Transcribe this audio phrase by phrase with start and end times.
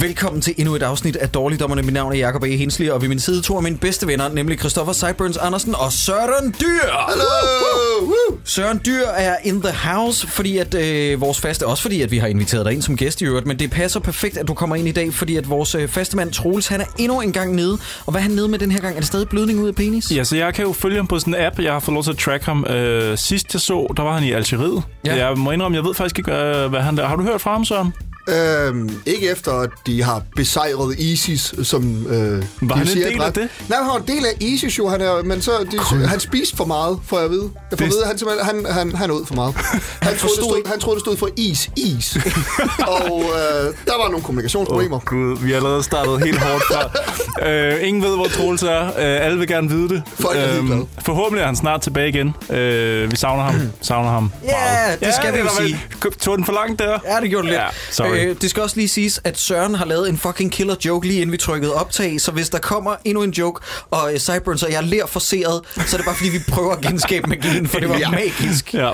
[0.00, 1.82] Velkommen til endnu et afsnit af Dårligdommerne.
[1.82, 2.46] Mit navn er Jacob A.
[2.46, 5.92] Hensley, og ved min side to af mine bedste venner, nemlig Christoffer Sideburns Andersen og
[5.92, 6.66] Søren Dyr.
[7.08, 8.34] Hello!
[8.44, 12.18] Søren Dyr er in the house, fordi at øh, vores faste, også fordi at vi
[12.18, 14.76] har inviteret dig ind som gæst i øvrigt, men det passer perfekt, at du kommer
[14.76, 17.54] ind i dag, fordi at vores øh, faste mand Troels, han er endnu en gang
[17.54, 17.78] nede.
[18.06, 18.94] Og hvad er han nede med den her gang?
[18.94, 20.10] Er det stadig blødning ud af penis?
[20.16, 21.58] Ja, så jeg kan jo følge ham på sådan en app.
[21.58, 22.64] Jeg har fået lov til at track ham.
[22.64, 24.82] Øh, sidst jeg så, der var han i Algeriet.
[25.06, 25.16] Ja.
[25.16, 25.26] Ja.
[25.26, 27.06] Jeg må indrømme, jeg ved faktisk ikke, øh, hvad han der.
[27.06, 27.92] Har du hørt fra ham, Søren?
[28.28, 32.06] Øhm, ikke efter, at de har besejret ISIS, som...
[32.06, 33.48] Øh, Var de han en siger del af det?
[33.68, 36.56] Nej, han var en del af ISIS jo, han er, men så, de, han spiste
[36.56, 37.42] for meget, får jeg at vide.
[37.42, 39.54] Jeg får at Det- vide, han, simpelthen- han, han, han åd for meget.
[39.64, 42.16] Han, troede, det forstod stod, han troede, det stod for is, is.
[42.96, 44.96] og øh, der var nogle kommunikationsproblemer.
[44.96, 46.90] Åh, Gud, vi er allerede startet helt hårdt fra.
[47.48, 48.86] øh, ingen ved, hvor Troels er.
[48.86, 50.02] Øh, alle vil gerne vide det.
[50.20, 50.86] Folk er ligeglade.
[51.04, 52.34] forhåbentlig er han snart tilbage igen.
[52.50, 53.54] Øh, vi savner ham.
[53.80, 54.48] savner ham Ja,
[54.86, 55.00] meget.
[55.00, 55.80] det skal vi jo sige.
[56.20, 56.98] Tog den for langt der?
[57.06, 57.62] Ja, det gjorde det lidt.
[57.62, 58.13] Ja, sorry.
[58.16, 61.20] Øh, det skal også lige siges, at Søren har lavet en fucking killer joke lige
[61.20, 64.72] inden vi trykkede optag, så hvis der kommer endnu en joke, og uh, Cyburns og
[64.72, 67.88] jeg ler forseret, så er det bare fordi, vi prøver at genskabe magien, for det
[67.88, 68.10] var Ja.
[68.10, 68.74] magisk.
[68.74, 68.90] Ja.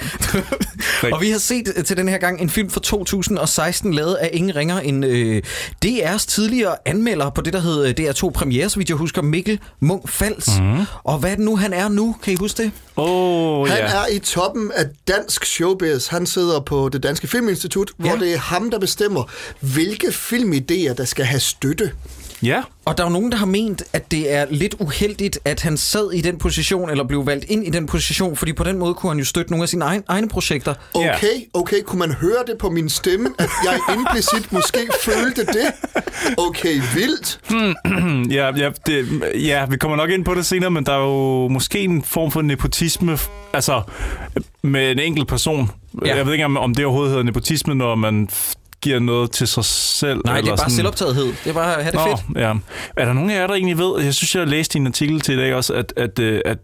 [1.14, 4.30] og vi har set øh, til den her gang en film fra 2016, lavet af
[4.32, 5.42] ingen ringer end øh,
[5.86, 9.58] DR's tidligere anmelder på det, der hed øh, DR2 Premiere, så vidt jeg husker, Mikkel
[9.80, 10.48] Munk Fals.
[10.60, 10.78] Mm.
[11.04, 12.16] Og hvad er det nu, han er nu?
[12.22, 12.70] Kan I huske det?
[13.02, 13.84] Oh, Han ja.
[13.84, 16.06] er i toppen af dansk showbiz.
[16.06, 18.16] Han sidder på det Danske Filminstitut, hvor Ja.
[18.16, 19.24] det er ham, der bestemmer,
[19.60, 21.92] hvilke filmidéer, der skal have støtte.
[22.42, 22.62] Ja.
[22.84, 25.76] Og der er jo nogen, der har ment, at det er lidt uheldigt, at han
[25.76, 28.94] sad i den position, eller blev valgt ind i den position, fordi på den måde
[28.94, 30.74] kunne han jo støtte nogle af sine egne, egne projekter.
[30.94, 35.72] Okay, okay, kunne man høre det på min stemme, at jeg implicit måske følte det?
[36.36, 37.40] Okay, vildt.
[38.30, 41.48] Ja, ja, det, ja, vi kommer nok ind på det senere, men der er jo
[41.48, 43.18] måske en form for nepotisme,
[43.52, 43.82] altså
[44.62, 45.70] med en enkelt person.
[46.06, 46.16] Ja.
[46.16, 48.28] Jeg ved ikke, om, det overhovedet hedder nepotisme, når man
[48.82, 50.20] giver noget til sig selv.
[50.24, 50.76] Nej, det eller er bare sådan.
[50.76, 51.24] selvoptagethed.
[51.26, 52.38] Det er bare at have det Nå, fedt.
[52.38, 52.54] ja.
[52.96, 55.34] Er der nogen af jer, der egentlig ved, jeg synes, jeg læste en artikel til
[55.34, 56.58] i dag også, at, at, øh, at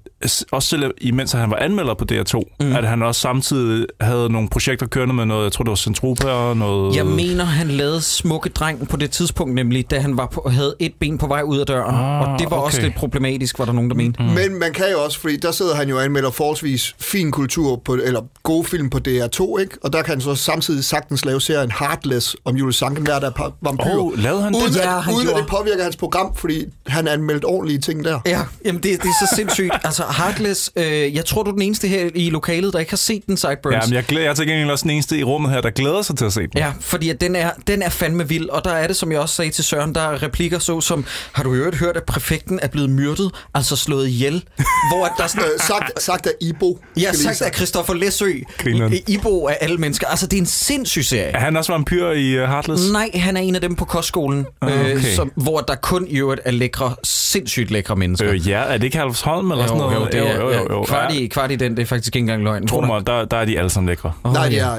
[0.53, 2.77] også selv imens han var anmelder på DR2, mm.
[2.77, 6.29] at han også samtidig havde nogle projekter kørende med noget, jeg tror det var Centropa
[6.29, 6.97] og noget...
[6.97, 10.75] Jeg mener, han lavede Smukke Dreng på det tidspunkt, nemlig da han var på, havde
[10.81, 11.95] et ben på vej ud af døren.
[11.95, 12.87] Ah, og det var også okay.
[12.87, 14.23] lidt problematisk, var der nogen, der mente.
[14.23, 14.29] Mm.
[14.29, 17.83] Men man kan jo også, fordi der sidder han jo og anmelder forholdsvis fin kultur,
[17.85, 19.79] på, eller gode film på DR2, ikke?
[19.83, 23.53] Og der kan han så samtidig sagtens lave serien Heartless om Jules Sankenberg, der er
[23.63, 23.99] vampyr.
[23.99, 24.63] Åh, lavede han det?
[24.63, 25.43] uden, Ja, at, han uden at gjorde.
[25.43, 28.21] det påvirker hans program, fordi han anmeldte ordentlige ting der.
[28.27, 29.73] Ja, jamen det, det er så sindssygt.
[29.85, 32.97] Altså, Heartless, øh, jeg tror, du er den eneste her i lokalet, der ikke har
[32.97, 33.75] set den, Sideburns.
[33.75, 35.71] Ja, men jeg, glæder, jeg er til gengæld også den eneste i rummet her, der
[35.71, 36.51] glæder sig til at se den.
[36.57, 39.21] Ja, fordi at den, er, den er fandme vild, og der er det, som jeg
[39.21, 42.59] også sagde til Søren, der er replikker så som, har du øvrigt hørt, at præfekten
[42.63, 44.33] er blevet myrdet, altså slået ihjel?
[44.93, 46.79] Hvor at der er sådan, Øh, sagt, sagt af Ibo.
[46.95, 48.95] lige sagt af Christoffer Læsø, Grineren.
[49.09, 50.07] Ibo af alle mennesker.
[50.07, 51.23] Altså, det er en sindssyg serie.
[51.31, 52.91] Er han også vampyr i uh, Heartless?
[52.93, 54.95] Nej, han er en af dem på kostskolen, Ah, okay.
[54.97, 58.33] øh, som, hvor der kun i øvrigt er lækre, sindssygt lækre mennesker.
[58.33, 60.15] Øh, ja, er det ikke Halvsholm eller sådan jo, noget?
[60.15, 60.85] jo, det er, jo, jo, jo.
[60.85, 61.19] Kvart, Ja.
[61.21, 62.67] i, kvart i den, det er faktisk ikke engang løgn.
[62.67, 64.13] Tro mig, der, der er de alle sammen lækre.
[64.25, 64.67] Nej, det ja.
[64.67, 64.79] er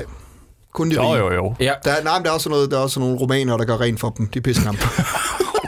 [0.74, 1.18] kun de Jo, rige.
[1.24, 1.56] jo, jo.
[1.60, 3.66] Ja, Der, er- nej, men der er også noget, der er også nogle romaner, der
[3.66, 4.28] gør rent for dem.
[4.28, 4.80] De er pissekamp.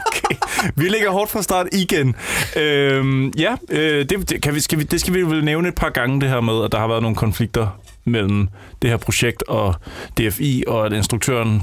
[0.06, 0.34] Okay.
[0.76, 2.14] Vi ligger hårdt fra start igen.
[2.56, 5.74] Øhm, ja, øh, det, det, kan vi, skal vi, det skal vi vel nævne et
[5.74, 7.66] par gange, det her med, at der har været nogle konflikter
[8.04, 8.48] mellem
[8.82, 9.74] det her projekt og
[10.18, 11.62] DFI, og at instruktøren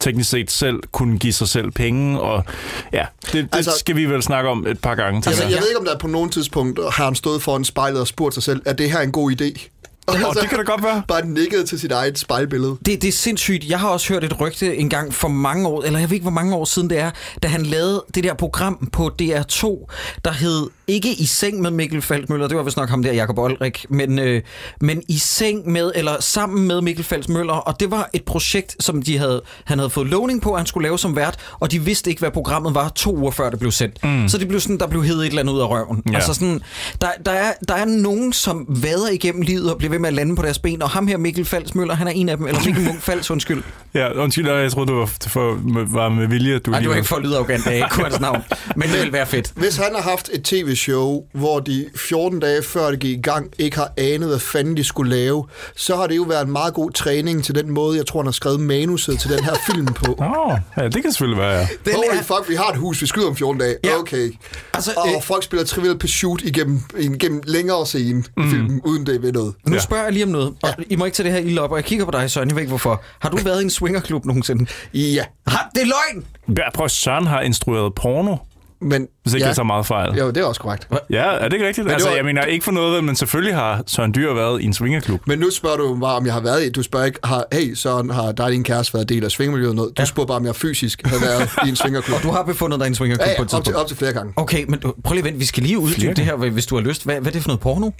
[0.00, 2.44] teknisk set selv kunne give sig selv penge, og
[2.92, 5.16] ja, det, det altså, Altså- skal vi vel snakke om et par gange.
[5.26, 5.60] altså, jeg jeg.
[5.60, 8.42] ved ikke, om der på nogen tidspunkt har han stået foran spejlet og spurgt sig
[8.42, 9.68] selv, er det her en god idé?
[10.08, 11.02] Åh, det kan da godt være.
[11.08, 12.76] Bare nikket til sit eget spejlbillede.
[12.86, 13.64] Det, det er sindssygt.
[13.68, 16.24] Jeg har også hørt et rygte en gang for mange år, eller jeg ved ikke,
[16.24, 17.10] hvor mange år siden det er,
[17.42, 19.86] da han lavede det der program på DR2,
[20.24, 23.38] der hed ikke i seng med Mikkel Falkmøller, det var vist nok ham der, Jacob
[23.38, 24.42] Olrik, men, øh,
[24.80, 29.02] men i seng med, eller sammen med Mikkel Falkmøller, og det var et projekt, som
[29.02, 31.78] de havde, han havde fået lovning på, at han skulle lave som vært, og de
[31.82, 34.04] vidste ikke, hvad programmet var to uger før det blev sendt.
[34.04, 34.28] Mm.
[34.28, 36.02] Så det blev sådan, der blev heddet et eller andet ud af røven.
[36.10, 36.14] Ja.
[36.14, 36.60] Altså sådan,
[37.00, 40.14] der, der, er, der er nogen, som vader igennem livet og bliver ved med at
[40.14, 42.60] lande på deres ben, og ham her, Mikkel Falsmøller, han er en af dem, eller
[42.66, 43.62] Mikkel Munk Fals, undskyld.
[43.94, 45.58] Ja, undskyld, jeg troede, du var, for,
[45.92, 46.58] var med vilje.
[46.58, 48.42] Du du er var- ikke for at lyde arrogant, det kunne hans navn,
[48.76, 49.52] men det vil være fedt.
[49.56, 53.20] Hvis han har haft et tv show, hvor de 14 dage før det gik i
[53.22, 55.46] gang, ikke har anet, hvad fanden de skulle lave,
[55.76, 58.26] så har det jo været en meget god træning til den måde, jeg tror, han
[58.26, 60.14] har skrevet manuset til den her film på.
[60.18, 61.68] Nå, ja, det kan selvfølgelig være, ja.
[61.84, 63.76] Den Holy er- fuck, vi har et hus, vi skyder om 14 dage.
[63.84, 63.98] Ja.
[63.98, 64.30] Okay.
[64.74, 68.46] Altså, og øh, folk spiller Trivial Pursuit igennem, igennem længere scene mm.
[68.46, 69.54] i filmen, uden det ved noget.
[69.66, 69.80] Nu Ja.
[69.80, 71.76] spørger jeg lige om noget, og I må ikke tage det her ilde op, og
[71.76, 73.02] jeg kigger på dig, Søren, jeg ved ikke hvorfor.
[73.18, 74.66] Har du været i en swingerklub nogensinde?
[74.94, 76.24] Ja, Har, det er løgn!
[76.58, 78.36] Ja, Prøv, Søren har instrueret porno,
[78.80, 79.06] men...
[79.28, 80.14] hvis ikke ja, jeg tager meget fejl.
[80.18, 80.88] Jo, det er også korrekt.
[81.10, 81.84] Ja, er det ikke rigtigt?
[81.86, 84.64] det Altså, var- jeg mener ikke for noget, men selvfølgelig har Søren Dyr været i
[84.64, 85.20] en swingerklub.
[85.26, 86.70] Men nu spørger du bare, om jeg har været i.
[86.70, 89.74] Du spørger ikke, har, hey, så har dig og din kæreste været del af svingermiljøet
[89.74, 89.98] noget.
[89.98, 92.16] Du spørger bare, om jeg fysisk har været i en svingerklub.
[92.18, 93.78] Og du har befundet dig i en swingerklub Ja, på ja, et op til, tidspunkt?
[93.82, 94.32] op til flere gange.
[94.36, 96.82] Okay, men prøv lige at vente, vi skal lige uddybe det her, hvis du har
[96.82, 97.04] lyst.
[97.04, 97.90] Hvad, hvad er det for noget porno?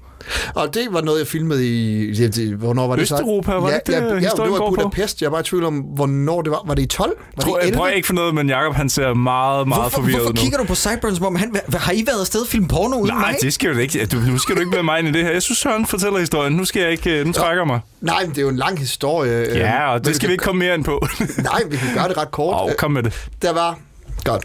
[0.55, 2.11] Og det var noget, jeg filmede i...
[2.13, 3.15] Ja, det, hvornår var det så?
[3.15, 4.67] Østeuropa, var ja, det det, ja, ja, det var på?
[4.77, 5.21] Budapest.
[5.21, 6.63] Jeg er bare i tvivl om, hvornår det var.
[6.67, 7.13] Var det i 12?
[7.37, 7.77] Var Tror, det i jeg 11?
[7.77, 10.41] prøver ikke for noget, men Jacob han ser meget, meget Hvorfor, forvirret hvorfor ud nu.
[10.41, 11.57] kigger du på Sideburns, som om han...
[11.75, 13.39] Har I været afsted og filme porno uden Nej, mig?
[13.43, 14.07] det skal du ikke.
[14.07, 15.31] Du, nu skal du ikke med mig i det her.
[15.33, 16.53] Jeg synes, Søren fortæller historien.
[16.53, 17.25] Nu skal jeg ikke...
[17.25, 17.81] Nu trækker jeg mig.
[18.01, 19.33] Nej, men det er jo en lang historie.
[19.47, 21.07] øh, Ja, og men det skal vi ikke komme mere ind på.
[21.39, 22.55] Nej, vi kan gøre det ret kort.
[22.55, 23.29] Åh, oh, kom med det.
[23.43, 23.79] Der var...
[24.25, 24.45] Godt.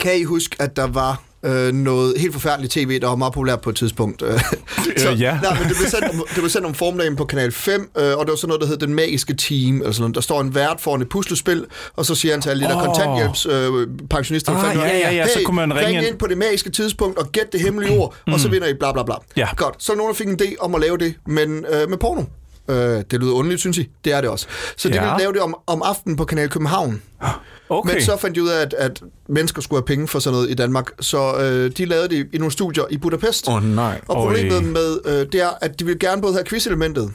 [0.00, 3.60] Kan I huske, at der var øh, noget helt forfærdeligt tv, der var meget populært
[3.60, 4.22] på et tidspunkt?
[5.12, 5.38] Øh, ja.
[5.42, 8.16] Nej, men det blev, sendt om, det blev sendt om formiddagen på Kanal 5, øh,
[8.18, 9.76] og det var sådan noget, der hed Den Magiske Team.
[9.76, 10.14] Eller sådan noget.
[10.14, 11.64] Der står en vært foran et puslespil,
[11.96, 12.84] og så siger han til alle de der Åh.
[12.84, 16.26] kontanthjælps øh, Ah, ja, ja, ja, hey, så kunne man ringe ring ind." ind på
[16.26, 19.14] det magiske tidspunkt og gæt det hemmelige ord, og så vinder I bla bla bla.
[19.36, 19.48] Ja.
[19.56, 21.98] Godt, så er nogen, der fik en idé om at lave det, men øh, med
[21.98, 22.22] porno.
[22.68, 22.76] Øh,
[23.10, 23.88] det lyder underligt, synes I.
[24.04, 24.46] Det er det også.
[24.76, 25.00] Så de Ja.
[25.04, 27.02] ville lave det om, om aftenen på Kanal København.
[27.68, 27.94] Okay.
[27.94, 30.50] Men så fandt de ud af, at, at mennesker skulle have penge for sådan noget
[30.50, 33.48] i Danmark, så øh, de lavede det i nogle studier i Budapest.
[33.48, 34.00] Åh, nej.
[34.08, 34.62] Og problemet Øj.
[34.62, 37.12] med øh, det er, at de vil gerne både have quizelementet,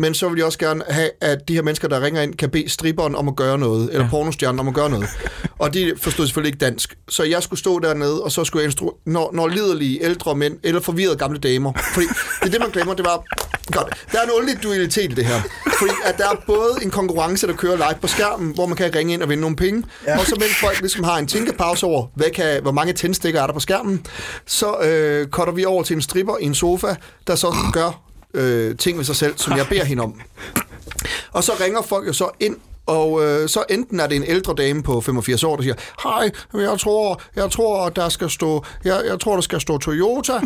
[0.00, 2.50] men så vil de også gerne have, at de her mennesker, der ringer ind, kan
[2.50, 4.10] bede striberen om at gøre noget, eller ja.
[4.10, 5.08] pornostjernen om at gøre noget.
[5.58, 6.98] Og de forstod selvfølgelig ikke dansk.
[7.08, 10.58] Så jeg skulle stå dernede, og så skulle jeg instru- når, når liderlige ældre mænd,
[10.62, 11.72] eller forvirrede gamle damer.
[11.94, 12.06] Fordi
[12.40, 13.24] det er det, man glemmer, det var...
[13.72, 14.06] Godt.
[14.12, 15.40] Der er en underlig dualitet i det her.
[15.78, 18.94] Fordi at der er både en konkurrence, der kører live på skærmen, hvor man kan
[18.94, 20.18] ringe ind og vinde nogle penge, ja.
[20.18, 23.46] og så mens folk ligesom har en tænkepause over, hvad kan, hvor mange tændstikker er
[23.46, 24.06] der på skærmen,
[24.46, 26.94] så øh, cutter vi over til en stripper i en sofa,
[27.26, 30.20] der så gør øh, ting ved sig selv, som jeg beder hende om.
[31.32, 32.56] Og så ringer folk jo så ind,
[32.86, 36.30] og øh, så enten er det en ældre dame på 85 år, der siger, hej,
[36.54, 40.32] jeg tror, jeg tror, der skal stå, jeg, jeg tror, der skal stå Toyota,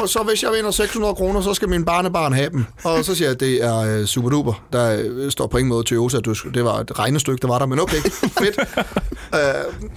[0.00, 2.64] og så hvis jeg vinder 600 kroner, så skal min barnebarn have dem.
[2.84, 4.64] Og så siger jeg, det er øh, super duper.
[4.72, 7.66] Der øh, står på ingen måde Toyota, du, det var et regnestykke, der var der,
[7.66, 8.00] men okay,
[8.38, 8.58] fedt.
[9.34, 9.90] øh,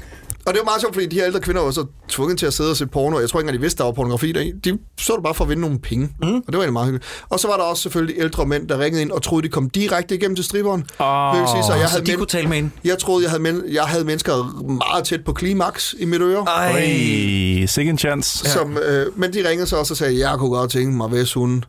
[0.47, 2.53] og det var meget sjovt, fordi de her ældre kvinder var så tvunget til at
[2.53, 3.19] sidde og se porno.
[3.19, 4.51] Jeg tror ikke engang, de vidste, der var pornografi der.
[4.63, 6.09] De så det bare for at vinde nogle penge.
[6.21, 6.27] Mm.
[6.35, 7.05] Og det var egentlig meget hyggeligt.
[7.29, 9.69] Og så var der også selvfølgelig ældre mænd, der ringede ind og troede, de kom
[9.69, 10.85] direkte igennem til striberen.
[10.99, 12.73] Åh, Det vil sige, så jeg Så havde, de men- kunne tale med en.
[12.83, 16.45] jeg troede, jeg havde, men- jeg havde mennesker meget tæt på klimaks i mit øre.
[16.47, 17.65] Ej.
[17.65, 18.49] Second chance.
[18.49, 21.33] Som, øh, men de ringede så også og sagde, jeg kunne godt tænke mig, hvis
[21.33, 21.63] hun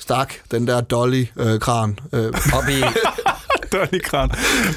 [0.00, 1.98] stak den der Dolly-kran.
[2.12, 2.82] Øh, øh, Op i...
[3.72, 4.30] Dårlig kran.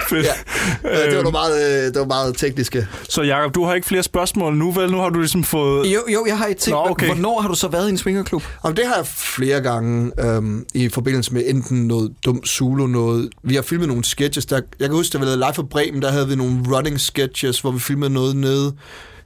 [0.10, 0.26] Fedt.
[0.26, 1.06] ja.
[1.06, 2.88] det, var noget meget, øh, det var meget tekniske.
[3.10, 4.92] Så Jacob, du har ikke flere spørgsmål nu, vel?
[4.92, 5.94] Nu har du ligesom fået...
[5.94, 6.76] Jo, jo, jeg har et ting.
[6.76, 7.06] Nå, okay.
[7.06, 8.44] Hvornår har du så været i en swingerklub?
[8.62, 13.30] Og det har jeg flere gange øhm, i forbindelse med enten noget dumt Zulu, noget...
[13.44, 14.46] Vi har filmet nogle sketches.
[14.46, 17.00] Der, jeg kan huske, da vi lavede Live for Bremen, der havde vi nogle running
[17.00, 18.74] sketches, hvor vi filmede noget nede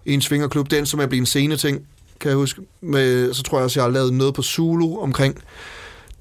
[0.06, 0.72] i en svingerklub.
[0.72, 1.82] Den, som er blevet en scene ting,
[2.20, 2.62] kan jeg huske.
[2.82, 5.38] Med, så tror jeg også, jeg har lavet noget på Zulu omkring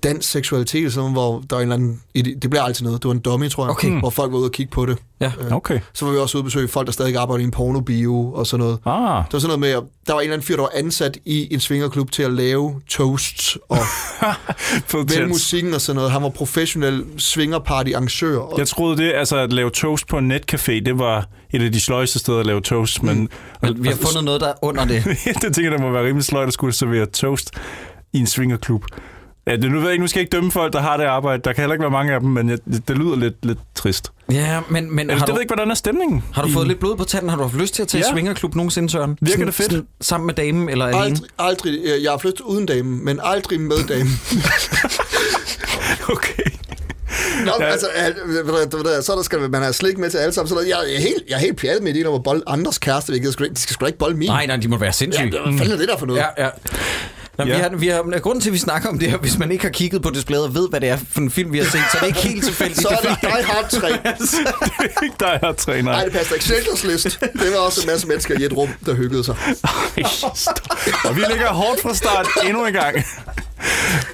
[0.02, 2.00] dansk seksualitet, sådan, hvor der er en eller anden...
[2.42, 3.02] Det bliver altid noget.
[3.02, 3.70] Det var en dummy, tror jeg.
[3.70, 3.98] Okay.
[4.00, 4.98] Hvor folk var ude og kigge på det.
[5.20, 5.32] Ja.
[5.50, 5.80] Okay.
[5.92, 8.46] Så var vi også ude og besøge folk, der stadig arbejder i en pornobio og
[8.46, 8.78] sådan noget.
[8.86, 10.70] Ah, Det var sådan noget med, at der var en eller anden fyr, der var
[10.74, 13.78] ansat i en svingerklub til at lave toasts og
[15.10, 16.10] vælge musikken og sådan noget.
[16.10, 18.58] Han var professionel svingerparty-arrangør.
[18.58, 21.80] Jeg troede det, altså at lave toast på en netcafé, det var et af de
[21.80, 23.28] sløjeste steder at lave toast, men...
[23.62, 25.04] Men vi har fundet noget, der er under det.
[25.42, 27.50] det tænker jeg, det må være rimelig sløjt at skulle servere toast
[28.12, 28.84] i en swingerklub.
[29.48, 31.04] Ja, det, nu ved jeg ikke, nu skal jeg ikke dømme folk, der har det
[31.04, 31.42] arbejde.
[31.44, 33.58] Der kan heller ikke være mange af dem, men jeg, det, det lyder lidt, lidt
[33.74, 34.12] trist.
[34.32, 36.24] Ja, men, men Jeg har, ved du, ikke, hvordan er stemningen?
[36.32, 37.28] har du i- fået lidt blod på tanden?
[37.30, 38.06] Har du haft lyst til at tage Ja.
[38.08, 38.12] ja.
[38.12, 39.18] swingerklub nogensinde, Søren?
[39.20, 39.70] Virker Sådan- det fedt?
[39.70, 41.02] Sådan, sammen med damen eller alene?
[41.04, 44.08] aldrig, aldrig, øh, jeg har flyttet uden dame, men aldrig med dame.
[46.08, 46.42] Okay.
[47.44, 47.64] Nå, Ja.
[47.66, 47.70] ja.
[47.72, 47.86] altså,
[48.26, 50.48] ved ved så der skal man have slik med til alle sammen.
[50.48, 52.78] Så der, jeg, er helt, jeg er helt pjattet med det, når man bold andres
[52.78, 53.12] kæreste.
[53.12, 54.28] Jeg skal, sgu ikke- de skal sgu ikke bolde min.
[54.28, 55.30] Nej, nej, de må være ja, sindssyge.
[55.30, 56.20] hvad fanden er det der for noget?
[56.38, 56.50] Ja, ja.
[57.38, 57.68] Nå, ja.
[57.68, 59.64] Vi har, vi har, grunden til, at vi snakker om det her, hvis man ikke
[59.64, 61.80] har kigget på displayet og ved, hvad det er for en film, vi har set,
[61.92, 62.80] så er det ikke helt tilfældigt.
[62.80, 63.88] Så er det Die Hard 3.
[63.88, 63.98] Det
[64.78, 65.92] er ikke dig, jeg træner.
[65.92, 66.44] Nej, det passer ikke.
[66.44, 67.20] Schindlers List.
[67.20, 69.36] Det var også en masse mennesker i et rum, der hyggede sig.
[71.04, 72.96] Og vi ligger hårdt fra start endnu en gang.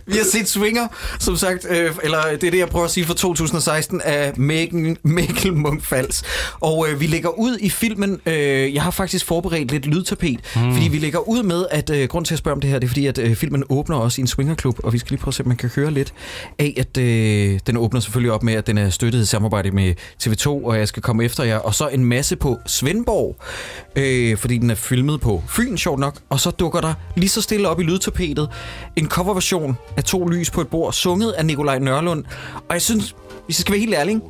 [0.07, 3.07] Vi har set Swinger, som sagt, øh, eller det er det, jeg prøver at sige
[3.07, 6.23] fra 2016, af Mikkel, Mikkel Munkfals.
[6.61, 10.73] Og øh, vi lægger ud i filmen, øh, jeg har faktisk forberedt lidt lydtapet, mm.
[10.75, 12.87] fordi vi lægger ud med, at øh, grund til at spørge om det her, det
[12.87, 15.31] er fordi, at øh, filmen åbner også i en swingerklub, og vi skal lige prøve
[15.31, 16.15] at se, om man kan høre lidt
[16.59, 19.95] af, at øh, den åbner selvfølgelig op med, at den er støttet i samarbejde med
[20.23, 23.37] TV2, og jeg skal komme efter jer, og så en masse på Svendborg,
[23.97, 27.43] øh, fordi den er filmet på Fyn, sjovt nok, og så dukker der lige så
[27.43, 28.49] stille op i lydtapetet
[28.97, 32.25] en coverversion af To lys på et bord, sunget af Nikolaj Nørlund,
[32.69, 33.15] og jeg synes,
[33.47, 34.21] hvis jeg skal være helt ærlig,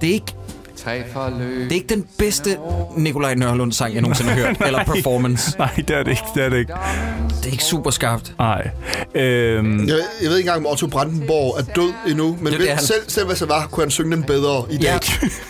[0.00, 0.34] det er ikke.
[0.84, 2.56] Det er ikke den bedste
[2.96, 5.58] Nikolaj Nørlund sang, jeg nogensinde har hørt, eller performance.
[5.58, 6.22] Nej, det er det ikke.
[6.34, 6.72] Det er det ikke.
[7.42, 8.32] Det er ikke super skarpt.
[8.38, 8.70] Nej.
[9.14, 12.66] Øhm, Jeg, jeg ved ikke engang, om Otto Brandenborg er død endnu, men Det ved,
[12.66, 14.82] det, han- selv, selv hvis han var, kunne han synge den bedre i dag.
[14.82, 14.98] Ja,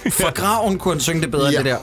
[0.24, 1.58] fra graven kunne han synge det bedre Ja.
[1.58, 1.78] end det der.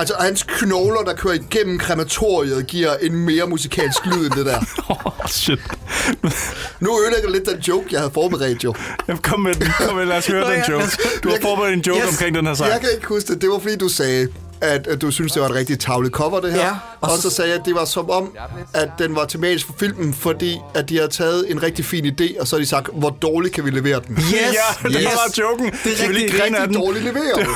[0.00, 4.58] Altså, hans knogler, der kører igennem krematoriet, giver en mere musikalsk lyd end det der.
[5.06, 5.58] oh, shit.
[6.80, 8.74] Nu ødelægger lidt den joke, jeg havde forberedt jo.
[9.08, 9.68] Jamen, Kom med den.
[9.78, 10.86] Kom med, lad os høre Nå, den ja, joke.
[11.22, 12.08] Du har forberedt en joke Yes.
[12.08, 12.70] omkring den her sang.
[12.70, 13.42] Jeg kan ikke huske det.
[13.42, 14.28] Det var fordi, du sagde,
[14.60, 16.60] at, at du synes det var et rigtig tavlet cover, det her.
[16.60, 18.32] Ja, og, og så, så- sagde jeg, at det var som om,
[18.74, 22.40] at den var tematisk for filmen, fordi at de havde taget en rigtig fin idé,
[22.40, 24.16] og så har de sagt, hvor dårligt kan vi levere den?
[24.16, 24.32] Yes,
[24.84, 25.04] Ja, det yes.
[25.04, 25.66] var joken.
[25.84, 26.74] Det er vi rigtig, Rigtig den.
[26.74, 27.46] dårligt leveret.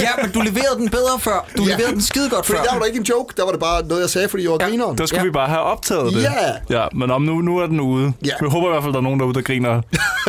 [0.00, 1.46] Ja, men du leverede den bedre før.
[1.56, 1.70] Du Ja.
[1.76, 2.64] leverede den skide godt Fordi før.
[2.64, 4.50] der var der ikke en joke, der var det bare noget, jeg sagde, fordi jeg
[4.50, 4.66] var Ja.
[4.68, 4.98] grineren.
[4.98, 5.24] Der skulle Ja.
[5.24, 6.22] vi bare have optaget det.
[6.22, 6.30] Ja.
[6.80, 8.12] ja men om nu, nu er den ude.
[8.24, 8.30] Ja.
[8.40, 9.80] Vi håber i hvert fald, der er nogen derude, der griner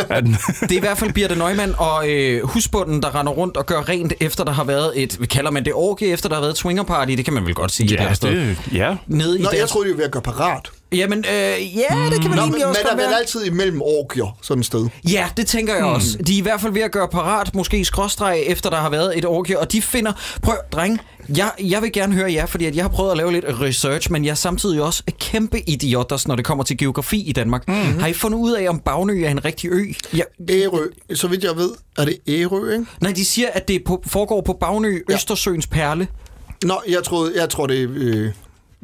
[0.09, 0.37] af den.
[0.61, 3.89] Det er i hvert fald Birte Neumann og øh, husbunden, der render rundt og gør
[3.89, 6.51] rent, efter der har været et, hvad kalder man det, orgie, efter der har været
[6.51, 7.89] et swingerparty, det kan man vel godt sige.
[8.13, 8.29] sted.
[8.31, 8.95] det, ja.
[9.07, 9.71] Nede i Nå, jeg deres...
[9.71, 10.71] troede, de var ved at gøre parat.
[10.91, 13.81] Jamen, øh, ja, det kan man Nå, men egentlig man også er vel altid imellem
[13.81, 14.87] orgier, sådan et sted.
[15.11, 16.17] Ja, det tænker jeg også.
[16.27, 19.17] De er i hvert fald ved at gøre parat, måske skråstreg, efter der har været
[19.17, 20.13] et orgie, og de finder...
[20.41, 20.99] Prøv, dreng,
[21.37, 24.11] jeg, jeg vil gerne høre jer, fordi at jeg har prøvet at lave lidt research,
[24.11, 27.67] men jeg er samtidig også kæmpe idioter, når det kommer til geografi i Danmark.
[27.67, 27.99] Mm-hmm.
[27.99, 29.85] Har I fundet ud af, om Bagnø er en rigtig ø?
[30.13, 32.85] Ja, Ærø, så vidt jeg ved, er det Ærø, ikke?
[33.01, 35.15] nej, de siger, at det på, foregår på Bagnø, Ja.
[35.15, 36.07] Østersøens perle.
[36.63, 37.87] Nå, jeg, troede, jeg tror, det er...
[37.91, 38.31] Øh...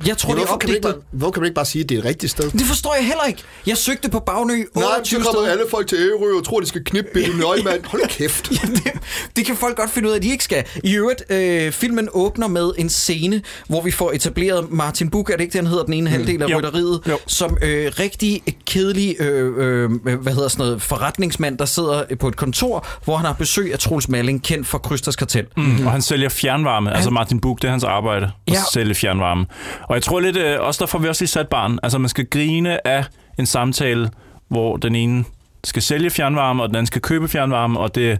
[0.07, 0.81] Jeg tror, Ja, det er hvorfor, kan opdigtet.
[0.81, 2.51] bare, hvorfor kan man ikke bare sige, at det er et rigtigt sted?
[2.51, 3.41] Det forstår jeg heller ikke.
[3.67, 5.51] Jeg søgte på Bagnø Nej, så 28 kommer steder.
[5.51, 7.85] alle folk til Ærø og tror, de skal knippe Billy Neumann.
[7.91, 8.51] Hold kæft.
[8.51, 8.91] Ja, det,
[9.35, 10.63] det kan folk godt finde ud af, at de ikke skal.
[10.83, 15.35] I øvrigt, øh, filmen åbner med en scene, hvor vi får etableret Martin Buch, er
[15.37, 16.57] det ikke det, han hedder, den ene halvdel af Jo.
[16.57, 17.17] rytteriet, Jo.
[17.27, 22.35] som øh, rigtig kedelig øh, øh, hvad hedder sådan noget, forretningsmand, der sidder på et
[22.35, 25.45] kontor, hvor han har besøg af Troels Malling, kendt for Krysters Kartel.
[25.57, 25.85] Mm.
[25.85, 26.95] Og han sælger fjernvarme.
[26.95, 28.25] Altså Martin Buch, det er hans arbejde.
[28.47, 28.59] At Ja.
[28.73, 29.45] sælge fjernvarme.
[29.89, 31.79] Og jeg tror lidt, øh, også der får vi også lige sat barn.
[31.83, 33.05] Altså man skal grine af
[33.39, 34.09] en samtale,
[34.47, 35.25] hvor den ene
[35.63, 38.19] skal sælge fjernvarme, og den anden skal købe fjernvarme, og det,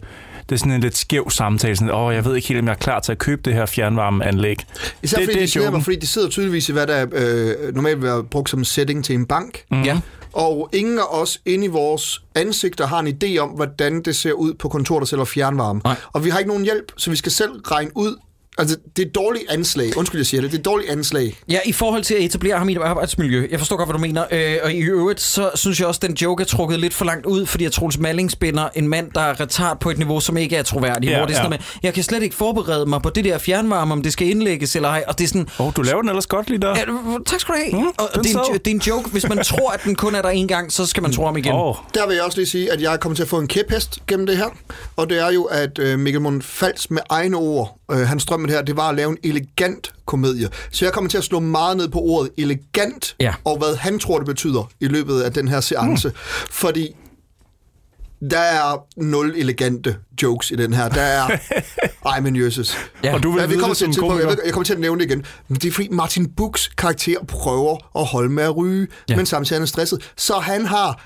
[0.50, 1.75] det er sådan en lidt skæv samtale.
[1.75, 3.65] Sådan, Åh, jeg ved ikke helt, om jeg er klar til at købe det her
[3.65, 4.58] fjernvarmeanlæg.
[5.03, 5.84] Især det, fordi, det er de sidder, joken.
[5.84, 9.15] fordi de sidder tydeligvis i, hvad der øh, normalt vil være brugt som setting til
[9.15, 9.63] en bank.
[9.72, 9.82] Mm.
[9.82, 10.00] Ja.
[10.34, 14.32] Og ingen af os inde i vores ansigter har en idé om, hvordan det ser
[14.32, 15.82] ud på kontor, der sælger fjernvarme.
[15.84, 15.96] Nej.
[16.13, 18.15] Og vi har ikke nogen hjælp, så vi skal selv regne ud.
[18.57, 19.98] Altså, det er et dårligt anslag.
[19.98, 20.51] Undskyld, jeg siger det.
[20.51, 21.38] Det er et dårligt anslag.
[21.50, 23.48] Ja, i forhold til at etablere ham i et arbejdsmiljø.
[23.51, 24.24] Jeg forstår godt, hvad du mener.
[24.31, 27.05] Øh, og i øvrigt, så synes jeg også, at den joke er trukket lidt for
[27.05, 30.19] langt ud, fordi at Troels Malling spænder en mand, der er retard på et niveau,
[30.19, 31.12] som ikke er troværdigt.
[31.12, 31.57] Ja, hvor det er sådan ja.
[31.57, 34.75] med, jeg kan slet ikke forberede mig på det der fjernvarme, om det skal indlægges
[34.75, 35.03] eller ej.
[35.07, 36.69] Og det er sådan, Åh, oh, du laver den ellers godt lige der.
[36.69, 36.83] Ja,
[37.25, 37.83] tak skal du have.
[37.83, 39.10] Mm, og den det, er en, det er en joke.
[39.10, 41.38] Hvis man tror, at den kun er der en gang, så skal man tro om
[41.38, 41.51] igen.
[41.53, 43.48] Oh, Der vil jeg også lige sige, at jeg er kommet til at få en
[43.48, 44.48] kæphest gennem det her.
[44.95, 48.45] Og det er jo, at øh, Mikkel Mund Fals med egne ord, øh, hans drøm
[48.45, 50.50] her, det var at lave en elegant komedie.
[50.71, 53.33] Så jeg kommer til at slå meget ned på ordet elegant, Ja.
[53.43, 56.07] og hvad han tror, det betyder i løbet af den her seance.
[56.07, 56.15] Mm.
[56.51, 56.95] Fordi
[58.31, 60.89] der er nul elegante jokes i den her.
[60.89, 61.38] Der er...
[62.05, 62.77] Ej, men jøsses.
[63.03, 63.13] Ja.
[63.13, 64.79] Og du vil Ja, vi vide kommer til et tidspunkt, jeg, jeg kommer til at
[64.79, 65.25] nævne det igen.
[65.47, 69.15] Men det er fordi Martin Buchs karakter prøver at holde med at ryge, ja.
[69.15, 70.12] men samtidig er han stresset.
[70.17, 71.01] Så han har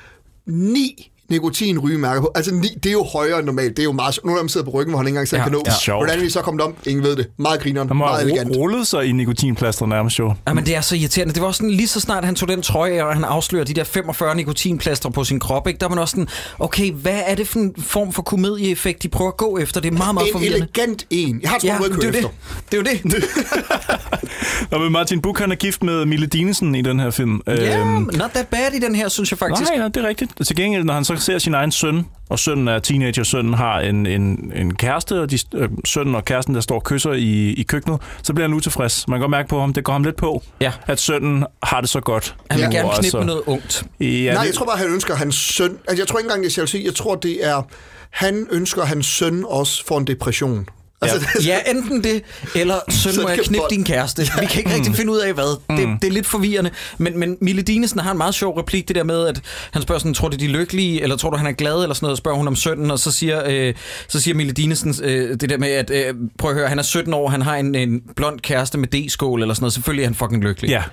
[0.46, 2.32] ni nikotin-rygemærker på.
[2.36, 3.70] Altså ni, det er jo højere end normalt.
[3.78, 4.20] Det er jo meget.
[4.24, 5.64] Nogle af dem sidder på ryggen, hvor han ikke engang selv Ja, kan nå.
[5.66, 5.72] ja.
[5.82, 6.00] Sjovt.
[6.06, 6.74] Hvordan er vi så kommet om?
[6.86, 7.28] Ingen ved det.
[7.38, 7.88] Meget grineren.
[7.88, 8.50] han Meget elegant.
[8.52, 10.34] ru- rullet sig i nikotinplaster nærmest jo.
[10.48, 11.34] Ja, men det er så irriterende.
[11.34, 13.64] Det var også sådan, lige så snart han tog den trøje af, og han afslører
[13.66, 15.78] de der 45 nikotinplaster på sin krop, ikke?
[15.80, 16.28] der er man også sådan,
[16.60, 19.82] okay, hvad er det for en form for komedieeffekt, de prøver at gå efter?
[19.82, 20.58] Det er meget, meget En forvirrende.
[20.58, 21.40] elegant en.
[21.42, 22.28] Jeg har Ja, det er det.
[22.72, 23.16] Det er jo det.
[24.72, 27.42] Og men Martin Buch, han er gift med Mille Dinesen i den her film.
[27.48, 29.70] Ja, Øhm, not that bad i den her, synes jeg faktisk.
[29.72, 30.32] Nej, ja, det er rigtigt.
[30.48, 33.80] Til gengæld, når han så ser sin egen søn, og sønnen er teenager, sønnen har
[33.80, 37.54] en, en, en kæreste, og de, øh, sønnen og kæresten, der står og kysser i,
[37.54, 39.08] i køkkenet, så bliver han utilfreds.
[39.08, 40.72] Man kan godt mærke på ham, det går ham lidt på, Ja.
[40.88, 42.36] at sønnen har det så godt.
[42.52, 42.78] Han vil Ja.
[42.78, 43.84] gerne knippe noget ungt.
[44.00, 45.78] Ja, Nej, det- jeg tror bare, han ønsker hans søn...
[45.88, 46.86] Altså, jeg tror ikke engang, det er jalousi.
[46.86, 47.62] Jeg tror, det er...
[48.10, 50.68] Han ønsker, at hans søn også får en depression.
[51.02, 52.24] Altså, det, Ja, enten det,
[52.56, 54.22] eller søn må jeg knippe din kæreste.
[54.40, 55.78] Vi kan ikke rigtig finde ud af hvad.
[55.78, 56.72] Det, det er lidt forvirrende.
[56.98, 60.00] Men, men Mille Dinesen har en meget sjov replik, det der med, at han spørger
[60.00, 62.18] sådan, tror du de er lykkelige, eller tror du han er glad, eller sådan noget,
[62.18, 63.74] spørger hun om sønnen, og så siger, øh,
[64.08, 66.84] så siger Mille Dinesen øh, det der med, at øh, prøv at høre, han er
[66.84, 70.08] 17 år, han har en, en blond kæreste med D-skål, eller sådan noget, selvfølgelig er
[70.08, 70.70] han fucking lykkelig.
[70.70, 70.84] Ja.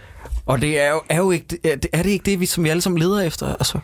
[0.46, 2.64] Og det er jo, er jo ikke, er det, er det ikke det, vi, som
[2.64, 3.46] vi alle sammen leder efter?
[3.46, 3.78] Altså,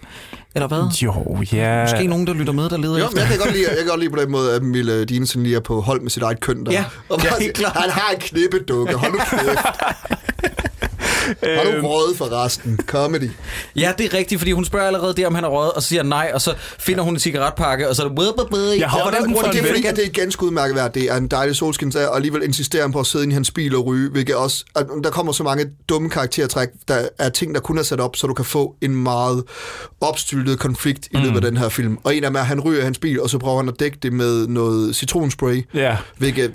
[0.54, 0.82] eller hvad?
[1.02, 1.80] Jo, ja.
[1.82, 3.16] Måske nogen, der lytter med, der leder jo, efter.
[3.16, 5.42] men jeg kan godt lide, jeg kan godt lide på den måde, at Mille Dinesen
[5.42, 6.72] lige er på hold med sit eget køn der.
[6.72, 7.76] Ja, og ja, helt klart.
[7.76, 9.58] Han har en knippedukke, hold nu kæft.
[11.26, 11.80] Har Øhm.
[11.80, 12.78] du råd for resten?
[12.86, 13.30] Comedy.
[13.76, 15.88] Ja, det er rigtigt, fordi hun spørger allerede der, om han er røget, og så
[15.88, 18.80] siger nej, og så finder hun en cigaretpakke, og så er det...
[18.80, 20.92] Jeg har Og hvordan bruger det Det er fordi, at det er ganske udmærket værd.
[20.92, 23.76] Det er en dejlig solskins og alligevel insisterer han på at sidde i hans bil
[23.76, 27.60] og ryge, hvilket også, at der kommer så mange dumme karaktertræk, der er ting, der
[27.60, 29.44] kun er sat op, så du kan få en meget
[30.00, 31.98] opstyltet konflikt i løbet af den her film.
[32.04, 33.68] Og en af dem er, at han ryger i hans bil, og så prøver han
[33.68, 35.96] at dække det med noget citronspray, Ja.
[36.18, 36.52] hvilket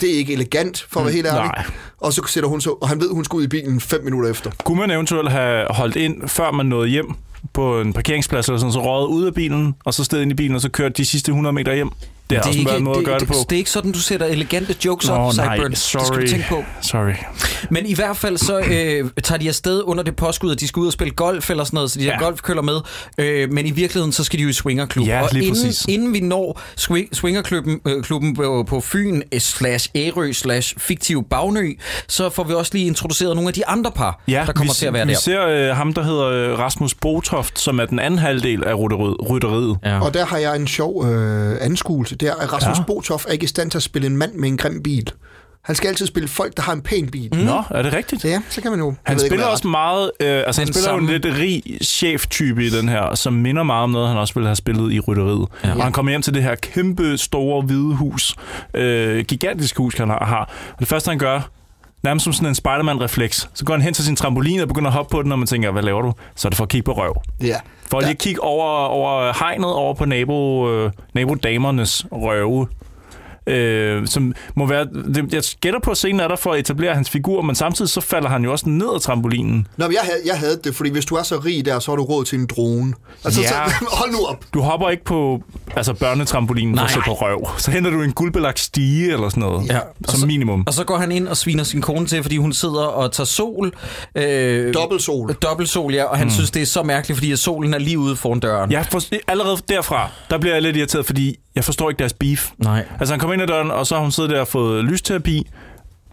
[0.00, 1.42] det er ikke elegant, for at være helt ærlig.
[1.56, 1.64] nej.
[2.00, 4.30] Og så sætter hun så, og han ved, hun skal ud i bilen fem minutter
[4.30, 4.50] efter.
[4.64, 7.14] Kunne man eventuelt have holdt ind, før man nåede hjem
[7.52, 10.34] på en parkeringsplads, eller sådan, så røget ud af bilen, og så sted ind i
[10.34, 11.90] bilen, og så kørt de sidste 100 meter hjem?
[12.30, 13.34] Det er, Det er, også ikke, en det, måde at gøre det, på.
[13.34, 15.70] det, det er ikke sådan, du sætter elegante jokes Nå, op, nej, Sideburn.
[15.70, 16.26] Det skal du sorry.
[16.26, 16.64] tænke på.
[16.82, 17.12] Sorry.
[17.70, 20.80] Men i hvert fald så øh, tager de afsted under det påskud, at de skal
[20.80, 22.18] ud og spille golf eller sådan noget, så de har Ja.
[22.24, 22.80] golfkøller med.
[23.18, 25.06] Øh, men i virkeligheden, så skal de jo i swingerklub.
[25.06, 25.84] Ja, og inden, præcis.
[25.88, 31.24] inden vi når swing, swingerklubben øh, klubben på, på Fyn øh, slash Ærø slash fiktiv
[31.30, 31.72] Bagnø,
[32.08, 34.76] så får vi også lige introduceret nogle af de andre par, Ja, der kommer vi,
[34.76, 35.18] til at være vi der.
[35.18, 38.74] ser øh, ham, der hedder øh, Rasmus Botoft, som er den anden halvdel af
[39.30, 39.76] rytteriet.
[39.84, 40.00] Ja.
[40.00, 42.16] Og der har jeg en sjov øh, anskuelse.
[42.20, 42.82] Det er, at Rasmus Ja.
[42.84, 45.10] Botoff er ikke i stand til at spille en mand med en grim bil.
[45.64, 47.28] Han skal altid spille folk, der har en pæn bil.
[47.32, 47.38] Mm.
[47.40, 48.24] Nå, er det rigtigt?
[48.24, 48.94] Ja, så kan man jo...
[49.02, 51.36] Han ikke, spiller hvad også meget, øh, altså han Den spiller jo samme- en lidt
[51.36, 54.92] rig cheftype i den her, som minder meget om noget, han også ville have spillet
[54.92, 55.48] i rytteriet.
[55.64, 55.74] Ja.
[55.74, 58.34] Og han kommer hjem til det her kæmpe store hvide hus,
[58.74, 60.50] øh, gigantisk hus, han har- har.
[60.72, 61.50] Og det første, han gør,
[62.02, 64.94] nærmest som sådan en Spider-Man-refleks, så går han hen til sin trampolin og begynder at
[64.94, 66.12] hoppe på den, og man tænker, hvad laver du?
[66.36, 67.22] Så er det for at kigge på røv.
[67.42, 67.56] Ja.
[67.90, 72.68] For lige at kigge over, over hegnet over på nabo, øh, nabodamernes røve.
[73.48, 76.94] Øh, som må være, det, jeg gætter på, at scenen er der for at etablere
[76.94, 79.66] hans figur, men samtidig så falder han jo også ned af trampolinen.
[79.76, 81.90] Nå, men jeg, havde, jeg havde det, fordi hvis du er så rig der, så
[81.90, 82.94] har du råd til en drone.
[83.24, 83.48] Altså, Ja.
[83.48, 83.54] så,
[84.00, 84.44] hold nu op.
[84.54, 85.42] Du hopper ikke på
[85.76, 86.84] altså børnetrampolinen for Nej.
[86.84, 87.48] at se på røv.
[87.58, 89.68] Så henter du en guldbelagt stige eller sådan noget.
[89.68, 89.78] Ja.
[89.78, 90.64] Og Som så- minimum.
[90.66, 93.24] Og så går han ind og sviner sin kone til, fordi hun sidder og tager
[93.26, 93.72] sol.
[94.14, 95.34] Øh, Dobbelt sol.
[95.42, 96.04] Dobbelt sol, ja.
[96.04, 96.30] Og han mm.
[96.30, 98.72] synes, det er så mærkeligt, fordi at solen er lige ude foran døren.
[98.72, 102.50] Jeg for, allerede derfra, der bliver jeg lidt irriteret, fordi jeg forstår ikke deres beef.
[102.58, 102.84] Nej.
[103.00, 105.50] Altså han kommer døren, og så har hun siddet der og fået lysterapi.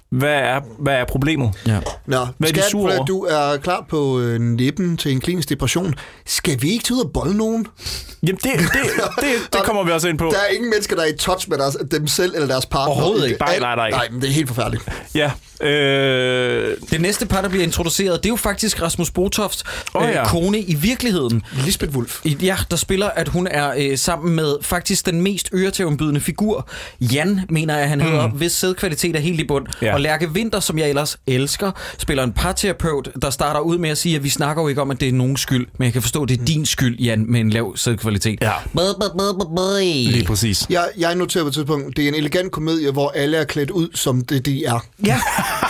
[0.09, 1.51] Hvad er, hvad er problemet?
[1.67, 1.79] Ja.
[2.05, 3.05] Nå, Hvad er de sure over?
[3.05, 5.95] du er klar på øh, nippen til en klinisk depression.
[6.25, 7.67] Skal vi ikke tage ud og bolle nogen?
[8.23, 8.59] Jamen, det, det,
[9.21, 10.29] det, det kommer vi også ind på.
[10.33, 12.93] Der er ingen mennesker, der er i touch med deres, dem selv eller deres partner.
[12.95, 13.39] Overhovedet ikke.
[13.39, 13.89] Nej, nej, nej.
[13.89, 14.83] Nej, men det er helt forfærdeligt.
[15.15, 15.32] Ja.
[15.62, 19.63] Øh, Det næste par, der bliver introduceret, det er jo faktisk Rasmus Botofts
[19.95, 20.21] Åh, oh, ja.
[20.21, 21.41] øh, kone i virkeligheden.
[21.65, 22.19] Lisbeth Wulf.
[22.23, 26.67] I- Ja, der spiller, at hun er øh, sammen med faktisk den mest øretævnbydende figur.
[27.01, 29.65] Jan, mener jeg, han hedder, hvis sædkvalitet er helt i bund.
[29.82, 29.93] Ja.
[29.93, 33.97] Og Lærke Vinter, som jeg ellers elsker, spiller en parterapeut, der starter ud med at
[33.97, 36.01] sige, at vi snakker jo ikke om, at det er nogens skyld, men jeg kan
[36.01, 38.39] forstå, at det er din skyld, Jan, med en lav sædkvalitet.
[38.41, 38.51] Ja.
[38.75, 39.80] Bøh, bøh, bøh, bøh.
[39.82, 40.65] lige præcis.
[40.69, 43.71] Jeg, jeg noterer på et tidspunkt, det er en elegant komedie, hvor alle er klædt
[43.71, 44.86] ud, som det de er.
[45.05, 45.19] Ja,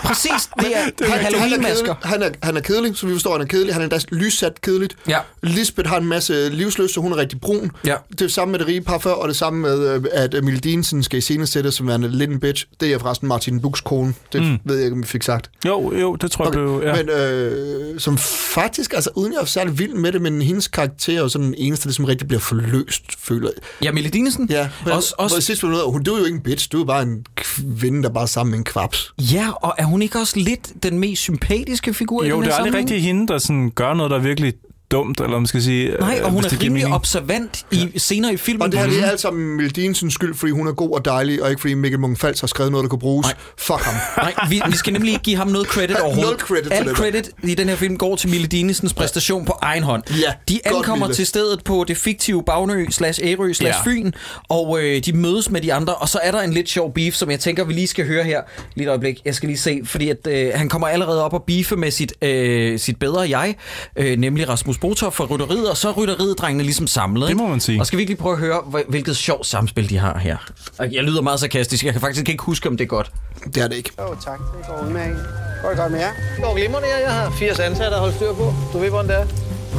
[0.03, 0.31] præcis.
[0.61, 3.13] Det er, det er Han, han, er kedelig, han, er, han er kedelig, så vi
[3.13, 3.73] forstår, han er kedelig.
[3.73, 4.95] Han er endda lyssat kedeligt.
[5.07, 5.19] Ja.
[5.43, 7.71] Lisbeth har en masse livsløs, så hun er rigtig brun.
[7.85, 7.95] Ja.
[8.11, 10.63] Det er samme med det rige par før, og det samme med, øh, at Emil
[10.63, 12.65] Dinesen skal i scenesætte som lidt en bitch.
[12.79, 14.13] Det er forresten Martin Buchs kone.
[14.33, 14.59] Det mm.
[14.65, 15.49] ved jeg ikke, om vi fik sagt.
[15.65, 16.81] Jo, jo, det tror jeg blev...
[16.85, 16.95] Ja.
[16.95, 21.23] Men øh, som faktisk, altså uden jeg er særlig vild med det, men hendes karakter
[21.23, 23.85] er sådan den eneste, der som rigtig bliver forløst, føler jeg.
[23.85, 24.47] Ja, Mille Dinesen.
[24.49, 25.41] Ja, men Også, også...
[25.41, 28.09] sidst noget, hun du er jo ikke en bitch, du er bare en kvinde, der
[28.09, 29.13] bare er sammen med en kvaps.
[29.33, 32.53] Ja, og er hun ikke også lidt den mest sympatiske figur i Jo, den det
[32.53, 34.53] her er aldrig rigtig hende, der sådan gør noget, der er virkelig
[34.91, 35.91] dumt, eller man skal sige...
[35.99, 36.93] Nej, øh, og hun er rimelig mening.
[36.95, 38.61] observant i, senere i filmen.
[38.61, 39.03] Og det her det Mhm.
[39.03, 41.99] er alt sammen Mildinens skyld, fordi hun er god og dejlig, og ikke fordi Mikkel
[41.99, 43.27] Munch-Fals har skrevet noget, der kunne bruges.
[43.27, 43.33] Nej.
[43.57, 43.93] Fuck ham.
[44.17, 46.31] Nej, vi, vi skal nemlig ikke give ham noget credit overhovedet.
[46.31, 46.95] Nul credit det.
[46.97, 50.03] credit i den her film går til Mille Dinesens præstation på egen hånd.
[50.09, 53.91] Ja, de ankommer til stedet på det fiktive Bagnø slash Ærø slash Ja.
[53.91, 54.11] Fyn,
[54.49, 57.13] og øh, de mødes med de andre, og så er der en lidt sjov beef,
[57.13, 58.41] som jeg tænker, vi lige skal høre her.
[58.75, 61.43] Lige et øjeblik, jeg skal lige se, fordi at, øh, han kommer allerede op og
[61.47, 63.55] beefe med sit, øh, sit bedre jeg,
[63.95, 67.27] øh, nemlig Rasmus Botoff fra Rytteriet, og så er Rytteriet-drengene ligesom samlet.
[67.29, 67.79] Det må man sige.
[67.81, 70.38] Og skal vi ikke lige prøve at høre, hvilket sjovt samspil de har her?
[70.79, 73.11] Jeg lyder meget sarkastisk, jeg kan faktisk ikke huske, om det er godt.
[73.45, 73.91] Det er det ikke.
[73.99, 74.39] Jo, tak.
[74.39, 75.25] Det går udmærket.
[75.61, 76.11] Går det godt med jer?
[76.35, 76.97] Det går glimrende her.
[76.97, 78.53] Jeg har 80 ansatte at holde styr på.
[78.73, 79.25] Du ved, hvordan det er.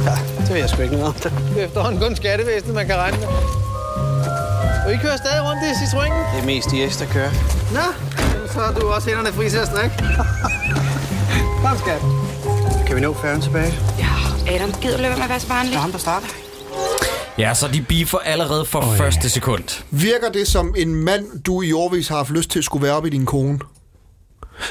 [0.05, 1.13] Ja, det ved jeg sgu ikke noget om.
[1.53, 3.27] Det er efterhånden kun skattevæsenet, man kan regne med.
[4.85, 6.35] Og I kører stadig rundt i Citroënen?
[6.35, 7.31] Det er mest de ekstra kører.
[7.73, 7.85] Nå,
[8.53, 9.95] så har du også hænderne fri til at strikke.
[11.63, 12.01] Kom, skat.
[12.87, 13.73] Kan vi nå færgen tilbage?
[14.49, 15.71] Adam, gider du lade være med at være så barnlig?
[15.71, 16.27] Det er ham, der starter.
[17.37, 19.83] Ja, så de beefer allerede fra oh, første sekund.
[19.91, 22.95] Virker det som en mand, du i årvis har haft lyst til at skulle være
[22.95, 23.59] op i din kone?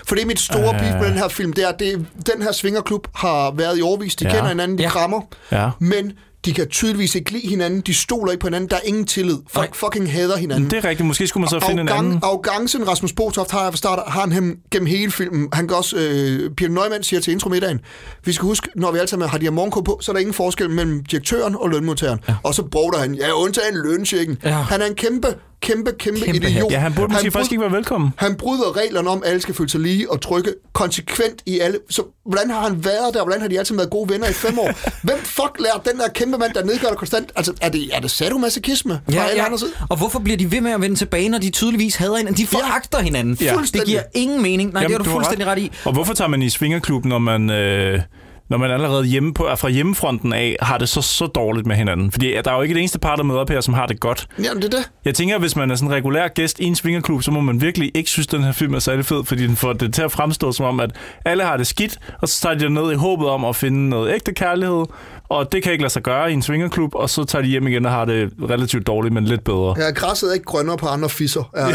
[0.07, 0.79] For det er mit store uh...
[0.81, 3.81] beef med den her film, det er, at det, den her svingerklub har været i
[3.81, 4.17] årvis.
[4.17, 4.31] De Ja.
[4.31, 4.89] kender hinanden, de ja.
[4.89, 5.21] krammer.
[5.53, 5.71] Ja.
[5.79, 6.12] Men
[6.47, 7.81] de kan tydeligvis ikke lide hinanden.
[7.81, 8.71] De stoler ikke på hinanden.
[8.71, 9.37] Der er ingen tillid.
[9.49, 9.75] Folk Nej.
[9.77, 10.71] fucking hader hinanden.
[10.71, 11.07] Det er rigtigt.
[11.07, 12.21] Måske skulle man så finde en anden.
[12.23, 15.49] Arrogancen Rasmus Botoft har jeg fra start, har han hem, gennem hele filmen.
[15.53, 17.81] Han kan også, øh, Peter Neumann siger til intromiddagen,
[18.25, 20.21] vi skal huske, når vi alle sammen har de her morgenkåb på, så er der
[20.21, 22.21] ingen forskel mellem direktøren og lønmodtageren.
[22.29, 22.35] Ja.
[22.43, 24.39] Og så broder han, ja, undtagen lønchecken.
[24.45, 24.51] Ja.
[24.51, 25.29] Han er en kæmpe,
[25.61, 26.73] kæmpe, kæmpe, Kæmpe idiot.
[26.73, 28.11] Ja, han burde måske bryd- faktisk ikke være velkommen.
[28.16, 31.79] han bryder reglerne om, at alle skal føle sig lige og trygge konsekvent i alle.
[31.90, 33.23] Så hvordan har han været der?
[33.23, 34.71] Hvordan har de altid været gode venner i fem år?
[35.07, 37.33] Hvem fuck lærer den der kæmpe mand, der nedgør det konstant?
[37.37, 39.71] Altså, er det, er det sadomasochisme fra alle andre side?
[39.88, 42.42] Og hvorfor bliver de ved med at vende tilbage, når de tydeligvis hader hinanden?
[42.42, 43.38] De foragter hinanden.
[43.40, 43.55] Ja.
[43.73, 44.73] Det giver ingen mening.
[44.73, 45.73] Nej, Jamen, det har du, har fuldstændig ret i.
[45.85, 47.51] Og hvorfor tager man i svingerklub, når man...
[47.51, 48.01] Øh
[48.49, 52.13] når man allerede hjemme på, fra hjemmefronten af har det så, så dårligt med hinanden.
[52.13, 54.01] Fordi der er jo ikke det eneste par, der møder op her, som har det
[54.01, 54.29] godt.
[54.45, 54.91] Jamen, det er det.
[55.05, 57.41] Jeg tænker, at hvis man er sådan en regulær gæst i en svingerklub, så må
[57.41, 59.95] man virkelig ikke synes, at den her film er særlig fed, fordi den får det
[59.95, 60.91] til at fremstå som om, at
[61.25, 64.15] alle har det skidt, og så tager de ned i håbet om at finde noget
[64.15, 64.85] ægte kærlighed,
[65.29, 67.67] og det kan ikke lade sig gøre i en svingerklub, og så tager de hjem
[67.67, 69.75] igen og har det relativt dårligt, men lidt bedre.
[69.79, 71.51] Ja, græsset er ikke grønnere på andre fisser.
[71.55, 71.73] Er, er, er,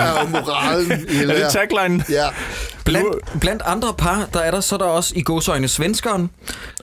[0.00, 2.04] er jo moralen i Er det det tagline?
[2.10, 2.26] Ja.
[2.84, 6.30] Blandt, blandt andre par, der er der så er der også i godsøjne svenskeren,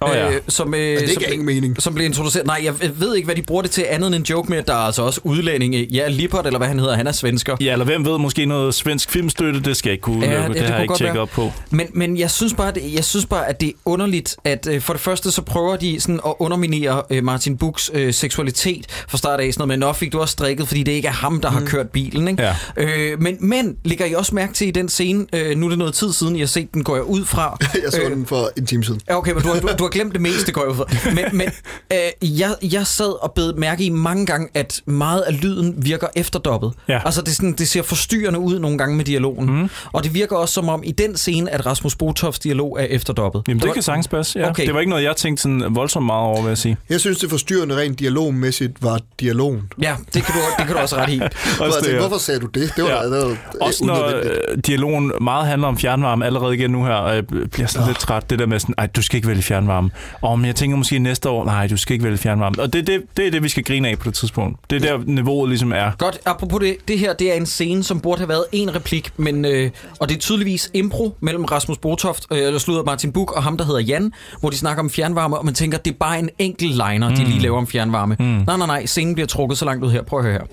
[0.02, 0.28] Åh, ja.
[0.48, 1.82] som, øh, det som, ingen mening.
[1.82, 2.46] som blev introduceret.
[2.46, 4.68] Nej, jeg ved ikke, hvad de bruger det til andet end en joke med, at
[4.68, 5.88] der er altså også udlændinge.
[5.92, 7.58] Ja, Lippert, eller hvad han hedder, han er svensker.
[7.62, 10.38] Ja, eller hvem ved, måske noget svensk filmstøtte, det skal jeg ikke kunne Ja, ja,
[10.38, 11.52] det- det, det det har jeg ikke tjekket op på.
[11.70, 14.82] Men, men jeg, synes bare, det, jeg synes bare, at det er underligt, at øh,
[14.82, 19.18] for det første så prøver de sådan at underminere øh, Martin Buks øh, seksualitet fra
[19.18, 19.54] start af.
[19.54, 21.56] Sådan noget, men nå fik du også strikket, fordi det ikke er ham, der mm.
[21.58, 22.28] har kørt bilen.
[22.28, 22.44] Ikke?
[22.44, 22.56] Ja.
[22.78, 25.78] Øh, men, men lægger I også mærke til i den scene, øh, nu er det
[25.80, 27.58] noget tid siden, I har set den, går jeg ud fra.
[27.84, 29.02] Jeg så den for en time siden.
[29.10, 30.86] Ja, okay, men du har, du, du har glemt det meste, går jeg ud fra.
[31.14, 31.48] Men, men
[31.94, 36.08] øh, jeg, jeg sad og bed mærke i mange gange, at meget af lyden virker
[36.16, 36.72] efterdoppet.
[36.88, 37.00] Ja.
[37.06, 39.60] Altså, det, sådan, det ser forstyrrende ud nogle gange med dialogen.
[39.62, 39.70] Mm.
[39.94, 43.42] Og det virker også som om, i den scene, at Rasmus Botofs dialog er efterdoppet.
[43.48, 44.50] Jamen, Der det var- kan sagtens passe, ja.
[44.50, 44.66] Okay.
[44.66, 46.78] Det var ikke noget, jeg tænkte sådan voldsomt meget over, vil jeg sige.
[46.90, 49.62] Jeg synes, det forstyrrende rent dialogmæssigt var dialogen.
[49.82, 51.20] Ja, det kan, du, det kan du også ret jeg
[51.60, 52.00] det, tænkte, ja.
[52.00, 52.74] hvorfor sagde du det?
[52.76, 52.96] Det var, Ja.
[53.04, 53.04] ja.
[53.10, 57.16] det var Også når øh, dialogen meget handler om fjernvarme allerede igen nu her, og
[57.16, 58.30] jeg bliver sådan lidt træt.
[58.30, 59.90] Det der med sådan, ej, du skal ikke vælge fjernvarme.
[60.22, 62.56] Og men jeg tænker måske næste år, nej, du skal ikke vælge fjernvarme.
[62.62, 64.60] Og det, det, det er det, vi skal grine af på det tidspunkt.
[64.70, 65.92] Det er der, niveauet ligesom er.
[65.98, 69.12] Godt, apropos det, det her, det er en scene, som burde have været en replik,
[69.18, 73.32] men, øh, og det er tydeligvis impro mellem Rasmus Botoft, øh, eller slutter Martin Buk
[73.32, 75.98] og ham, der hedder Jan, hvor de snakker om fjernvarme, og man tænker, det er
[76.00, 77.16] bare en enkelt liner, mm.
[77.16, 78.16] de lige laver om fjernvarme.
[78.20, 78.26] Mm.
[78.26, 80.02] Nej, nej, nej, scenen bliver trukket så langt ud her.
[80.04, 80.46] Prøv at høre her.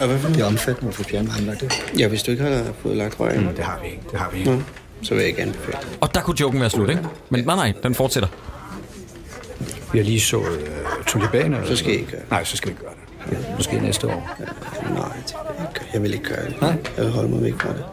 [0.00, 1.72] Og hvad det er omfattende at få fjernvarme lagt det?
[1.98, 3.40] Ja, hvis du ikke har fået lagt røg.
[3.40, 4.02] Mm, det har vi ikke.
[4.10, 4.50] Det har vi ikke.
[4.50, 4.60] Nå,
[5.02, 5.98] så vil jeg ikke anbefale det.
[6.00, 7.02] Og der kunne joken være slut, ikke?
[7.30, 8.28] Men nej, nej, den fortsætter.
[9.92, 11.66] Vi har lige så øh, tulipaner.
[11.66, 12.30] Så skal I ikke gøre det.
[12.30, 12.92] Nej, så skal vi ikke gøre
[13.30, 13.46] det.
[13.56, 14.36] Måske næste år.
[14.90, 15.86] Nej, det vil jeg ikke gøre.
[15.94, 16.60] jeg vil ikke gøre det.
[16.60, 16.76] Nej.
[16.96, 17.84] Jeg vil holde mig væk fra det.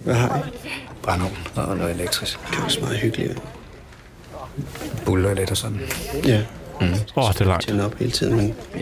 [0.00, 0.68] Hvad har I?
[1.02, 2.38] Brændeovn og noget elektrisk.
[2.50, 3.42] Det er også meget hyggeligt.
[5.08, 5.80] Buller lidt og sådan.
[6.26, 6.42] Ja,
[6.80, 7.66] Åh, oh, det er langt.
[7.68, 8.80] tænde op hele tiden, men Ja.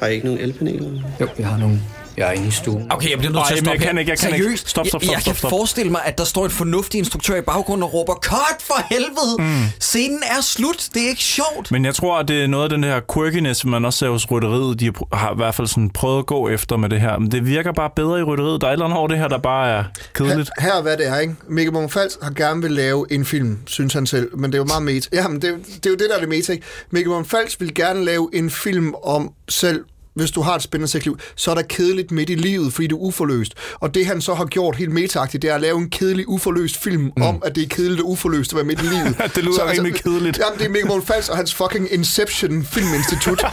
[0.00, 0.90] har I ikke nogen elpaneler?
[1.20, 1.80] Jo, jeg har nogle.
[2.16, 2.92] Jeg er inde i stuen.
[2.92, 4.00] Okay, jeg bliver nødt til at stoppe jeg kan her.
[4.00, 4.44] ikke, jeg kan ikke.
[4.44, 4.68] Seriøst?
[4.68, 5.50] Stop, stop, Jeg, stop, jeg stop, kan stop.
[5.50, 9.36] forestille mig, at der står en fornuftig instruktør i baggrunden og råber, cut for helvede!
[9.38, 9.64] Mm.
[9.80, 11.70] Scenen er slut, det er ikke sjovt.
[11.70, 14.30] Men jeg tror, at det er noget af den her quirkiness, man også ser hos
[14.30, 14.80] rytteriet.
[14.80, 17.18] De har i hvert fald sådan prøvet at gå efter med det her.
[17.18, 18.60] Men det virker bare bedre i rytteriet.
[18.60, 20.50] Der er et eller andet over det her, der bare er kedeligt.
[20.58, 21.34] Her, her er hvad det er, ikke?
[21.48, 24.64] Mikkel Monfals har gerne vil lave en film, synes han selv, men det er jo
[24.64, 25.08] meget meta.
[25.12, 26.64] Jamen, det, er- det er jo det, der er det meta, ikke?
[26.90, 31.18] Mikkel Monfals vil gerne lave en film om selv hvis du har et spændende sexliv,
[31.36, 33.54] så er der kedeligt midt i livet, fordi det er uforløst.
[33.74, 36.82] Og det han så har gjort helt metaagtigt, det er at lave en kedelig, uforløst
[36.82, 37.22] film mm.
[37.22, 39.16] om, at det er kedeligt og uforløst at være midt i livet.
[39.34, 40.38] Det lyder så, rimelig kedeligt.
[40.38, 43.44] Jamen, det er Mikkel Monfals og hans fucking Inception Filminstitut,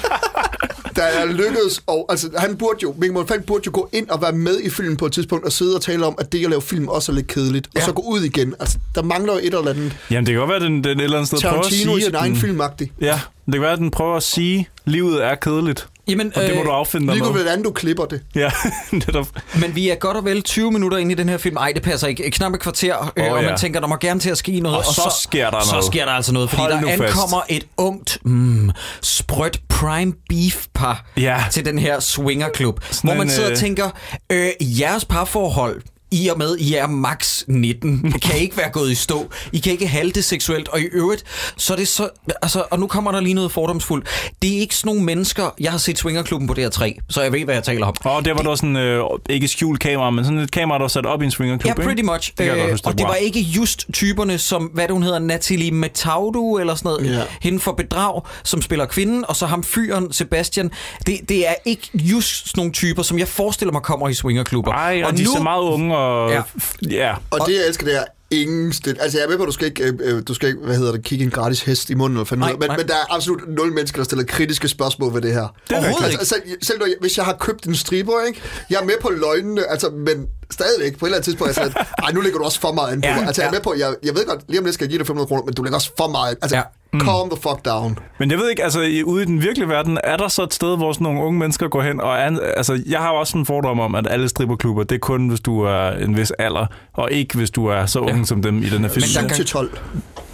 [0.96, 1.84] der er lykkedes.
[1.88, 4.70] Og, altså, han burde jo, Mikkel Monfals burde jo gå ind og være med i
[4.70, 7.12] filmen på et tidspunkt, og sidde og tale om, at det at lave film også
[7.12, 7.70] er lidt kedeligt.
[7.76, 7.80] Ja.
[7.80, 8.56] Og så gå ud igen.
[8.60, 11.04] Altså, der mangler jo et eller andet Jamen, det kan godt være, den, den et
[11.04, 12.92] eller andet sted prøver at Tarantino sige, i sin egen filmagtig.
[13.02, 15.88] Ja, det kan være, at den prøver at sige, at livet er kedeligt.
[16.10, 17.44] Jamen, Og det må du affinde dig Ligegyldigt, med.
[17.44, 18.22] hvordan du klipper det.
[18.36, 18.52] Ja,
[18.92, 19.28] netop.
[19.60, 21.58] Men vi er godt og vel 20 minutter inde i den her film.
[21.58, 22.32] Ej, det passer ikke.
[22.32, 23.50] Knap et kvarter, øh, Åh, og ja.
[23.50, 24.78] man tænker, der må gerne til at ske noget.
[24.78, 25.86] Og så sker der så noget.
[25.86, 27.02] sker der altså noget, fordi Hold der nu fast.
[27.02, 31.44] ankommer et ungt, mm, sprødt prime beef par Ja.
[31.52, 32.80] til den her swingerklub.
[33.04, 33.90] Hvor man sidder og øh, tænker,
[34.32, 38.04] øh, jeres parforhold i og med, I er max 19.
[38.14, 39.30] Det kan ikke være gået i stå.
[39.52, 40.68] I kan ikke halde det seksuelt.
[40.68, 41.24] Og i øvrigt,
[41.58, 42.10] så er det så...
[42.42, 44.08] Altså, og nu kommer der lige noget fordomsfuldt.
[44.42, 45.50] Det er ikke sådan nogle mennesker...
[45.60, 47.94] Jeg har set Swingerklubben på DR3, så jeg ved, hvad jeg taler om.
[48.04, 50.88] Og det var der sådan, øh, ikke skjult kamera, men sådan et kamera, der var
[50.88, 52.30] sat op i en swingerklub, Ja, pretty much.
[52.30, 53.08] Det kan jeg godt Øh, huske, og det var.
[53.10, 57.24] var ikke just typerne, som, hvad det, hun hedder, Natalie Metaudu, eller sådan noget, Ja.
[57.42, 60.72] hende for bedrag, som spiller kvinden, og så ham fyren, Sebastian.
[61.08, 64.72] Det, det er ikke just sådan nogle typer, som jeg forestiller mig kommer i swingerklubber.
[64.72, 66.30] Ej, og, og de er så meget unge, og...
[66.32, 66.42] Ja.
[66.90, 67.14] Ja.
[67.32, 68.98] Og det, jeg elsker, det er ingen stil.
[69.00, 70.76] Altså, jeg er med på, at du skal ikke, øh, øh, du skal ikke hvad
[70.76, 72.78] hedder det, kigge en gratis hest i munden, eller Nej, noget, men, nej.
[72.78, 75.48] men der er absolut nul mennesker, der stiller kritiske spørgsmål ved det her.
[75.70, 78.42] Det er altså, selv, selv når jeg, hvis jeg har købt en striber, ikke?
[78.70, 82.12] Jeg er med på løgnene, altså, men stadigvæk på et eller andet tidspunkt, altså, ej,
[82.12, 83.28] nu lægger du også for meget an på Ja, mig.
[83.28, 83.58] Altså, jeg er ja.
[83.58, 85.44] med på, jeg, jeg ved godt, lige om lidt skal jeg give dig 500 kroner,
[85.44, 86.38] men du lægger også for meget.
[86.42, 86.64] Altså, Ja.
[86.94, 87.00] Ja.
[87.00, 88.00] calm the fuck down.
[88.20, 90.54] Men jeg ved ikke, altså i- ude i den virkelige verden, er der så et
[90.54, 92.02] sted, hvor sådan nogle unge mennesker går hen?
[92.02, 95.00] Og er, altså, jeg har jo også en fordom om, at alle stripperklubber, det er
[95.00, 98.24] kun, hvis du er en vis alder, og ikke hvis du er så ung ja.
[98.24, 99.02] som dem i den her film.
[99.02, 99.78] der 7 kan- til 12.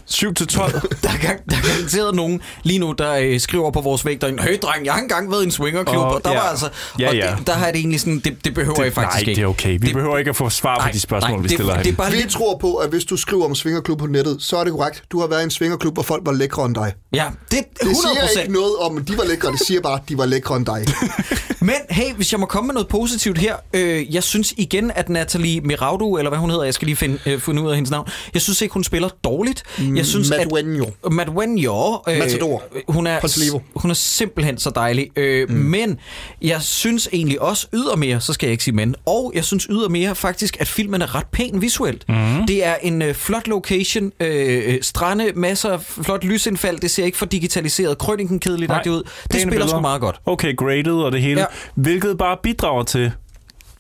[0.06, 0.72] 7 til 12.
[1.04, 1.14] Der er,
[1.50, 4.86] der er garanteret nogen lige nu, der øh, skriver på vores væg derinde, Høj dreng,
[4.86, 6.38] jeg har engang været i en swingerklub, Åh, og der ja.
[6.38, 6.70] var altså...
[7.00, 7.36] Ja, og ja.
[7.38, 9.40] Det, der har det egentlig sådan, det, det behøver jeg faktisk nej, ikke.
[9.40, 9.72] det er okay.
[9.72, 11.92] Vi det, behøver ikke at få svar på de spørgsmål, vi det, stiller det, det
[11.92, 14.58] er bare Vi lidt, tror på, at hvis du skriver om svingerklub på nettet, så
[14.58, 15.04] er det korrekt.
[15.12, 16.94] Du har været i en svingerklub, hvor folk var lækre end dig.
[17.14, 19.52] Ja, det er Det 100 siger ikke noget om, at de var lækre.
[19.52, 20.86] Det siger bare, at de var lækre end dig.
[21.64, 23.56] Men hey, hvis jeg må komme med noget positivt her.
[23.74, 27.20] Øh, jeg synes igen, at Natalie Miraudu, eller hvad hun hedder, jeg skal lige finde,
[27.26, 28.08] øh, finde ud af hendes navn.
[28.34, 29.64] Jeg synes ikke, hun spiller dårligt.
[29.96, 30.92] Jeg synes, Madueño.
[31.06, 32.12] At, Madueño.
[32.12, 32.64] Øh, Matador.
[32.88, 35.10] Hun er, hun er simpelthen så dejlig.
[35.16, 35.56] Øh, mm.
[35.56, 36.00] Men
[36.42, 40.16] jeg synes egentlig også ydermere, så skal jeg ikke sige men, og jeg synes ydermere
[40.16, 42.06] faktisk, at filmen er ret pæn visuelt.
[42.10, 42.48] Mm.
[42.48, 46.80] Det er en øh, flot location, øh, strande, masser af flot lysindfald.
[46.80, 49.04] Det ser ikke for digitaliseret krønningen kedeligt Nej, ud.
[49.04, 49.68] Det spiller billeder.
[49.68, 50.20] sgu meget godt.
[50.26, 51.40] Okay, graded og det hele.
[51.40, 51.46] Ja.
[51.76, 53.12] Hvilket bare bidrager til,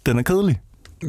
[0.06, 0.60] den er kedelig.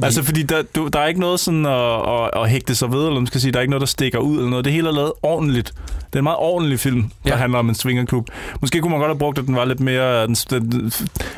[0.03, 3.07] Altså, fordi der, du, der er ikke noget sådan at, at, at hægte sig ved,
[3.07, 4.65] eller man skal sige, der er ikke noget, der stikker ud, eller noget.
[4.65, 5.73] Det hele er lavet ordentligt.
[6.07, 7.37] Det er en meget ordentlig film, der Ja.
[7.37, 8.29] handler om en swingerklub.
[8.61, 10.27] Måske kunne man godt have brugt, at den var lidt mere...
[10.27, 10.93] Den, den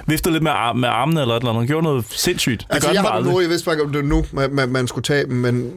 [0.07, 1.61] viftede lidt med, ar- med armene eller et eller andet.
[1.61, 2.61] Den gjorde noget sindssygt.
[2.61, 3.35] Det Altså, gør jeg den har aldrig.
[3.35, 5.73] ord, jeg vidste ikke, om det nu, man, man, man skulle tage dem, men...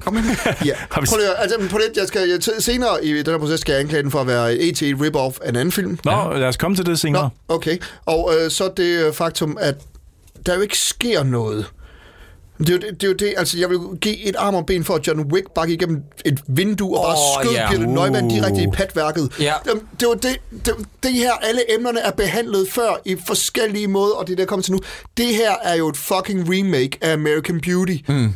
[0.00, 0.24] Kom ind.
[0.64, 0.72] Ja.
[0.90, 3.80] Prøv lige, altså, på det, jeg skal, jeg, senere i den her proces skal jeg
[3.80, 5.98] anklage den for at være et rip-off af en anden film.
[6.04, 7.30] Nå, lad os komme til det senere.
[7.48, 7.78] Nå, okay.
[8.06, 9.74] Og øh, så det øh, faktum, at
[10.46, 11.66] der jo ikke sker noget.
[12.58, 14.66] Det er, jo det, det er jo det, altså jeg vil give et arm og
[14.66, 17.70] ben for, at John Wick bare gik igennem et vindue og bare Åh, skød ja.
[17.70, 18.30] Birte Neumann Uh.
[18.30, 19.32] direkte i patværket.
[19.40, 19.52] Ja.
[19.64, 24.14] Det, det var det, det, det her, alle emnerne er behandlet før i forskellige måder,
[24.14, 24.80] og det der kommer til nu.
[25.16, 27.96] Det her er jo et fucking remake af American Beauty.
[28.08, 28.34] Mm.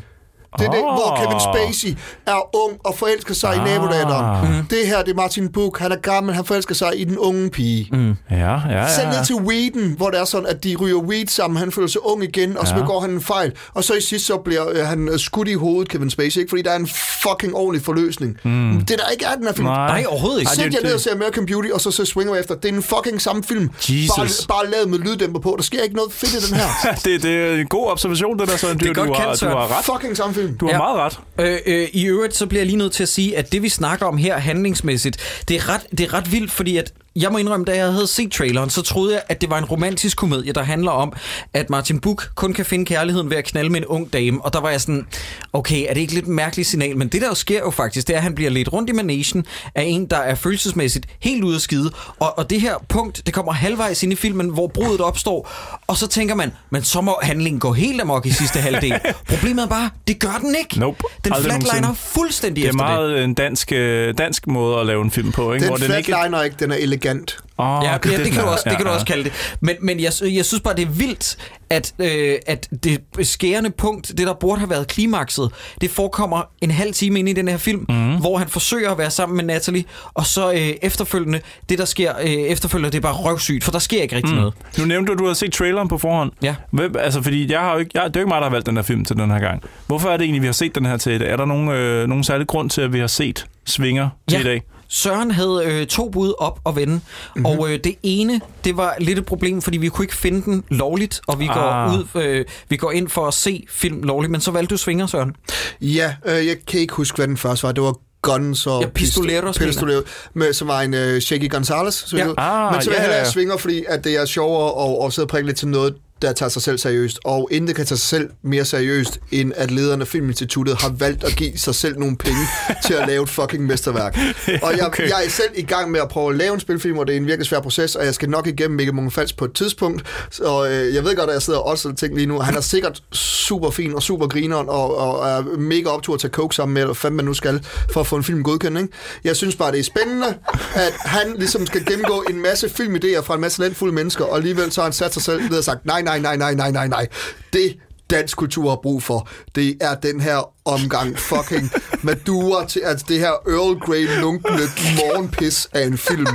[0.59, 1.19] Det er det, hvor Ah.
[1.25, 4.57] Kevin Spacey er ung og forelsker sig i nabodatteren.
[4.59, 4.65] Mm.
[4.71, 5.79] Det her, det er Martin Book.
[5.79, 7.89] Han er gammel, han forelsker sig i den unge pige.
[7.93, 8.15] Mm.
[8.31, 8.95] Ja, ja, ja.
[8.95, 11.89] Selv ned til weeden, hvor det er sådan, at de ryger weed sammen, han føler
[11.89, 12.81] sig ung igen, og så Ja.
[12.81, 13.53] begår han en fejl.
[13.75, 16.51] Og så i sidst, så bliver øh, han øh, skudt i hovedet, Kevin Spacey, ikke?
[16.51, 16.89] fordi der er en
[17.23, 18.37] fucking ordentlig forløsning.
[18.45, 18.81] Mm.
[18.81, 19.67] Det der ikke er den her film.
[19.67, 19.87] Nej.
[19.89, 20.53] Nej, overhovedet ikke.
[20.53, 22.55] Sæt jer ned og se American Beauty, og så se Swinger efter.
[22.55, 23.71] Det er en fucking samme film.
[23.89, 24.47] Jesus.
[24.47, 25.55] Bare, bare lavet med lyddæmper på.
[25.57, 26.69] Der sker ikke noget fedt i den her.
[27.05, 28.79] det, det er en god observation, det der, Dyr.
[28.79, 29.85] Det er godt du, har, kendt, du har ret.
[29.85, 30.59] fucking samme film.
[30.59, 30.79] Du har Ja.
[30.79, 30.97] meget
[31.39, 31.59] ret.
[31.67, 33.69] Øh, øh, I øvrigt, så bliver jeg lige nødt til at sige, at det vi
[33.69, 37.39] snakker om her handlingsmæssigt, det er ret, det er ret vildt, fordi at jeg må
[37.39, 40.53] indrømme, da jeg havde set traileren, så troede jeg, at det var en romantisk komedie,
[40.53, 41.13] der handler om,
[41.55, 44.45] at Martin Buch kun kan finde kærligheden ved at knalde med en ung dame.
[44.45, 45.07] Og der var jeg sådan,
[45.53, 46.97] okay, er det ikke lidt mærkeligt signal?
[46.97, 48.93] Men det der jo sker jo faktisk, det er, at han bliver lidt rundt i
[48.93, 51.91] managen af en, der er følelsesmæssigt helt ude af skide.
[52.21, 55.51] Og, og det her punkt, det kommer halvvejs ind i filmen, hvor brudet opstår.
[55.87, 58.95] Og så tænker man, men så må handlingen gå helt amok i sidste halvdel.
[59.31, 60.81] Problemet er bare, det gør den ikke.
[60.81, 61.03] Nope.
[61.25, 61.97] Den flatliner nogensinde.
[62.15, 62.95] fuldstændig Det er efter det.
[62.95, 65.67] meget en dansk, øh, dansk måde at lave en film på, ikke?
[65.67, 66.07] Den den ikke...
[66.07, 67.39] flatliner ikke, den er elegant.
[67.59, 69.33] Oh, Ja, det, det, kan du også, det kan du ja, også kalde det.
[69.61, 71.37] Men, men jeg, jeg synes bare, det er vildt,
[71.71, 76.71] at, øh, at det skærende punkt, det der burde have været klimakset, det forekommer en
[76.71, 78.17] halv time ind i den her film, mm.
[78.17, 79.85] hvor han forsøger at være sammen med Natalie,
[80.15, 83.79] og så øh, efterfølgende, det der sker øh, efterfølgende, det er bare røvsygt, for der
[83.79, 84.41] sker ikke rigtig mm.
[84.41, 84.55] noget.
[84.79, 86.33] Nu nævnte du, at du har set traileren på forhånd.
[86.43, 86.55] Ja.
[86.71, 88.51] Hvem, altså, fordi jeg har jo ikke, jeg, det er jo ikke mig, der har
[88.51, 89.63] valgt den her film til den her gang.
[89.87, 91.31] Hvorfor er det egentlig, vi har set den her til i dag?
[91.31, 94.41] Er der nogen, øh, nogen særlig grund til, at vi har set Svinger til Ja.
[94.41, 94.63] i dag?
[94.89, 97.03] Søren havde øh, to bud op og vende, Mhm.
[97.37, 97.47] mm-hmm.
[97.47, 100.65] og øh, det ene, det var lidt et problem, fordi vi kunne ikke finde den
[100.71, 101.95] lovligt, og vi går, Ah.
[101.99, 105.07] ud, øh, vi går ind for at se film lovligt, men så valgte du Svinger,
[105.07, 105.33] Søren.
[105.81, 107.73] Ja, øh, jeg kan ikke huske, hvad den første var.
[107.73, 108.83] Det var Guns og...
[108.83, 111.95] Ja, Pistoleros, Pist- Pistoleros, med, som var en uh, Shaky Gonzalez.
[111.95, 112.27] Så Ja.
[112.39, 115.25] Ah, Men så vil jeg hellere svinger, fordi at det er sjovere at, at sidde
[115.25, 118.09] og prikke lidt til noget, der tager sig selv seriøst, og intet kan tage sig
[118.09, 122.17] selv mere seriøst, end at lederen af Filminstituttet har valgt at give sig selv nogle
[122.17, 122.41] penge
[122.87, 124.19] til at lave et fucking mesterværk.
[124.63, 125.09] Og jeg, okay.
[125.09, 127.17] jeg er selv i gang med at prøve at lave en spilfilm, og det er
[127.17, 130.03] en virkelig svær proces, og jeg skal nok igennem Mikkel Munch på et tidspunkt.
[130.41, 132.41] Og øh, jeg ved godt, at jeg sidder og også ting lige nu.
[132.41, 136.31] Han er sikkert super fin og super grineren, og, og er mega optur at tage
[136.31, 138.79] coke sammen med, eller hvad man nu skal, for at få en film godkendt.
[138.79, 138.93] Ikke?
[139.25, 140.27] Jeg synes bare, det er spændende,
[140.75, 144.73] at han ligesom skal gennemgå en masse filmidéer fra en masse landfulde mennesker, og alligevel
[144.73, 146.89] så har han sat sig selv ned og sagt, nej, nej, nej, nej, nej, nej,
[146.89, 147.07] nej.
[147.53, 147.77] Det
[148.11, 151.71] dansk kultur har brug for, det er den her omgang fucking
[152.03, 154.63] Madura til, altså det her Earl Grey lunkende
[154.97, 156.27] morgenpis af en film.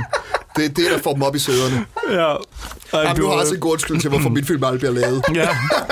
[0.56, 1.86] Det er det, der får dem op i sæderne.
[2.12, 2.34] Ja.
[2.92, 4.92] Ej, Jamen, du du- har også en god undskyldning til, hvorfor min film aldrig bliver
[4.92, 5.22] lavet.
[5.34, 5.48] Ja,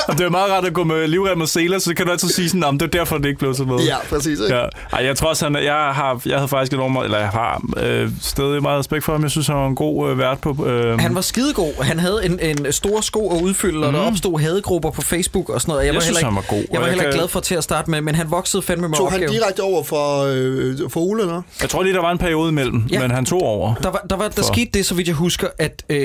[0.08, 2.28] og det er meget rart at gå med livrem og seler, så kan du altid
[2.28, 3.76] sige sådan, "Nå, men det er derfor, det ikke blev så med.
[3.78, 4.40] Ja, præcis.
[4.40, 4.54] Ikke?
[4.56, 4.64] Ja.
[4.92, 8.10] Ej, jeg tror også, han, jeg, har, jeg havde faktisk enormt, eller jeg har øh,
[8.20, 9.22] stadig meget respekt for ham.
[9.22, 10.66] Jeg synes, han var en god øh, vært på...
[10.66, 11.82] Øh, Han var skidegod.
[11.82, 15.60] Han havde en, en stor sko at udfylde, og der opstod hadegrupper på Facebook og
[15.60, 15.86] sådan noget.
[15.86, 15.94] Jeg, Mhm.
[15.94, 17.40] Jeg var synes, heller han ikke, var god, Jeg var heller ikke kan- glad for
[17.40, 19.32] til at starte med, men han voksede fandme med Tog han opgaven.
[19.42, 21.42] direkte over for, øh, for Ole, eller?
[21.62, 23.00] jeg tror lige, der var en periode imellem, Ja.
[23.00, 23.74] men han tog over.
[23.74, 26.01] Der, var, der, var, der For- skete det, så vidt jeg husker, at øh,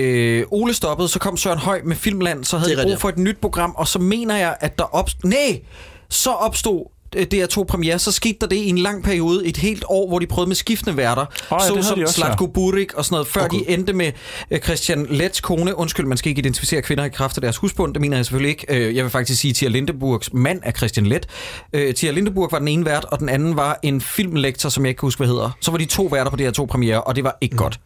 [0.52, 3.38] Ole stoppede, så kom Søren Høj med Filmland, så havde jeg brug for et nyt
[3.42, 5.30] program, og så mener jeg, at der opstod...
[5.30, 5.62] Nej!
[6.10, 6.97] Så opstod øh,
[7.34, 10.28] DR2 premiere, så skete der det i en lang periode, et helt år, hvor de
[10.28, 11.26] prøvede med skiftende værter.
[11.52, 13.60] ja, det havde som Slatko Burik og sådan noget, før okay.
[13.60, 14.12] de endte med
[14.52, 15.78] øh, Christian Lets kone.
[15.78, 18.50] Undskyld, man skal ikke identificere kvinder i kraft af deres husbund, det mener jeg selvfølgelig
[18.50, 18.66] ikke.
[18.70, 21.28] Øh, jeg vil faktisk sige, at Tia Lindeburgs mand er Christian Let.
[21.74, 24.90] Øh, Tia Lindeburg var den ene vært, og den anden var en filmlektor, som jeg
[24.90, 25.58] ikke kan huske, hvad hedder.
[25.62, 27.58] Så var de to værter på DR2 premiere, og det var ikke mm.
[27.58, 27.80] godt.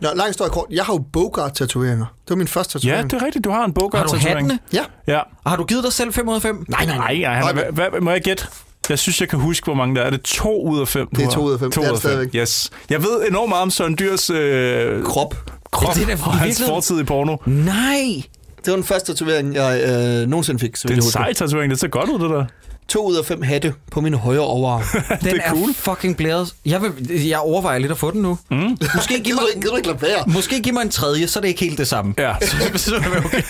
[0.00, 0.66] Nå, lang historie kort.
[0.70, 2.06] Jeg har jo Bogart-tatoveringer.
[2.24, 3.10] Det var min første Ja, tatovering.
[3.10, 3.44] det er rigtigt.
[3.44, 4.58] Du har en bogart Har du hattene?
[4.72, 4.82] Ja.
[5.06, 5.18] Ja.
[5.44, 6.64] Og har du givet dig selv 5 ud af 5?
[6.68, 7.34] Nej, nej, Nej, nej.
[7.34, 8.44] Han er, hvad, hvad, må jeg gætte?
[8.88, 10.06] Jeg synes, jeg kan huske, hvor mange der er.
[10.06, 11.08] Er det to ud af fem?
[11.16, 11.70] Det er to ud af fem.
[11.70, 12.10] To Det er ud det af fem.
[12.10, 12.34] stadigvæk.
[12.42, 12.70] Yes.
[12.90, 15.34] Jeg ved enormt meget om Søren Dyrs øh, Krop.
[15.72, 17.36] krop Det er og hans fortid i porno.
[17.46, 18.22] Nej!
[18.64, 19.80] Det var den første tatovering, jeg
[20.22, 20.76] øh, nogensinde fik.
[20.76, 21.70] Så Det er en sej tatovering.
[21.70, 22.44] Det ser godt ud, det der.
[22.88, 24.82] To ud af fem hatte på min højre overarm.
[25.20, 25.74] Den Det er cool.
[25.74, 26.54] fucking blæret.
[26.66, 26.92] Jeg, vil,
[27.28, 28.38] jeg overvejer lidt at få den nu.
[28.50, 28.56] Mm.
[28.94, 31.26] Måske, giv Gider du ikke, mig, gider du ikke lade måske giv mig en tredje,
[31.26, 32.14] så er det ikke helt det samme.
[32.18, 32.34] Ja.
[32.42, 33.42] så, så er det okay.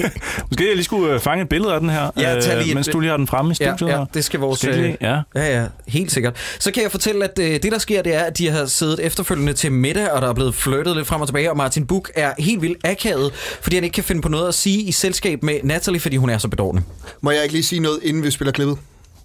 [0.50, 2.68] Måske jeg lige skulle øh, fange et billede af den her, Ja, tag lige øh,
[2.68, 3.92] et- mens du lige har den fremme i Ja, studiet.
[3.94, 4.06] ja, her.
[4.14, 4.58] det skal vores...
[4.60, 4.96] Skal lige?
[5.00, 5.20] Ja.
[5.34, 6.36] ja, ja, helt sikkert.
[6.60, 9.00] Så kan jeg fortælle, at øh, det, der sker, det er, at de har siddet
[9.06, 12.10] efterfølgende til middag, og der er blevet flirtet lidt frem og tilbage, og Martin Buch
[12.14, 15.42] er helt vildt akavet, fordi han ikke kan finde på noget at sige i selskab
[15.42, 16.82] med Natalie, fordi hun er så bedårende.
[17.20, 18.78] Må jeg ikke lige sige noget, inden vi spiller klippet?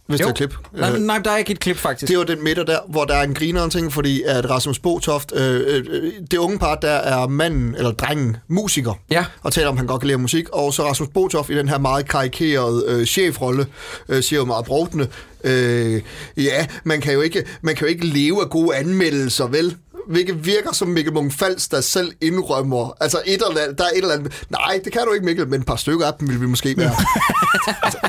[0.10, 0.54] Hvis der er klip.
[0.74, 2.10] Nej, Øh, nej, der er ikke et klip, faktisk.
[2.10, 5.32] Det var den middag der, hvor der er en grineren ting, fordi at Rasmus Botoft,
[5.36, 9.26] øh, øh, det unge par, der er manden, eller drengen, musiker, Ja.
[9.44, 11.70] og taler om, at han godt kan lide musik, og så Rasmus Botoft i den
[11.70, 13.66] her meget karikerede øh, chefrolle,
[14.10, 15.08] øh, siger jo meget brugtende,
[15.44, 16.02] øh,
[16.38, 19.76] ja, man kan, jo ikke, man kan jo ikke leve af gode anmeldelser, vel?
[20.08, 22.98] Hvilket virker som Mikkel Munch-Fals, der selv indrømmer.
[23.00, 24.46] Altså, et eller andet, der er et eller andet...
[24.50, 26.78] Nej, det kan du ikke, Mikkel, men et par stykker af dem vil vi måske
[26.78, 26.92] være.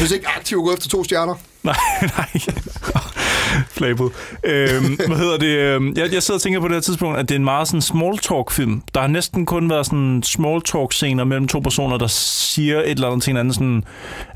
[0.00, 1.34] behøver ikke aktivt gå efter to stjerner.
[1.62, 2.28] Nej, nej.
[3.70, 4.10] Flabet.
[4.44, 5.46] Øhm, hvad hedder det?
[5.46, 7.68] Øhm, Jeg, jeg sidder og tænker på det her tidspunkt, at det er en meget
[7.68, 8.82] sådan small talk film.
[8.94, 12.90] Der har næsten kun været sådan small talk scener mellem to personer, der siger et
[12.90, 13.54] eller andet til hinanden.
[13.54, 13.84] Sådan,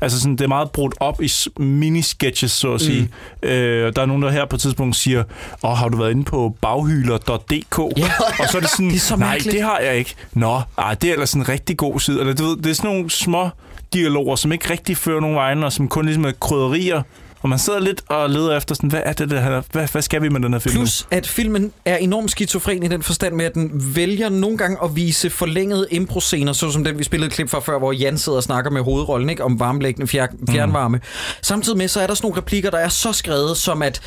[0.01, 3.09] altså sådan, det er meget brudt op i mini-sketches, så at sige.
[3.43, 3.49] Mm.
[3.49, 5.23] Øh, der er nogen, der her på et tidspunkt siger,
[5.63, 7.79] åh, har du været inde på baghyler.dk?
[7.97, 8.11] Ja.
[8.39, 9.53] Og så er det sådan, Det er så nej, mærkeligt.
[9.53, 10.15] det har jeg ikke.
[10.33, 12.19] Nå, ej, det er ellers en rigtig god side.
[12.19, 13.49] Eller, du ved, det er sådan nogle små
[13.93, 17.01] dialoger, som ikke rigtig fører nogen vegne, og som kun ligesom er krydderier.
[17.41, 19.61] Og man sidder lidt og leder efter sådan, hvad er det, det her?
[19.71, 20.75] Hvad, hvad skal vi med den her film?
[20.75, 24.77] Plus, at filmen er enormt skizofren i den forstand med, at den vælger nogle gange
[24.83, 28.37] at vise forlængede impro-scener, såsom den, vi spillede et klip fra før, hvor Jan sidder
[28.37, 30.97] og snakker med hovedrollen ikke, om varmelæggende fjer- fjernvarme.
[30.97, 31.03] Mm.
[31.41, 34.01] Samtidig med, så er der sådan nogle replikker, der er så skrevet, som at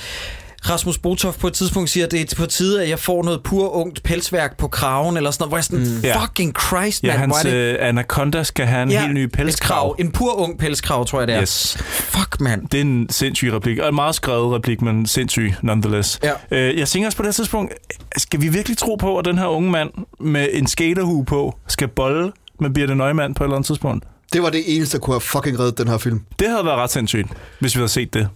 [0.68, 3.42] Rasmus Botoff på et tidspunkt siger, at det er på tide, at jeg får noget
[3.42, 6.20] pur ungt pelsværk på kraven, eller sådan noget, hvor jeg sådan, mm.
[6.20, 7.56] Fucking Christ, Ja, man, hvor hans er det?
[7.56, 9.96] øh, Anaconda skal have en ja, helt ny pelskrav.
[9.98, 11.42] En pur ung pelskrav, tror jeg det er.
[11.42, 11.76] Yes.
[11.90, 12.68] Fuck, mand.
[12.68, 16.20] Det er en sindssyg replik, og en meget skrevet replik, men sindssyg nonetheless.
[16.22, 16.32] Ja.
[16.50, 17.74] Øh, jeg tænker også på det her tidspunkt,
[18.16, 19.90] skal vi virkelig tro på, at den her unge mand
[20.20, 24.04] med en skaterhue på skal bolle med Birte Neumann på et eller andet tidspunkt?
[24.32, 26.20] Det var det eneste, der kunne have fucking reddet den her film.
[26.38, 27.28] Det havde været ret sindssygt,
[27.60, 28.28] hvis vi havde set det.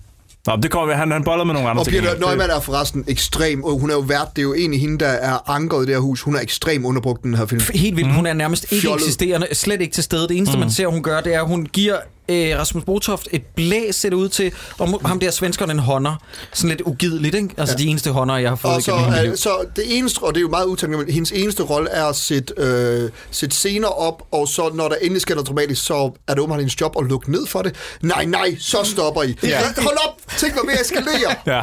[0.47, 0.99] Nå, det kommer vi.
[0.99, 2.03] Han, han boller med nogle andre Og ting.
[2.03, 3.65] Birte Neumann er forresten ekstrem.
[3.65, 4.29] og Hun er jo vært.
[4.37, 6.23] Det er jo egentlig hende, der er ankeret i det her hus.
[6.23, 7.61] Hun er ekstrem underbrugt den her film.
[7.75, 8.09] Helt vildt.
[8.09, 8.15] Mm.
[8.15, 9.03] Hun er nærmest ikke Fjollet.
[9.03, 10.29] eksisterende, slet ikke til stede.
[10.29, 10.61] Det eneste, mm.
[10.61, 11.97] man ser, hun gør, det er, at hun giver
[12.29, 16.17] øh, Rasmus Botoft et blæs, ser det ud til, og ham der svenskeren en hånder.
[16.53, 17.49] Sådan lidt ugideligt, ikke?
[17.57, 17.85] Altså ja.
[17.85, 19.37] de eneste hånder, jeg har fået Og så, igennem hele mit øh, liv.
[19.37, 22.17] så det eneste, og det er jo meget utænkeligt, men hendes eneste rolle er at
[22.17, 25.95] sætte, øh, sætte scener op, og så når der endelig sker noget dramatisk, så
[26.29, 27.75] er det åbenbart hendes job at lukke ned for det.
[28.03, 29.37] Nej, nej, så stopper I.
[29.43, 29.61] Ja.
[29.79, 31.35] Hold op, tænk mig at eskalere.
[31.47, 31.63] Ja.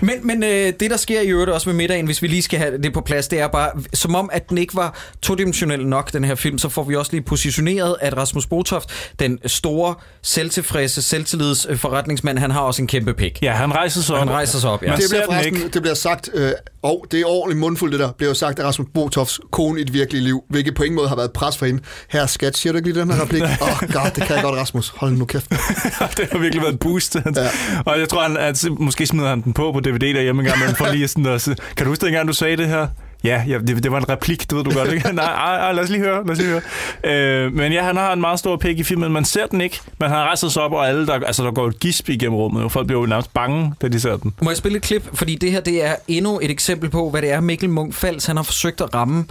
[0.00, 2.58] Men, men øh, det, der sker i øvrigt også med middagen, hvis vi lige skal
[2.58, 6.12] have det på plads, det er bare, som om, at den ikke var todimensionel nok,
[6.12, 8.88] den her film, så får vi også lige positioneret, at Rasmus Botoft,
[9.18, 13.38] den store, selvtilfredse, selvtillids forretningsmand, han har også en kæmpe pik.
[13.42, 14.18] Ja, han rejser sig op.
[14.18, 14.88] Han rejser sig op, ja.
[14.88, 15.68] Man Det bliver, forresten, ikke.
[15.68, 16.52] det bliver sagt, øh,
[16.82, 19.84] og det er ordentligt mundfuldt det der, bliver jo sagt af Rasmus Botofs kone i
[19.84, 21.82] det virkelige liv, hvilket på ingen måde har været et pres for hende.
[22.08, 23.42] Her skat, siger du ikke lige den her replik?
[23.62, 24.92] Åh, oh, god, det kan jeg godt, Rasmus.
[24.96, 25.50] Hold nu kæft.
[26.16, 27.14] det har virkelig været en boost.
[27.14, 27.48] Ja.
[27.86, 30.58] Og jeg tror, han, at måske smider han den på på DVD derhjemme en gang,
[30.66, 32.88] men for lige sådan sige, kan du huske dengang, du sagde det her?
[33.24, 35.12] Ja, ja det, det, var en replik, det ved du godt, ikke?
[35.12, 36.60] nej, nej, nej, lad os lige høre, lad os lige høre.
[37.04, 39.80] Øh, men ja, han har en meget stor pik i filmen, man ser den ikke,
[40.00, 42.64] men han rejser sig op, og alle, der, altså, der går et gisp igennem rummet,
[42.64, 44.34] og folk bliver jo nærmest bange, da de ser den.
[44.42, 45.08] Må jeg spille et klip?
[45.12, 48.26] Fordi det her det er endnu et eksempel på, hvad det er, Mikkel Munch Fals
[48.26, 49.24] han har forsøgt at ramme.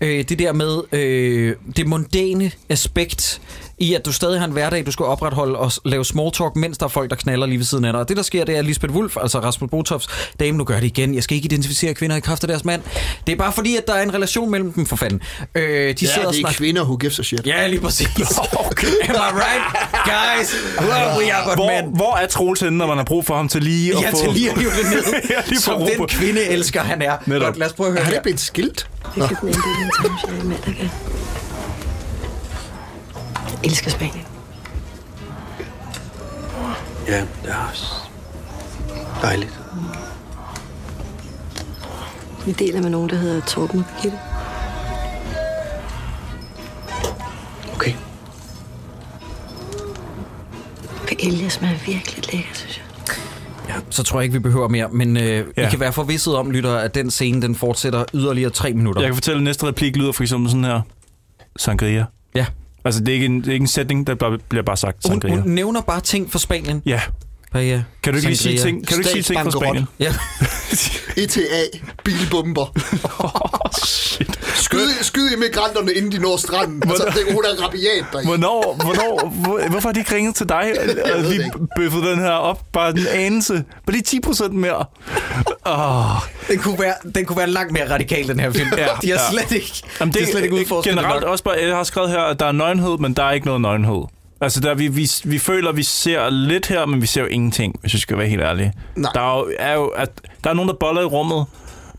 [0.00, 3.40] Øh, det der med øh, det mondæne aspekt
[3.80, 6.78] i, at du stadig har en hverdag, du skal opretholde og lave small talk, mens
[6.78, 8.00] der er folk, der knaller lige ved siden af dig.
[8.00, 10.06] Og det, der sker, det er, at Lisbeth Wulf, altså Rasmus Botofs
[10.40, 11.14] dame, nu gør det igen.
[11.14, 12.82] Jeg skal ikke identificere kvinder i kraft af deres mand.
[13.26, 15.20] Det er bare fordi, at der er en relation mellem dem, for fanden.
[15.54, 17.46] Øh, de Ja, sidder det er kvinder, who gives a shit.
[17.46, 18.08] Ja, lige præcis.
[18.70, 18.86] okay.
[19.08, 19.64] Am I right?
[20.04, 21.96] Guys, we are good Hvor, men.
[21.96, 24.16] hvor er Troels henne, når man har brug for ham til lige at Ja, få...
[24.24, 26.06] til lige at hive det ned, ja, lige få som den på.
[26.08, 27.16] kvinde elsker, han er.
[27.26, 27.42] Netop.
[27.46, 28.22] Godt, lad os prøve at høre Han er her.
[28.22, 28.86] blevet skilt.
[29.14, 30.88] Vi skal den ene del af en timeshare i Malaga.
[33.62, 34.24] Jeg elsker Spanien.
[37.08, 37.94] Ja, det er også
[39.22, 39.60] dejligt.
[42.46, 44.18] Vi deler med nogen, der hedder Torben og Birgitte.
[47.74, 47.92] Okay.
[51.08, 52.84] Paella smager virkelig lækker, synes jeg.
[53.68, 55.46] Ja, så tror jeg ikke, vi behøver mere, men øh.
[55.56, 55.66] Ja.
[55.66, 59.02] I kan være forvisset om, lytter, at den scene, den fortsætter yderligere tre minutter.
[59.02, 60.80] Jeg kan fortælle, at næste replik lyder for eksempel sådan her.
[61.56, 62.04] Sangria.
[62.34, 62.46] Ja.
[62.88, 64.96] Altså, det er ikke en, det er ikke en sætning, der bare, bliver bare sagt
[65.04, 65.40] Hun, sangria.
[65.40, 66.82] hun nævner bare ting fra Spanien.
[66.86, 67.00] Ja.
[67.52, 68.72] Paella, Kan du ikke lige sige sangria.
[68.72, 69.60] ting, kan du ikke sige ting fra.
[69.60, 69.84] Spanien?
[69.98, 70.14] Ja.
[71.22, 71.42] ETA,
[72.04, 72.66] bilbomber.
[74.58, 76.82] skyd, skyd immigranterne, inden de når stranden.
[76.90, 78.24] Altså, det, hun er rabiat der.
[78.24, 80.72] Hvornår, hvornår, hvor, hvorfor har de ikke ringet til dig
[81.14, 82.60] og lige det bøffet den her op?
[82.72, 83.54] Bare en anelse.
[83.54, 84.84] Bare lige 10 procent mere.
[85.64, 86.22] Oh.
[86.48, 88.68] Den, kunne være, den kunne være langt mere radikal, den her film.
[88.76, 89.30] Ja, de har ja.
[89.30, 91.30] slet ikke, Jamen, de har slet ikke udforsket det generelt nok.
[91.30, 93.60] også bare, jeg har skrevet her, at der er nøgenhed, men der er ikke noget
[93.60, 94.02] nøgenhed.
[94.40, 97.26] Altså, der, vi, vi, vi føler, at vi ser lidt her, men vi ser jo
[97.26, 98.72] ingenting, hvis vi skal være helt ærlige.
[98.96, 99.10] Nej.
[99.14, 100.10] Der er jo, er jo at,
[100.44, 101.46] der er nogen, der boller i rummet,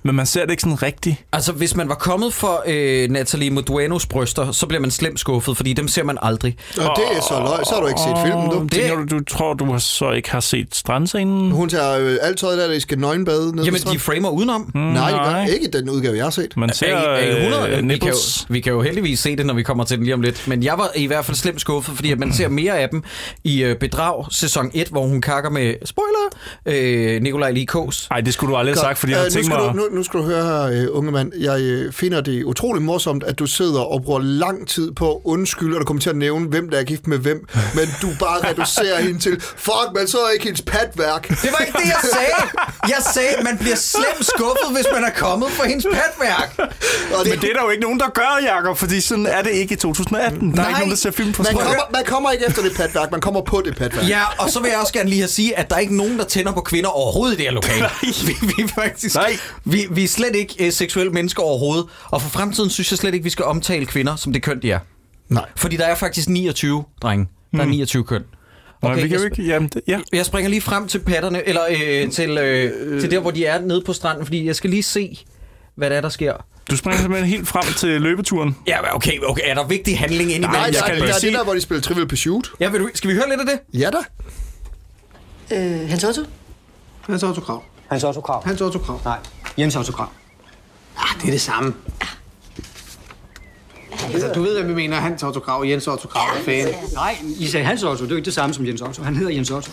[0.09, 1.15] men man ser det ikke sådan rigtigt.
[1.33, 5.57] Altså, hvis man var kommet for øh, Natalie Moduenos bryster, så bliver man slemt skuffet,
[5.57, 6.57] fordi dem ser man aldrig.
[6.77, 7.65] Og det er så løg.
[7.65, 8.63] Så har du ikke set filmen, du.
[8.63, 8.71] Det...
[8.71, 11.51] Tænker du, du tror, du har så ikke har set strandscenen?
[11.51, 14.71] Hun tager øh, alt tøjet der, der I skal nøgenbade ned Jamen, de framer udenom.
[14.75, 16.57] Mm, Nej, det gør ikke den udgave, jeg har set.
[16.57, 17.69] Man ser Er I- er I 100?
[17.83, 18.15] øh, vi, kan jo,
[18.49, 20.47] vi kan jo heldigvis se det, når vi kommer til den lige om lidt.
[20.47, 23.03] Men jeg var i hvert fald slemt skuffet, fordi at man ser mere af dem
[23.43, 26.29] i øh, Bedrag sæson 1, hvor hun kakker med, spoiler,
[26.65, 28.07] øh, Nikolaj Likos.
[28.09, 29.73] Nej, det skulle du aldrig have sagt, fordi jeg Øh, havde nu, tænkt skal mig...
[29.89, 31.31] du, nu, nu skal du høre her, øh, unge mand.
[31.39, 35.17] Jeg øh, finder det utrolig morsomt, at du sidder og bruger lang tid på at
[35.23, 38.07] undskylde, og du kommer til at nævne, hvem der er gift med hvem, men du
[38.19, 41.27] bare reducerer hende til, fuck, man så er ikke hendes patværk.
[41.27, 42.33] Det var ikke det, jeg sagde.
[42.87, 46.59] Jeg sagde, at man bliver slemt skuffet, hvis man er kommet for hendes patværk.
[47.13, 49.41] Og det, Men det er der jo ikke nogen, der gør, Jacob, fordi sådan er
[49.41, 50.39] det ikke i 2018.
[50.39, 50.67] Der er Nej.
[50.69, 53.21] ikke nogen, der ser film på man, kommer, man kommer ikke efter det patværk, man
[53.21, 54.09] kommer på det patværk.
[54.09, 56.19] Ja, og så vil jeg også gerne lige have sige, at der er ikke nogen,
[56.19, 57.89] der tænder på kvinder overhovedet i det her lokale.
[58.01, 59.37] Vi, vi, er faktisk, Nej.
[59.65, 61.85] Vi, vi er slet ikke uh, seksuelle mennesker overhovedet.
[62.05, 64.71] Og for fremtiden synes jeg slet ikke, vi skal omtale kvinder, som det køn, de
[64.71, 64.79] er.
[65.29, 65.45] Nej.
[65.55, 67.27] Fordi der er faktisk 29 drenge.
[67.51, 68.23] Der er 29 køn.
[68.83, 69.43] Nej, vi kan jo ikke...
[69.43, 69.99] Jamen, det, ja.
[70.13, 73.61] jeg springer lige frem til patterne, eller øh, til, øh, til der, hvor de er
[73.61, 75.25] nede på stranden, fordi jeg skal lige se,
[75.75, 76.33] hvad der er, der sker.
[76.69, 78.55] Du springer simpelthen helt frem til løbeturen.
[78.67, 79.41] Ja, okay, okay.
[79.45, 81.43] Er der vigtig handling inde i Nej, der, jeg kan der, der er det der,
[81.43, 82.47] hvor de spiller Trivial Pursuit.
[82.59, 83.79] Ja, vil du, skal vi høre lidt af det?
[83.79, 83.97] Ja da.
[85.55, 86.21] Øh, Hans Otto?
[87.01, 87.63] Hans Otto Krav.
[87.87, 88.45] Hans Otto Krav.
[88.45, 89.01] Hans Otto Krav.
[89.05, 89.17] Nej,
[89.59, 90.07] Jens Otto Krav.
[90.97, 91.73] Ah, det er det samme.
[94.13, 94.97] Altså, du ved, hvad vi mener.
[94.97, 96.67] Hans og Jens Otto Krav er fan.
[96.93, 98.03] Nej, I sagde Hans Otto.
[98.03, 99.03] Det er jo ikke det samme som Jens Otto.
[99.03, 99.71] Han hedder Jens Otto.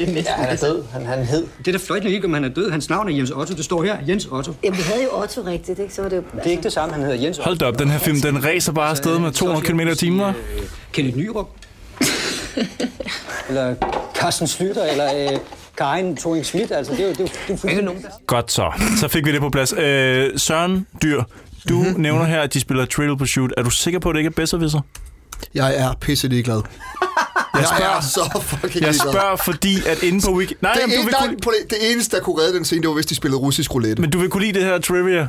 [0.00, 0.84] Ja, han er død.
[0.92, 1.46] Han, han hed.
[1.58, 2.70] Det er da fløjtende ikke, om han er død.
[2.70, 3.54] Hans navn er Jens Otto.
[3.54, 4.52] Det står her, Jens Otto.
[4.64, 5.94] Jamen, vi havde jo Otto rigtigt, ikke?
[5.94, 6.22] Så var det jo...
[6.34, 7.48] Det er ikke det samme, han hedder Jens Otto.
[7.48, 10.20] Hold da op, den her film, den racer bare afsted med 200 km i timen.
[10.20, 10.34] Øh,
[10.92, 11.48] Kenneth Nyrup.
[13.48, 13.74] eller
[14.14, 15.38] Carsten Slytter, eller øh,
[15.78, 16.72] Karin Thoring Schmidt.
[16.72, 18.08] Altså, det er jo, det er jo, det er jo fuldstændig nogen, der...
[18.26, 18.72] Godt så.
[19.00, 19.72] Så fik vi det på plads.
[19.72, 21.22] Øh, Søren Dyr,
[21.68, 22.00] du mm-hmm.
[22.00, 23.52] nævner her, at de spiller Trivial Pursuit.
[23.56, 24.80] Er du sikker på, at det ikke er Besserwisser?
[25.54, 26.56] Jeg er pisse ligeglad.
[26.56, 30.54] Jeg, jeg spørger- er så fucking Jeg spørger, fordi at inde på Wiki...
[30.60, 31.54] Nej, det, jamen, du en, vil nej, kunne...
[31.70, 34.00] det eneste, der kunne redde den scene, det var, hvis de spillede russisk roulette.
[34.02, 35.28] Men du vil kunne lide det her trivia.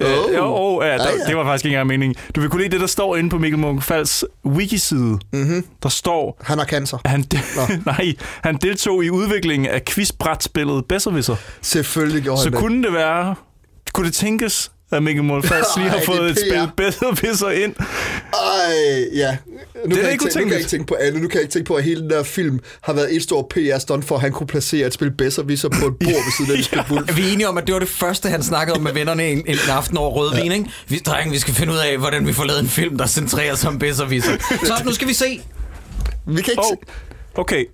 [0.00, 0.08] Øh,
[0.40, 0.60] Oh.
[0.60, 1.24] oh, ja, der, Ja, ja.
[1.28, 2.14] det var faktisk ikke engang meningen.
[2.34, 5.18] Du vil kunne lide det, der står inde på Mikkel Munch-Falds wikiside.
[5.32, 5.64] Mm-hmm.
[5.82, 6.98] Der står, Han har cancer.
[7.04, 7.24] han,
[7.86, 11.36] nej, han deltog i udviklingen af quizbrætspillet Besserwisser.
[11.62, 12.60] Selvfølgelig gjorde Så han det.
[12.60, 13.34] kunne det være,
[13.92, 17.74] kunne det tænkes, at Mikkel Munch-Falds lige har det fået et spil Besserwisser ind?
[18.32, 19.36] Ej, ja.
[19.86, 21.20] Nu, kan da jeg ikke tænke, nu kan jeg ikke tænke på alle.
[21.20, 23.46] Nu kan jeg ikke tænke på, at hele den der film har været et stort
[23.48, 26.50] PR-stunt for, at han kunne placere et spil bedre viser på et bord ved siden
[26.54, 27.08] af et spil Wolf.
[27.08, 29.42] Er vi enige om, at det var det første, han snakkede om med vennerne en,
[29.46, 30.70] en aften over rødvin, ikke?
[30.88, 33.54] Vi, drenge, vi skal finde ud af, hvordan vi får lavet en film, der centrerer
[33.54, 34.32] sig om bedserviser.
[34.64, 35.40] Så nu skal vi se.
[36.26, 36.90] Vi kan ikke Oh, se...
[37.34, 37.64] okay.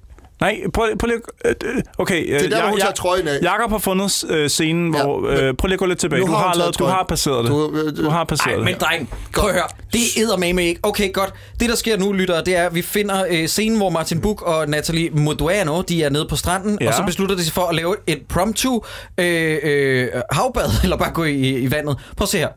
[0.41, 1.21] Nej, prøv, prøv lige...
[1.45, 3.39] øh, øh, Okay, Det er der, hvor hun tager trøjen af.
[3.43, 5.21] Jakob har fundet øh, scenen, Ja, hvor...
[5.21, 6.21] men- Øh, prøv lige at gå lidt tilbage.
[6.21, 7.51] Nu Du har har, hun lavet, du har passeret det.
[7.53, 8.81] Du, øh, Du har passeret Ej, men det.
[8.81, 9.65] dreng, prøv at høre.
[9.93, 10.81] Det er med ikke.
[10.83, 11.35] Okay, godt.
[11.61, 14.43] Det, der sker nu, lytter, det er, at vi finder øh, scenen, hvor Martin Buch
[14.43, 16.89] og Natalie Moduano, de er nede på stranden, Ja.
[16.89, 18.83] og så beslutter de sig for at lave et promptu
[19.19, 21.97] øh, øh, havbad, eller bare gå i, i vandet.
[22.17, 22.49] Prøv at se her.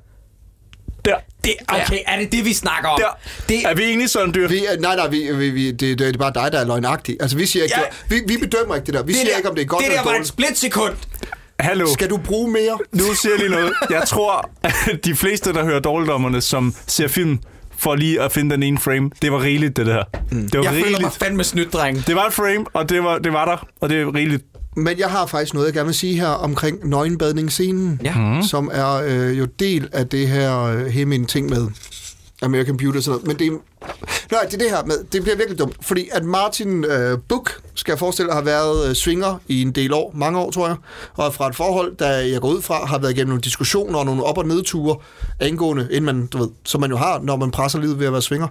[1.08, 1.16] Der.
[1.44, 3.00] Det, okay, er det det, vi snakker om?
[3.02, 3.18] Der.
[3.50, 4.48] Det, Er vi enige, Søren Dyr?
[4.48, 7.18] Vi, nej, nej, vi, vi, vi, det, det, er bare dig, der er løgnagtig.
[7.20, 7.84] Altså, vi siger ikke, Ja.
[8.12, 8.16] ja.
[8.16, 9.04] vi, vi bedømmer ikke det der.
[9.04, 10.28] Vi det siger der, ikke, om det er godt det eller der var et dårligt.
[10.30, 10.94] splitsekund.
[11.60, 11.88] Hallo.
[11.94, 12.78] Skal du bruge mere?
[12.92, 13.74] Nu siger jeg lige noget.
[13.90, 14.74] Jeg tror, at
[15.06, 17.40] de fleste, der hører dårligdommerne, som ser film,
[17.78, 20.04] for lige at finde den ene frame, det var rigeligt, det der.
[20.32, 20.50] Mm.
[20.50, 21.18] Det var Jeg føler mig rigeligt.
[21.18, 22.08] fandme snydt, dreng.
[22.08, 24.44] Det var et frame, og det var, det var der, og det er rigeligt.
[24.78, 28.18] Men jeg har faktisk noget, jeg gerne vil sige her omkring nøgenbadningsscenen, Ja.
[28.18, 28.44] Mhm.
[28.44, 31.68] som er øh, jo del af det her øh, ting med
[32.42, 33.28] American Beauty og sådan noget.
[33.28, 33.60] Men det,
[34.32, 37.52] nej, det er det her med, det bliver virkelig dumt, fordi at Martin øh, Buch,
[37.76, 40.76] skal jeg forestille, har været øh, swinger i en del år, mange år tror jeg,
[41.16, 44.06] og fra et forhold, der jeg går ud fra, har været igennem nogle diskussioner og
[44.06, 44.96] nogle op- og nedture
[45.40, 48.12] angående, inden man, du ved, som man jo har, når man presser livet ved at
[48.14, 48.48] være swinger.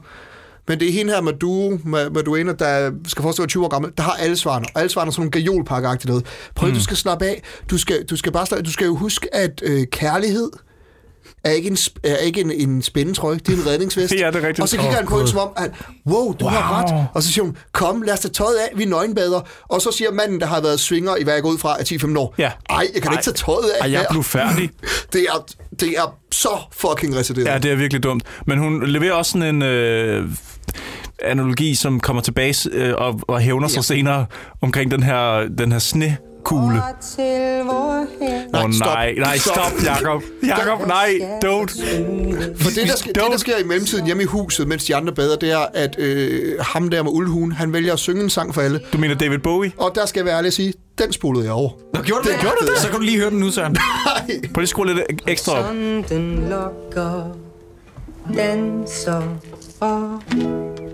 [0.68, 3.64] Men det er hende her med du, med, med Duena, der skal forestille være 20
[3.64, 4.66] år gammel, der har alle svarene.
[4.74, 6.26] Og alle svarene er sådan nogle gajolpakke noget.
[6.54, 6.74] Prøv, mm.
[6.74, 7.42] du skal slappe af.
[7.70, 10.50] Du skal, du skal bare slappe, Du skal jo huske, at øh, kærlighed
[11.47, 14.14] er ikke, en, er ikke en, en spændetrøje, det er en redningsvest.
[14.18, 14.61] Ja, det er rigtigt.
[14.61, 15.70] Og så kigger Åh, han på hende som om, at
[16.07, 16.55] wow, du wow.
[16.55, 17.07] har ret.
[17.14, 19.40] Og så siger hun, kom, lad os tage tøjet af, vi er nøgenbader.
[19.68, 21.82] Og så siger manden, der har været swinger i hvad jeg går ud fra, af
[21.92, 22.51] 10-15 år, Ja.
[22.70, 23.14] ej, jeg kan Ej.
[23.14, 23.84] ikke tage tøjet af.
[23.84, 24.70] Ej, jeg her." blev færdig.
[25.12, 25.47] det, er,
[25.80, 27.47] det er så fucking resideret.
[27.47, 28.22] Ja, det er virkelig dumt.
[28.47, 30.24] Men hun leverer også sådan en øh,
[31.22, 34.26] analogi, som kommer tilbage øh, og, og hævner sig senere
[34.62, 35.78] omkring den her, den her
[36.47, 36.82] snekugle.
[38.55, 39.72] Åh oh, nej, nej, Stop.
[39.84, 40.22] Jacob.
[40.47, 41.11] Jacob, nej,
[41.44, 41.84] don't.
[42.62, 45.12] For det der, sker, det, der sker i mellemtiden hjemme i huset, mens de andre
[45.12, 48.55] bader, det er, at øh, ham der med uldhuen, han vælger at synge en sang
[48.55, 48.80] for alle.
[48.92, 49.72] Du mener David Bowie?
[49.76, 51.70] Og der skal jeg være ærlig at sige, den spolede jeg over.
[51.94, 52.78] Nå, gjorde du Det gjorde du det?
[52.78, 53.72] Så kan du lige høre den nu, Søren.
[53.72, 54.40] Nej.
[54.55, 55.74] Prøv lige at skrue lidt ekstra op.
[56.09, 57.36] Den lokker,
[58.36, 59.22] danser
[59.80, 60.22] og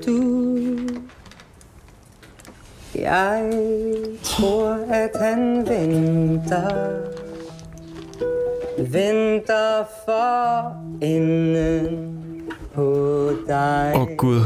[0.06, 0.78] du.
[2.94, 3.52] Jeg
[4.22, 6.70] tror, at han venter,
[8.78, 10.72] venter for
[11.02, 12.18] enden
[12.74, 13.92] på dig.
[13.94, 14.40] Åh, oh, Gud.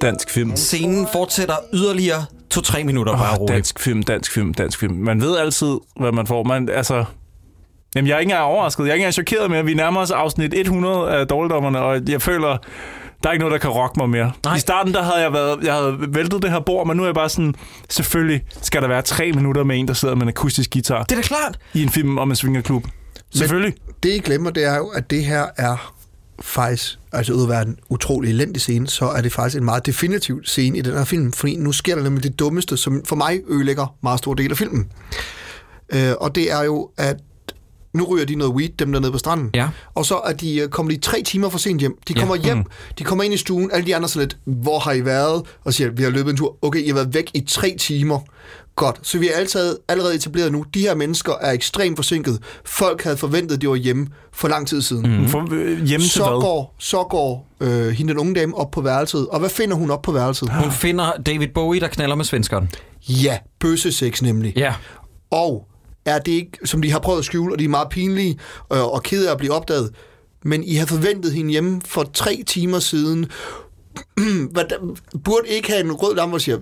[0.00, 0.56] Dansk film.
[0.56, 3.54] Scenen fortsætter yderligere to-tre minutter, bare Oh, roligt.
[3.54, 4.94] dansk film, dansk film, dansk film.
[4.94, 6.42] Man ved altid, hvad man får.
[6.42, 7.04] Man, altså,
[7.96, 8.84] jamen, jeg er ikke engang overrasket.
[8.84, 12.00] Jeg er ikke engang chokeret med, at vi nærmer os afsnit 100 af Dårligdommerne, og
[12.08, 12.56] jeg føler,
[13.26, 14.32] der er ikke noget, der kan rocke mig mere.
[14.44, 14.56] Nej.
[14.56, 17.06] I starten, der havde jeg været, jeg havde væltet det her bord, men nu er
[17.06, 17.54] jeg bare sådan,
[17.90, 21.12] selvfølgelig skal der være tre minutter med en, der sidder med en akustisk guitar Det
[21.12, 21.58] er da klart.
[21.74, 22.84] i en film om en swingerklub.
[23.34, 23.74] Selvfølgelig.
[24.02, 25.94] Det, I glemmer, det er jo, at det her er
[26.40, 29.64] faktisk, altså ud af at være en utrolig elendig scene, så er det faktisk en
[29.64, 33.02] meget definitiv scene i den her film, fordi nu sker der nemlig det dummeste, som
[33.04, 34.88] for mig ødelægger meget stor del af filmen.
[35.92, 37.16] Øh, og det er jo, at
[37.96, 39.50] nu ryger de noget weed, dem der nede på stranden.
[39.54, 39.68] Ja.
[39.94, 41.98] Og så er de, øh, kommer de tre timer for sent hjem.
[42.08, 42.20] De Ja.
[42.20, 42.64] kommer hjem,
[42.98, 45.42] de kommer ind i stuen, alle de andre sådan lidt, hvor har I været?
[45.64, 46.56] Og siger, vi har løbet en tur.
[46.62, 48.18] Okay, I har været væk i tre timer.
[48.76, 50.64] Godt, så vi er allerede, allerede etableret nu.
[50.74, 52.38] De her mennesker er ekstremt forsinket.
[52.64, 55.20] Folk havde forventet, at de var hjemme for lang tid siden.
[55.20, 55.28] Mm.
[55.28, 56.40] For, øh, hjemme til Så hvad?
[56.40, 59.28] går, så går øh, hende den unge dame op på værelset.
[59.28, 60.50] Og hvad finder hun op på værelset?
[60.62, 62.70] Hun finder David Bowie, der knaller med svenskeren.
[63.08, 64.52] Ja, bøssesex nemlig.
[64.56, 64.74] Ja.
[65.30, 65.66] Og
[66.06, 68.38] er det ikke, som de har prøvet at skjule, og de er meget pinlige
[68.72, 69.94] øh, og kede af at blive opdaget,
[70.44, 73.26] men I har forventet hende hjemme for tre timer siden.
[74.52, 74.64] Hvad,
[75.24, 76.58] burde ikke have en rød lampe, og siger,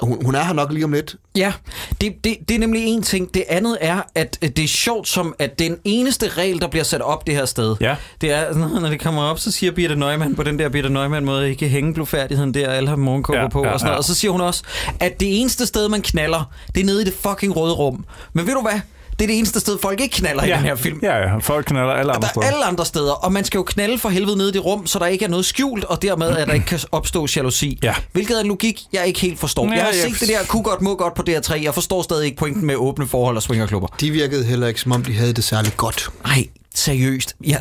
[0.00, 1.16] hun, hun er her nok lige om lidt.
[1.36, 1.52] Ja,
[2.00, 3.34] det, det, det er nemlig en ting.
[3.34, 6.84] Det andet er, at øh, det er sjovt som, at den eneste regel, der bliver
[6.84, 7.96] sat op det her sted, Ja.
[8.20, 11.50] det er, når det kommer op, så siger Birte Neumann på den der Birte Neumann-måde,
[11.50, 13.94] ikke hænge blufærdigheden der, alle har morgenkåber Ja, på ja, og sådan noget.
[13.94, 13.98] ja.
[13.98, 14.62] Og så siger hun også,
[15.00, 18.04] at det eneste sted, man knaller, det er nede i det fucking røde rum.
[18.32, 18.80] Men ved du hvad?
[19.22, 20.54] Det er det eneste sted, folk ikke knaller ja.
[20.54, 20.98] i den her film.
[21.02, 21.36] Ja, ja.
[21.38, 22.46] Folk knaller alle Og andre der steder.
[22.46, 24.86] er alle andre steder, og man skal jo knalde for helvede nede i det rum,
[24.86, 27.78] så der ikke er noget skjult, og dermed at der ikke kan opstå jalousi.
[27.82, 27.94] Ja.
[28.12, 29.66] Hvilket er en logik, jeg ikke helt forstår.
[29.66, 31.62] Ja, jeg har jeg- set det der kunne godt, må godt på DR3.
[31.62, 33.88] Jeg forstår stadig ikke pointen med åbne forhold og swingerklubber.
[34.00, 36.08] De virkede heller ikke, som om de havde det særlig godt.
[36.24, 37.36] Nej, seriøst.
[37.46, 37.56] Ja,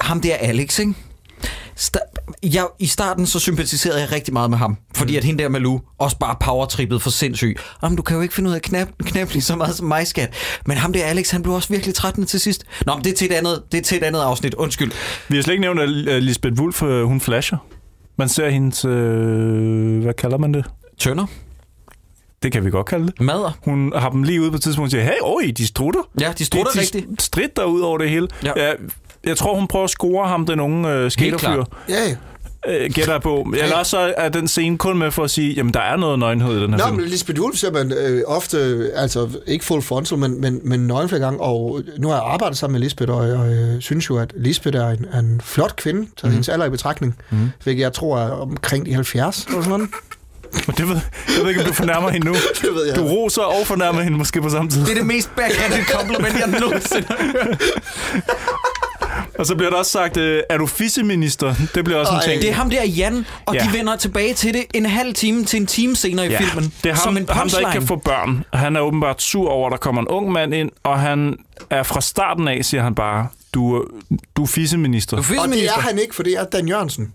[0.00, 0.94] ham der Alex, ikke?
[1.76, 5.16] Sta- jeg, I starten så sympatiserede jeg rigtig meget med ham, fordi mm.
[5.16, 7.56] at hende der Malou også bare powertrippede for sindssyg.
[7.82, 9.86] Jamen, du kan jo ikke finde ud af at knap, knap lige så meget som
[9.86, 10.34] mig, skat.
[10.66, 12.64] Men ham der Alex, han blev også virkelig trættende til sidst.
[12.86, 14.54] Nå, men det er til et andet, det er til et andet afsnit.
[14.54, 14.92] Undskyld.
[15.28, 17.58] Vi har slet ikke nævnt, at Lisbeth Wulf, øh, hun flasher.
[18.18, 18.84] Man ser hendes...
[18.84, 20.64] Øh, hvad kalder man det?
[20.98, 21.26] Tønder.
[22.42, 23.20] Det kan vi godt kalde det.
[23.20, 23.58] Mader.
[23.64, 26.00] Hun har dem lige ude på et tidspunkt og siger, hey, oj, de strutter.
[26.20, 27.06] Ja, de strutter de, rigtigt.
[27.10, 28.28] De stritter ud over det hele.
[28.44, 28.52] Ja.
[28.56, 28.72] Ja,
[29.26, 31.64] jeg tror, hun prøver at score ham, den unge øh, skaterfyr.
[31.88, 32.16] Ja,
[32.68, 33.46] Øh, gætter jeg på.
[33.62, 36.18] Eller også så er den scene kun med for at sige, jamen der er noget
[36.18, 36.96] nøgenhed i den her Nå, film.
[36.96, 40.86] men Lisbeth Wulf ser man øh, ofte, øh, altså ikke full frontal, men, men, men
[40.86, 44.10] nøgen flere gange, og nu har jeg arbejdet sammen med Lisbeth, og jeg øh, synes
[44.10, 46.30] jo, at Lisbeth er en, er en flot kvinde, taget mm.
[46.30, 47.50] hendes alder i betragtning, mm.
[47.64, 49.90] hvilket jeg tror er omkring de 70 eller sådan noget.
[50.66, 51.00] Men det ved,
[51.36, 52.34] jeg ved ikke, om du fornærmer hende nu.
[52.62, 52.96] Det ved jeg.
[52.96, 54.80] Du roser og fornærmer hende måske på samme tid.
[54.80, 57.06] Det er det mest backhanded compliment, jeg nogensinde.
[59.38, 61.54] Og så bliver der også sagt, øh, er du fisseminister?
[61.74, 62.24] Det bliver også en Ej.
[62.28, 62.42] ting.
[62.42, 63.60] Det er ham der Jan, og Ja.
[63.60, 66.72] de vender tilbage til det en halv time til en time senere i Ja, filmen.
[66.84, 68.44] det er ham, som en ham, der ikke kan få børn.
[68.52, 71.36] Han er åbenbart sur over, at der kommer en ung mand ind, og han
[71.70, 73.84] er fra starten af, siger han bare, du, er-
[74.36, 75.16] du er fisseminister.
[75.16, 75.76] Du er Og det fisseminister.
[75.78, 77.12] er han ikke, for det er Dan Jørgensen.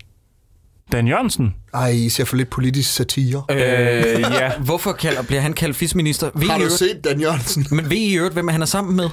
[0.91, 1.55] Dan Jørgensen?
[1.73, 3.43] Ej, I ser for lidt politisk satire.
[3.51, 4.51] Øh, ja.
[4.65, 6.29] Hvorfor kalder, bliver han kaldt fisminister?
[6.35, 7.67] Ved Har du set Dan Jørgensen?
[7.71, 9.09] Men ved i øvrigt, hvem han er sammen med?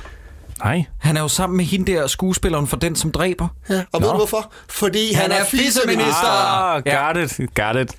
[0.64, 0.84] Nej.
[0.98, 3.48] Han er jo sammen med hende der skuespilleren for Den, som dræber.
[3.70, 3.82] Ja.
[3.92, 4.52] Og ved du hvorfor?
[4.68, 6.28] Fordi han, Han er fisseminister.
[6.28, 7.92] Ah, got it, got it.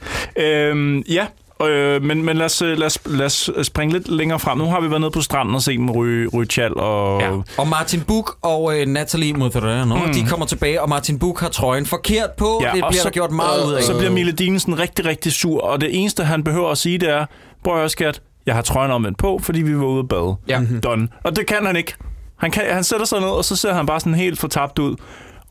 [0.43, 1.25] Øhm, ja,
[1.65, 4.57] øh, men, men lad, os, øh, lad, os, lad os springe lidt længere frem.
[4.57, 7.21] Nu har vi været nede på stranden og set dem ryge, ryge tjal og...
[7.21, 7.31] Ja.
[7.57, 10.13] Og Martin Buch og øh, Natalie Motherano, mm.
[10.13, 12.59] de kommer tilbage, og Martin Buch har trøjen forkert på.
[12.63, 13.83] Ja, det bliver der gjort meget ud af.
[13.83, 17.09] Så bliver Mille Dinesen rigtig, rigtig sur, og det eneste, han behøver at sige, det
[17.09, 17.25] er,
[17.63, 20.35] prøv at skat, jeg har trøjen omvendt på, fordi vi var ude at bade.
[20.47, 20.61] Ja.
[20.83, 21.07] Done.
[21.23, 21.93] Og det kan han ikke.
[22.37, 24.95] Han, kan, han sætter sig ned, og så ser han bare sådan helt fortabt ud.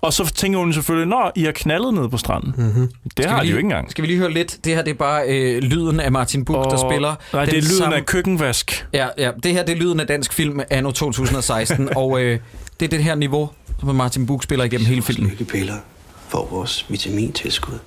[0.01, 2.55] Og så tænker hun selvfølgelig, nå, I har knaldet ned på stranden.
[2.57, 2.91] Mm-hmm.
[3.17, 3.91] Det har vi de lige, jo ikke engang.
[3.91, 4.65] Skal vi lige høre lidt?
[4.65, 7.15] Det her det er bare øh, lyden af Martin Buch, der spiller.
[7.33, 8.87] Nej, det er den lyden samme- af køkkenvask.
[8.93, 12.41] Ja, ja, det her det er lyden af dansk film anno 2016, og øh,
[12.81, 15.31] det er det her niveau, som Martin Buch spiller igennem hele filmen.
[15.31, 15.75] Lykkepiller
[16.29, 17.79] får vores vitamintilskud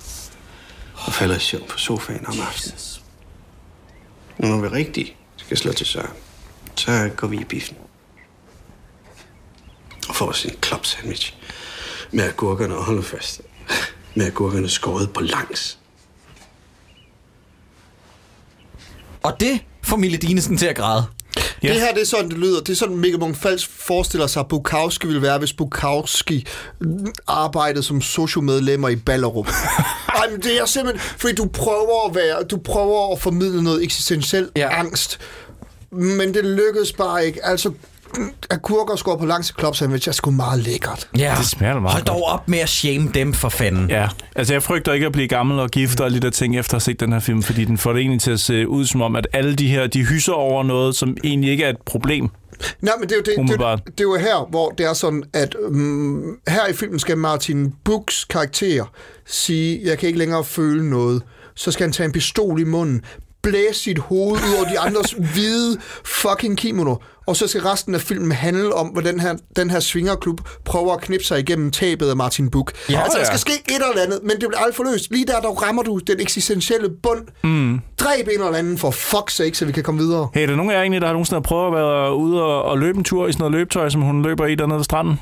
[0.94, 2.78] og falder i søvn på sofaen om aftenen.
[4.38, 6.10] Når vi rigtig skal slå til søren,
[6.76, 7.76] så går vi i biffen.
[10.10, 11.34] Og får os en klop sandwich
[12.10, 13.40] med agurkerne og hold fast.
[14.14, 15.78] Med agurkerne skåret på langs.
[19.22, 21.06] Og det får Mille Dinesen til at græde.
[21.62, 21.68] Ja.
[21.68, 22.60] Det her, det er sådan, det lyder.
[22.60, 26.46] Det er sådan, Mikkel Munch-Fals forestiller sig, at Bukowski ville være, hvis Bukowski
[27.26, 29.48] arbejdede som sociomedlemmer i Ballerup.
[30.18, 31.00] Ej, men det er simpelthen...
[31.18, 32.42] Fordi du prøver at være...
[32.42, 34.78] Du prøver at formidle noget eksistentiel ja.
[34.78, 35.20] angst.
[35.90, 37.46] Men det lykkedes bare ikke.
[37.46, 37.72] Altså,
[38.50, 41.08] agurker skår på langs klop sandwich er sgu meget lækkert.
[41.18, 41.34] Ja.
[41.38, 43.90] Det smager meget Hold dog op med at shame dem for fanden.
[43.90, 46.74] Ja, altså jeg frygter ikke at blive gammel og gift og de der ting efter
[46.74, 48.86] at have set den her film, fordi den får det egentlig til at se ud
[48.86, 51.78] som om, at alle de her, de hyser over noget, som egentlig ikke er et
[51.86, 52.30] problem.
[52.80, 53.82] Nej, men det er, jo det, det, Umiddelbart.
[53.84, 57.74] det er jo her, hvor det er sådan, at um, her i filmen skal Martin
[57.84, 58.84] Buchs karakter
[59.26, 61.22] sige, jeg kan ikke længere føle noget.
[61.54, 63.02] Så skal han tage en pistol i munden,
[63.42, 66.96] blæse sit hoved ud over de andres hvide fucking kimono,
[67.30, 70.94] og så skal resten af filmen handle om, hvordan den her, den her svingerklub prøver
[70.94, 72.74] at knippe sig igennem tabet af Martin Buch.
[72.90, 75.10] Ja, altså, der skal ske et eller andet, men det bliver aldrig forløst.
[75.10, 77.26] Lige der, der rammer du den eksistentielle bund.
[77.44, 77.80] Mm.
[77.98, 80.28] Dræb en eller anden for fuck's sake, så vi kan komme videre.
[80.34, 82.62] Hey, er der nogen af jer egentlig, der har nogensinde prøvet at være ude og,
[82.62, 85.20] og løbe en tur i sådan noget løbetøj, som hun løber i dernede ved stranden?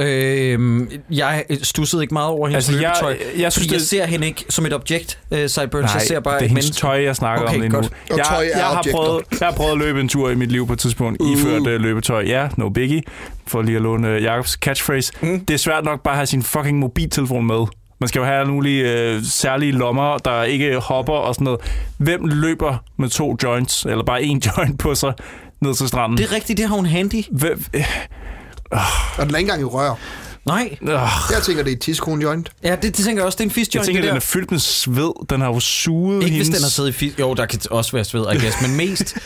[0.00, 3.10] Øhm, jeg stussede ikke meget over hendes Altså, jeg- løbetøj.
[3.10, 5.94] jeg Jeg, synes, synes, jeg det- ser hende ikke som et objekt, uh, Sideburns.
[5.94, 6.80] Jeg ser bare det er hendes menneske.
[6.80, 7.74] tøj, jeg snakker Okay, om lige nu.
[7.80, 7.92] godt.
[8.10, 10.66] Jeg, er jeg, har prøvet, jeg har prøvet at løbe en tur i mit liv
[10.66, 11.32] på et tidspunkt, uh.
[11.32, 12.22] iført uh, løbetøj.
[12.26, 13.02] Ja, no biggie,
[13.46, 15.12] for lige at låne uh, Jacobs catchphrase.
[15.20, 15.40] Mm.
[15.44, 17.66] Det er svært nok bare at have sin fucking mobiltelefon med.
[18.00, 21.60] Man skal jo have alle mulige øh, særlige lommer, der ikke hopper og sådan noget.
[21.96, 25.12] Hvem løber med to joints, eller bare en joint på sig,
[25.60, 26.18] ned til stranden?
[26.18, 27.24] Det er rigtigt, det har hun handy.
[27.30, 27.84] Hvem, øh,
[28.70, 29.94] Og den er ikke engang i rør.
[30.46, 30.76] Nej.
[30.82, 30.88] øh,
[31.30, 32.52] Jeg tænker, det er et tidskone joint.
[32.64, 33.36] Ja, det, det tænker jeg også.
[33.36, 35.26] Det er en fist jeg joint, tænker, det den er fyldt med sved.
[35.30, 36.58] Den har jo suget Ikke hvis hendes...
[36.58, 37.18] den har siddet i fist.
[37.18, 39.16] Jo, der kan også være sved, I guess, men mest...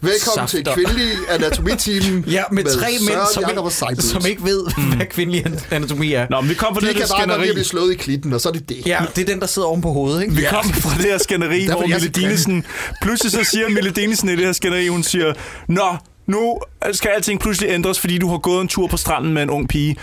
[0.00, 0.74] Velkommen til Safter.
[0.74, 2.24] kvindelig anatomi-team.
[2.26, 3.44] Ja, med, tre mænd, som
[3.90, 6.26] ikke, som ikke ved, hvad kvindelig anatomi er.
[6.30, 7.48] Nå, men vi kom fra De det bare lide skænderi.
[7.48, 8.86] at blive slået i klitten, og så er det det.
[8.86, 10.34] Ja, det er den, der sidder oven på hovedet, ikke?
[10.34, 10.50] Vi ja.
[10.50, 12.64] kom fra det her skænderi, hvor jeg Mille så Dinesen...
[13.02, 15.32] Pludselig så siger Mille Dinesen i det her skænderi, hun siger,
[15.68, 15.96] Nå,
[16.26, 16.60] nu
[16.92, 19.68] skal alting pludselig ændres, fordi du har gået en tur på stranden med en ung
[19.68, 19.96] pige.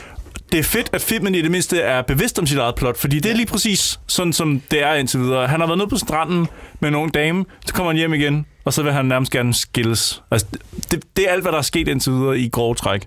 [0.51, 3.19] Det er fedt, at filmen i det mindste er bevidst om sit eget plot, fordi
[3.19, 5.47] det er lige præcis sådan, som det er indtil videre.
[5.47, 6.47] Han har været nede på stranden
[6.79, 9.53] med en ung dame, så kommer han hjem igen, og så vil han nærmest gerne
[9.53, 10.23] skilles.
[10.31, 10.47] Altså,
[10.91, 13.01] det, det er alt, hvad der er sket indtil videre i grove træk.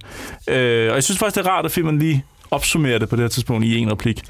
[0.48, 3.22] Øh, og jeg synes faktisk, det er rart, at filmen lige opsummerer det på det
[3.22, 4.24] her tidspunkt i en replik.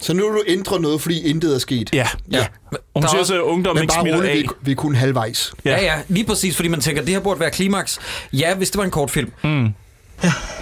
[0.00, 1.90] Så nu vil du ændre noget, fordi intet er sket?
[1.94, 2.08] Ja.
[2.30, 2.46] ja.
[2.72, 4.36] Og hun siger er- så, at ungdommen Men ikke bare smitter af.
[4.36, 5.52] vi, vi er kun halvvejs.
[5.64, 5.70] Ja.
[5.70, 7.98] ja, ja, lige præcis, fordi man tænker, at det her burde være klimaks.
[8.32, 9.32] Ja, hvis det var en kortfilm.
[9.44, 9.68] Mm.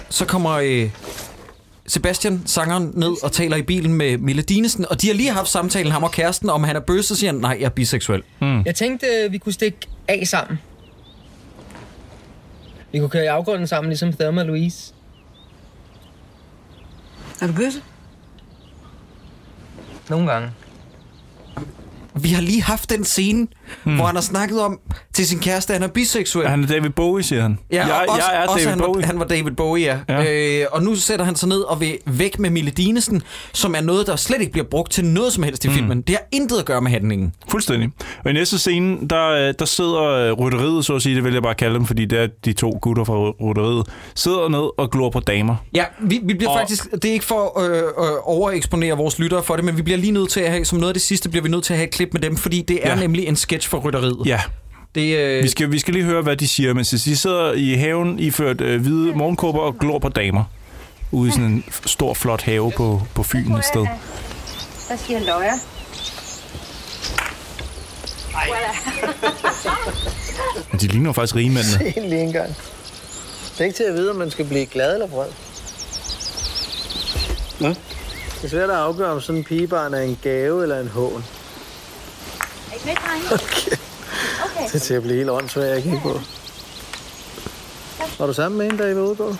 [0.09, 0.89] Så kommer øh,
[1.87, 5.49] Sebastian, sangeren, ned og taler i bilen med Mille Dinesen, og de har lige haft
[5.49, 8.21] samtalen, ham og kæresten, om han er bøsse, så siger han, nej, jeg er biseksuel.
[8.41, 8.61] Mm.
[8.65, 9.77] Jeg tænkte, øh, vi kunne stikke
[10.07, 10.59] af sammen.
[12.91, 14.93] Vi kunne køre i afgrunden sammen, ligesom Thelma og Louise.
[17.41, 17.81] Er du bøsse?
[20.09, 20.51] Nogle gange.
[22.15, 23.47] Vi har lige haft den scene,
[23.83, 23.95] mm.
[23.95, 24.79] hvor han har snakket om
[25.13, 26.47] til sin kæreste, at han er biseksuel.
[26.47, 27.59] Han er David Bowie, siger han.
[27.71, 29.01] Ja, jeg, og også, jeg er også David han, Bowie.
[29.01, 30.21] Var, han var David Bowie, ja.
[30.21, 30.61] Ja.
[30.61, 33.21] Øh, og nu sætter han sig ned og vil væk med Mille Dinesen,
[33.53, 35.73] som er noget, der slet ikke bliver brugt til noget som helst i mm.
[35.73, 36.01] filmen.
[36.01, 37.33] Det har intet at gøre med handlingen.
[37.49, 37.89] Fuldstændig.
[38.25, 41.33] Og i næste scene, der, øh, der sidder øh, rytteriet, så at sige, det vil
[41.33, 44.91] jeg bare kalde dem, fordi det er de to gutter fra rytteriet, sidder ned og
[44.91, 45.55] glor på damer.
[45.75, 46.91] Ja, vi, vi bliver Og- faktisk...
[46.91, 47.83] Det er ikke for at øh, øh,
[48.23, 50.65] overeksponere vores lyttere for det, men vi bliver lige nødt til at have...
[50.65, 52.37] Som noget af det sidste bliver vi nødt til at have et klip med dem,
[52.37, 52.99] fordi det er ja.
[52.99, 54.17] nemlig en sketch for rytteriet.
[54.25, 54.41] Ja,
[54.95, 57.73] Det, øh, vi skal, vi skal lige høre, hvad de siger, mens de sidder i
[57.73, 60.43] haven, iført øh, hvide morgenkåber og glor på damer.
[61.11, 63.87] Ude i sådan en stor, flot have på, på Fyn et sted.
[64.87, 65.53] Hvad siger Løjer?
[70.71, 71.77] Men de ligner jo faktisk rigemændene.
[71.93, 72.49] Se lige en gang.
[73.53, 75.27] Det er ikke til at vide, om man skal blive glad eller vred.
[77.59, 77.75] Hvad?
[78.35, 81.23] Det er svært at afgøre, om sådan en pigebarn er en gave eller en hån.
[82.85, 83.27] Med, drenge?
[83.33, 83.77] Okay.
[84.45, 84.67] Okay.
[84.67, 86.19] Det er til at blive helt åndssvagt at kigge på.
[88.19, 89.35] Var du sammen med en, da I var ude på?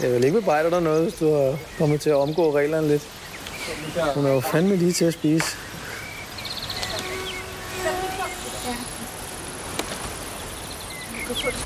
[0.00, 3.02] Jeg vil ikke bebrejde dig noget, hvis du har kommet til at omgå reglerne lidt.
[4.14, 5.56] Hun er jo fandme lige til at spise.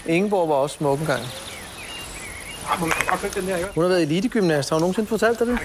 [0.06, 1.22] Ingeborg var også smuk engang.
[3.74, 4.68] Hun har været elitegymnast.
[4.70, 5.58] Har hun nogensinde fortalt dig det?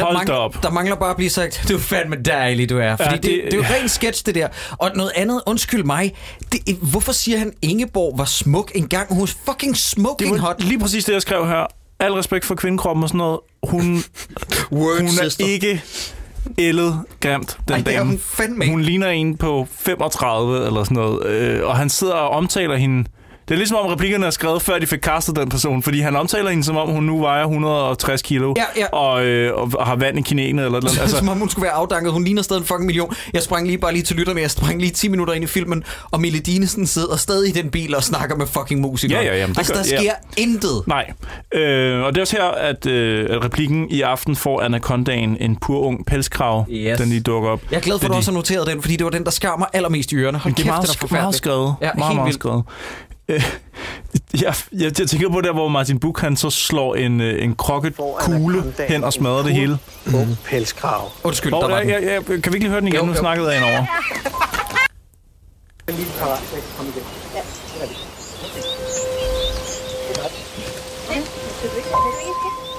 [0.00, 0.62] Der, Hold mang- da op.
[0.62, 2.96] der mangler bare at blive sagt, du er fandme dejlig, du er.
[2.96, 4.48] Fordi Ja, ja, det, det- det, er jo rent sketch, det der.
[4.78, 6.14] Og noget andet, undskyld mig,
[6.52, 9.14] det, hvorfor siger han, Ingeborg var smuk engang?
[9.14, 10.62] Hun er fucking smoking Det var hot.
[10.64, 11.66] lige præcis det, jeg skrev her.
[12.00, 13.40] Al respekt for kvindekroppen og sådan noget.
[13.62, 13.82] Hun,
[14.72, 15.46] Word, hun er sister.
[15.46, 15.82] ikke
[16.58, 18.10] ældet grimt, den Ej, det er dame.
[18.10, 18.68] hun fandme.
[18.70, 21.26] Hun ligner en på 35 eller sådan noget.
[21.26, 23.04] Øh, og han sidder og omtaler hende...
[23.50, 26.16] Det er ligesom om replikkerne er skrevet, før de fik castet den person, fordi han
[26.16, 28.86] omtaler hende, som om hun nu vejer 160 kilo Ja, ja.
[28.86, 30.98] Og, øh, og, har vand i kinæene eller noget.
[31.00, 32.12] Altså, som om hun skulle være afdanket.
[32.12, 33.14] Hun ligner stadig en fucking million.
[33.32, 34.40] Jeg sprang lige bare lige til lytterne.
[34.40, 37.70] Jeg sprang lige 10 minutter ind i filmen, og Mille Dinesen sidder stadig i den
[37.70, 39.20] bil og snakker med fucking musikere.
[39.22, 40.12] Ja, ja, jamen, det altså, gør- der sker ja.
[40.36, 40.82] intet.
[40.86, 41.12] Nej.
[41.54, 45.80] Øh, og det er også her, at, øh, replikken i aften får Anacondaen en pur
[45.80, 46.98] ung pelskrav, Yes.
[47.00, 47.60] den lige dukker op.
[47.70, 49.30] Jeg er glad for, at du også har noteret den, fordi det var den, der
[49.30, 50.38] skar mig allermest i ørerne.
[50.38, 51.74] Hold det er kæft, meget, det er meget skrevet.
[51.80, 52.40] Ja, meget, helt meget vildt.
[52.40, 52.64] skrevet.
[53.30, 53.42] Øh,
[54.42, 57.54] jeg, jeg, jeg tænker på der, hvor Martin Buch han så slår en, øh, en
[57.54, 59.78] krokket kugle hen og smadrer det hele.
[60.14, 61.10] Ung pelskrav.
[61.24, 62.08] Undskyld, Hvor, der var jeg, den.
[62.08, 63.00] jeg, jeg, kan vi ikke lige høre den igen?
[63.00, 63.18] Jo, Nu jo.
[63.18, 63.86] snakkede jeg ind over.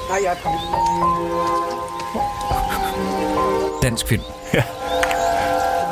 [0.09, 0.61] Nej, jeg er kommet.
[3.83, 4.21] Dansk film.
[4.53, 4.63] Ja,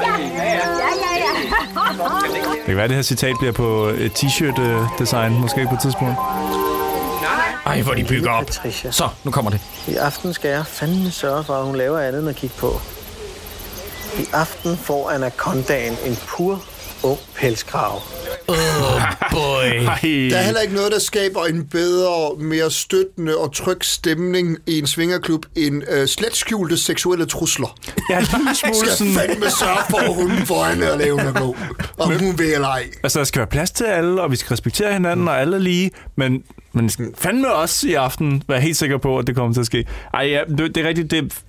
[0.02, 0.60] ja, ja.
[2.70, 6.16] Det kan være, at det her citat bliver på et t-shirt-design, måske på et tidspunkt.
[7.66, 8.50] Ej, hvor de bygger op.
[8.92, 9.62] Så, nu kommer det.
[9.88, 12.82] I aften skal jeg fandme sørge for, at hun laver andet end at kigge på.
[14.20, 16.64] I aften får Anacondaen en pur
[17.04, 18.02] ung pelskrav.
[18.48, 19.86] Oh, boy.
[20.32, 24.80] Der er heller ikke noget, der skaber en bedre, mere støttende og tryg stemning i
[24.80, 27.78] en svingerklub end øh, slet skjulte seksuelle trusler.
[28.10, 29.14] Ja, en lille smule Skal sådan...
[29.14, 31.56] fandme sørge for, at hunden får hende at leve med gå.
[31.98, 32.86] Om hun vil eller ej.
[33.04, 35.62] Altså, der skal være plads til alle, og vi skal respektere hinanden, og alle er
[35.62, 36.44] lige, men,
[36.74, 39.66] men skal fandme også i aften være helt sikker på, at det kommer til at
[39.66, 39.86] ske.
[40.14, 41.44] Ej, ja, det, det er rigtigt, det,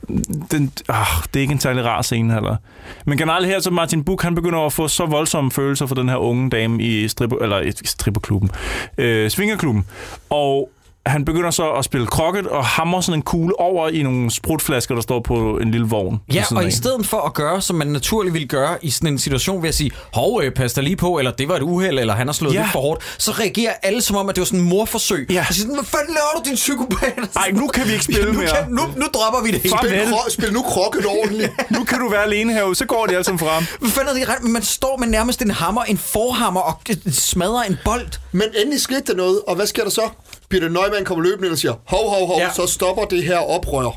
[0.51, 2.57] den, ah, det er ikke en særlig rar scene heller.
[3.05, 6.09] Men generelt her, så Martin Buch, han begynder at få så voldsomme følelser for den
[6.09, 8.51] her unge dame i stripper, eller i stripperklubben,
[8.99, 9.87] øh, svingerklubben,
[10.31, 10.71] og
[11.11, 14.95] han begynder så at spille krokket og hammer sådan en kugle over i nogle sprutflasker,
[14.95, 16.21] der står på en lille vogn.
[16.35, 16.69] Ja, og af.
[16.69, 19.69] i stedet for at gøre, som man naturligt ville gøre i sådan en situation ved
[19.69, 22.27] at sige, hov, øh, pas dig lige på, eller det var et uheld, eller han
[22.29, 22.61] har slået Ja.
[22.61, 25.27] lidt for hårdt, så reagerer alle som om, at det var sådan en morforsøg.
[25.31, 25.45] Ja.
[25.49, 27.13] Og siger sådan, hvad fanden laver du, din psykopat?
[27.37, 28.49] Ej, nu kan vi ikke spille nu, mere.
[28.49, 29.75] Kan, nu, nu dropper vi det hele.
[29.79, 31.51] Spil, kro- spil nu krokket ordentligt.
[31.79, 33.65] Nu kan du være alene herude, så går de alle sammen frem.
[33.81, 34.43] Hvad fanden er det ret?
[34.43, 36.75] Man står med nærmest en hammer, en forhammer og
[37.13, 38.07] smadrer en bold.
[38.33, 40.03] Men endelig skete der noget, og hvad sker der så?
[40.51, 42.45] Peter Neumann kommer løbende og siger, hov, hov, hov, Ja.
[42.45, 42.53] ja.
[42.53, 43.91] så stopper det her oprør.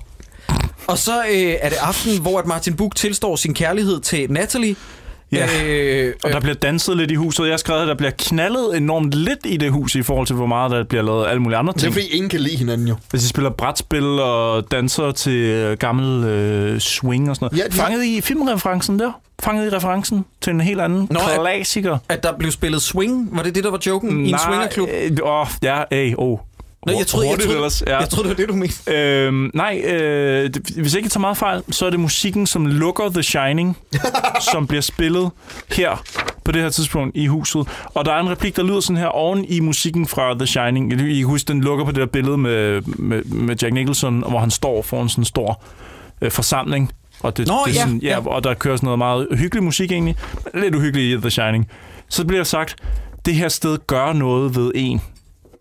[0.88, 4.76] Og så øh, er det aften, hvor at Martin Buch tilstår sin kærlighed til Natalie.
[5.34, 5.48] Ja.
[5.66, 7.44] Øh, Og der bliver danset lidt i huset.
[7.44, 10.36] Jeg har skrevet, at der bliver knaldet enormt lidt i det hus, i forhold til,
[10.36, 11.94] hvor meget der bliver lavet alle mulige andre Det er ting.
[11.94, 12.96] fordi, ingen kan lide hinanden jo.
[13.10, 17.64] Hvis de spiller brætspil og danser til øh, gammel øh, swing og sådan noget.
[17.64, 19.12] Ja, de Fanget i filmreferencen der?
[19.44, 21.98] Fanget i referencen til en helt anden Nå, Nå, at- klassiker?
[22.10, 24.90] at der blev spillet swing, var det det, der var joken i en swingerklub?
[25.04, 26.40] Øh, åh, ja, hey, oh.
[26.88, 27.98] Nå, jeg troede, jeg, troede, ellers, ja.
[28.00, 28.92] jeg troede, det var det, du mente.
[29.28, 32.66] Øhm, nej, øh, det- hvis jeg ikke tager meget fejl, så er det musikken, som
[32.66, 33.78] lukker The Shining,
[34.52, 35.30] som bliver spillet
[35.72, 36.04] her
[36.46, 37.68] på det her tidspunkt i huset.
[37.86, 40.94] Og der er en replik, der lyder sådan her oven i musikken fra The Shining.
[40.94, 44.40] I kan huske, den lukker på det der billede med, med, med Jack Nicholson, hvor
[44.40, 45.64] han står foran sådan en stor
[46.22, 46.92] øh, forsamling.
[47.20, 48.28] Og, det, Nå, det er sådan, ja, ja.
[48.28, 50.16] og der kører sådan noget meget hyggelig musik egentlig.
[50.54, 51.68] Lidt uhyggeligt i The Shining.
[52.10, 52.76] Så bliver der sagt,
[53.26, 55.02] det her sted gør noget ved en.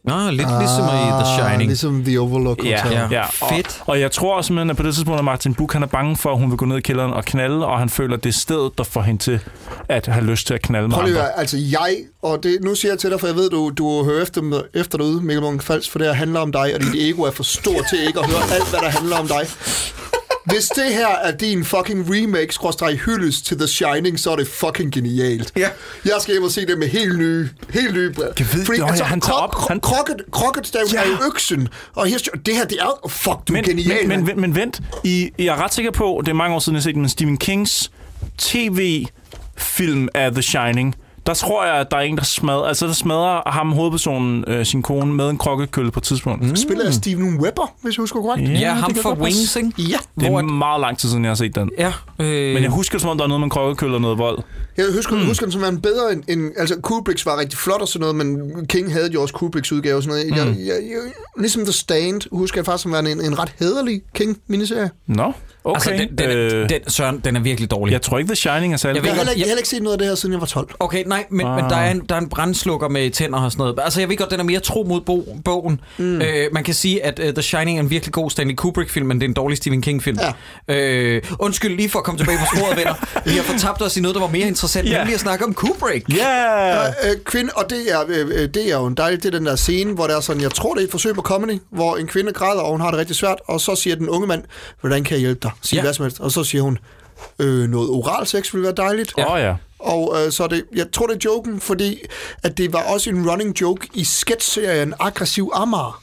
[0.04, 1.68] Nå, lidt ah, ligesom i The Shining.
[1.68, 2.98] Ligesom The Overlook Ja, Hotel.
[2.98, 3.24] ja, ja.
[3.56, 3.76] Fedt.
[3.80, 6.16] Og, og jeg tror simpelthen, at på det tidspunkt, at Martin Buch han er bange
[6.16, 8.28] for, at hun vil gå ned i kælderen og knalde, og han føler, at det
[8.28, 9.40] er stedet, der får hende til
[9.88, 11.38] at have lyst til at knalde med Prøv lige andre.
[11.38, 14.22] altså jeg, og det, nu siger jeg til dig, for jeg ved, du, du hører
[14.22, 17.22] efter, efter derude, Mikkel Munch Fals, for det her handler om dig, og dit ego
[17.22, 19.46] er for stort til ikke at høre alt, hvad der handler om dig.
[20.44, 24.48] Hvis det her er din fucking remake, skråstrej hyldest til The Shining, så er det
[24.48, 25.52] fucking genialt.
[25.56, 25.68] Ja.
[26.04, 28.32] Jeg skal hjem og se det med helt nye, helt nye briller.
[28.38, 31.02] Jeg ved- Nå ja, han tager op- han- Krokket, kroketstaven Ja.
[31.02, 34.24] er jo øksen, og her, det her, det er fuck, du er Men, genial, men,
[34.24, 36.80] men, men, vent, I, jeg er ret sikker på, det er mange år siden, jeg
[36.80, 37.90] har set den, men Stephen Kings
[38.38, 40.94] tv-film af The Shining,
[41.26, 44.66] der tror jeg, at der er en, der smadrer, altså der smadrer ham, hovedpersonen, øh,
[44.66, 46.42] sin kone, med en krokkekølle på et tidspunkt.
[46.48, 46.56] Mm.
[46.56, 48.48] Spiller af Steven Webber, hvis jeg husker korrekt.
[48.48, 49.08] Ja, det ham passe.
[49.08, 49.72] Wings, ikke?
[49.78, 49.84] Ja.
[50.20, 51.70] Det Hvor er at- meget lang tid siden, jeg har set den.
[51.78, 51.92] Ja.
[52.18, 54.38] Øh, Men jeg husker, som om der er noget med en krokkekølle og noget vold.
[54.76, 55.26] Jeg husker, mm.
[55.26, 56.50] husker den som en bedre end, end...
[56.58, 59.96] Altså, Kubricks var rigtig flot og sådan noget, men King havde jo også Kubricks udgave
[59.96, 60.46] og sådan noget.
[60.46, 60.58] Mm.
[60.58, 64.02] Jeg, jeg, jeg, ligesom The Stand husker jeg faktisk som værende en, en ret hederlig
[64.14, 64.90] King-miniserie.
[65.06, 65.32] Nå,
[65.64, 65.74] okay.
[65.74, 67.92] Altså, den, den, Øh, den, Søren, den er virkelig dårlig.
[67.92, 69.48] jeg tror ikke, The Shining er særlig Jeg ved Jeg heller, ikke- jeg- jeg har
[69.48, 70.68] heller ikke set noget af det her, siden jeg var 12.
[70.80, 71.56] Okay, nej, men, ah.
[71.56, 73.78] men der, er en, der er en brændslukker med tænder og sådan noget.
[73.84, 75.80] Altså, jeg ved godt, den er mere tro mod bo, bogen.
[75.98, 76.22] Mm.
[76.22, 79.20] Øh, man kan sige, at uh, The Shining er en virkelig god Stanley Kubrick-film, men
[79.20, 80.18] det er en dårlig Stephen King-film.
[80.68, 80.74] Ja.
[80.74, 82.94] Øh, undskyld lige for at komme tilbage på sporet, venner.
[83.24, 84.98] Vi har fortabt os i noget, der var mere interessant, yeah.
[84.98, 86.06] nemlig at snakke om Kubrick.
[86.10, 86.86] Yeah!
[87.04, 89.46] Øh, kvinde, og det er, øh, øh, det er jo en dejlig, det er den
[89.46, 91.96] der scene, hvor der er sådan, jeg tror det er et forsøg på comedy, hvor
[91.96, 94.42] en kvinde græder, og hun har det rigtig svært, og så siger den unge mand,
[94.80, 95.50] hvordan kan jeg hjælpe dig?
[95.62, 95.82] Sig Ja.
[95.82, 96.20] hvad som helst.
[96.20, 96.78] Og så siger hun,
[97.38, 99.12] øh, noget oral sex ville være dejligt.
[99.18, 99.54] Åh oh, ja.
[99.78, 101.98] Og øh, så er det, jeg tror det er joken, fordi
[102.42, 106.02] at det var også en running joke i sketch-serien Aggressiv Amager.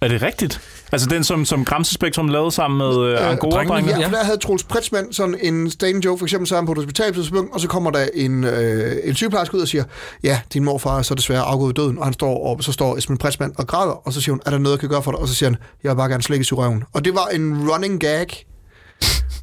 [0.00, 0.60] Er det rigtigt?
[0.92, 3.98] Altså den, som, som Gramsespektrum lavede sammen med øh, Angora-drengene?
[3.98, 6.78] Ja, for der havde Troels Pritzmann sådan en stand joke, for eksempel sammen på et
[6.78, 9.84] hospital på og så kommer der en, øh, en sygeplejerske ud og siger,
[10.22, 12.96] ja, din morfar er så desværre afgået ved døden, og han står, og så står
[12.96, 15.10] Esben Pritzmann og græder, og så siger hun, er der noget, jeg kan gøre for
[15.10, 15.20] dig?
[15.20, 16.84] Og så siger han, jeg vil bare gerne slikkes i røven.
[16.92, 18.44] Og det var en running gag.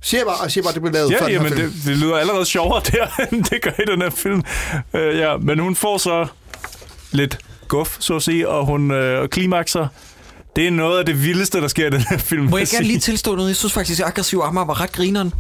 [0.06, 1.58] Siger jeg bare, og siger bare, at det blev lavet før Ja, den her jamen,
[1.58, 1.72] film.
[1.72, 4.44] det, det lyder allerede sjovere der, end det gør i den her film.
[4.94, 6.28] Uh, ja, men hun får så
[7.12, 7.38] lidt
[7.68, 9.88] guf, så at sige, og hun øh, klimakser.
[10.56, 12.44] Det er noget af det vildeste, der sker i den her film.
[12.44, 13.48] Må jeg gerne lige tilstå noget?
[13.48, 15.34] Jeg synes faktisk, at Aggressiv Amager var ret grineren.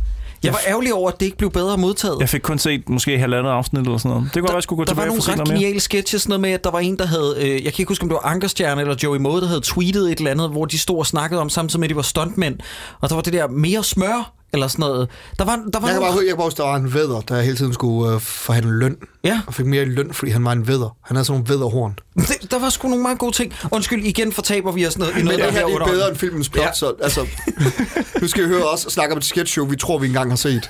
[0.43, 2.17] Jeg var ærgerlig over, at det ikke blev bedre modtaget.
[2.19, 4.23] Jeg fik kun set måske halvandet afsnit eller sådan noget.
[4.23, 5.47] Det kunne godt være, jeg skulle gå der var tilbage og nogle få set ret
[5.47, 7.89] geniale sketches, sådan noget med, at der var en, der havde, øh, jeg kan ikke
[7.89, 10.65] huske, om det var Ankerstjerne eller Joey Moe, der havde tweetet et eller andet, hvor
[10.65, 12.55] de stod og snakkede om, samtidig med, at de var stuntmænd.
[13.01, 15.09] Og der var det der mere smør, eller sådan noget.
[15.39, 16.93] Der var, der var Jeg kan nogle- bare jeg kan bare huske, der var en
[16.93, 18.97] vædder, der hele tiden skulle øh, forhandle løn.
[19.23, 19.41] Ja.
[19.47, 20.95] Og fik mere i løn, fordi han var en vædder.
[21.01, 21.99] Han havde sådan nogle vædderhorn.
[22.15, 23.53] Det, der var sgu nogle meget gode ting.
[23.71, 26.17] Undskyld, igen fortaber vi os noget, i Men noget, det her det er bedre end
[26.17, 26.73] filmens plot, Ja.
[26.73, 27.27] så altså,
[28.21, 30.69] nu skal vi høre os snakke om et sketchshow, vi tror, vi engang har set.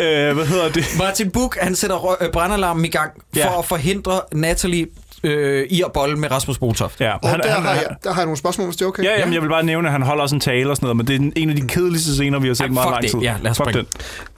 [0.00, 0.84] Øh, hvad hedder det?
[0.98, 3.58] Martin Buch, han sætter rø- øh, brandalarmen i gang for Ja.
[3.58, 4.86] at forhindre Natalie
[5.24, 7.00] øh, i at bolle med Rasmus Botoft.
[7.00, 9.04] Ja, Og han, der, har jeg, der har jeg nogle spørgsmål, hvis det er okay.
[9.04, 10.96] Ja, jamen, jeg vil bare nævne, at han holder også en tale og sådan noget,
[10.96, 13.10] men det er en af de kedeligste scener, vi har set Ja, meget lang det.
[13.10, 13.18] tid.
[13.20, 13.86] Ja, lad os fuck springe.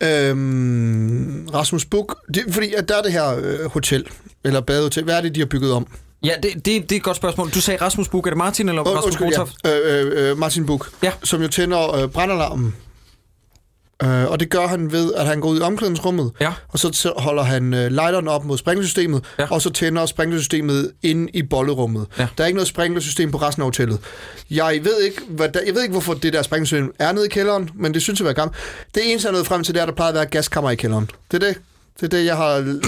[0.01, 0.09] den.
[0.09, 4.05] Øhm, Rasmus Buk, det, fordi at der er det her øh, hotel,
[4.45, 5.05] eller badehotel.
[5.05, 5.87] Hvad er det, de har bygget om?
[6.25, 7.51] Ja, det, det, det er et godt spørgsmål.
[7.51, 8.27] Du sagde Rasmus Buch.
[8.27, 9.53] Er det Martin eller Und- Rasmus undskyld, Botoft?
[9.65, 9.79] ja.
[9.79, 11.13] øh, øh, øh, Martin Buk, Ja.
[11.25, 12.75] som jo tænder øh, brandalarmen.
[14.05, 16.53] Øh, og det gør han ved, at han går ud i omklædningsrummet, ja.
[16.69, 19.47] og så holder han øh, lighteren op mod sprinklersystemet, ja.
[19.51, 22.07] og så tænder sprinklersystemet inde i bollerummet.
[22.19, 22.29] Ja.
[22.39, 23.99] Der er ikke noget sprinklersystem på resten af hotellet.
[24.51, 27.29] Jeg ved ikke, hvad der, jeg ved ikke hvorfor det der sprinklersystem er nede i
[27.29, 28.57] kælderen, men det synes jeg var gammelt.
[28.95, 30.71] Det eneste, jeg er nået frem til, det er, at der plejer at være gaskammer
[30.71, 31.11] i kælderen.
[31.31, 31.57] Det er det.
[32.01, 32.79] Det er det, jeg har...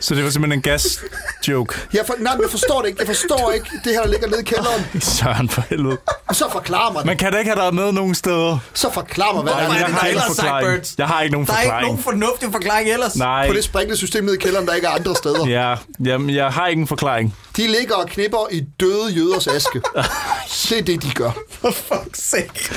[0.00, 1.74] Så det var simpelthen en gas-joke?
[1.92, 3.00] Jeg for, nej, men jeg forstår det ikke.
[3.00, 4.84] Jeg forstår ikke det her, der ligger nede i kælderen.
[5.00, 5.96] Søren for helvede.
[6.32, 7.06] Så forklar mig det.
[7.06, 8.58] Man kan da ikke have været med nogen steder.
[8.74, 10.82] Så forklar mig, hvad Nej, der er jeg i har ikke forklaring.
[10.98, 11.86] Jeg har ikke nogen Der er ikke forklaring.
[11.86, 13.16] nogen fornuftig forklaring ellers.
[13.16, 13.46] Nej.
[13.48, 15.46] På det sprinklersystem nede i kælderen, der ikke er andre steder.
[15.48, 15.74] Ja,
[16.04, 17.36] jamen, jeg har ikke en forklaring.
[17.56, 19.80] De ligger og knipper i døde jøders aske.
[20.68, 21.30] det er det, de gør.
[21.60, 22.74] For fuck's sake.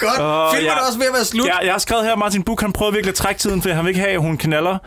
[0.00, 0.18] Godt.
[0.20, 1.46] Og Filmen jeg- er også ved at være slut.
[1.46, 3.84] Jeg, jeg har skrevet her, Martin Buch, han prøver virkelig at trække tiden, for han
[3.84, 4.78] vil ikke have, at hun knaller.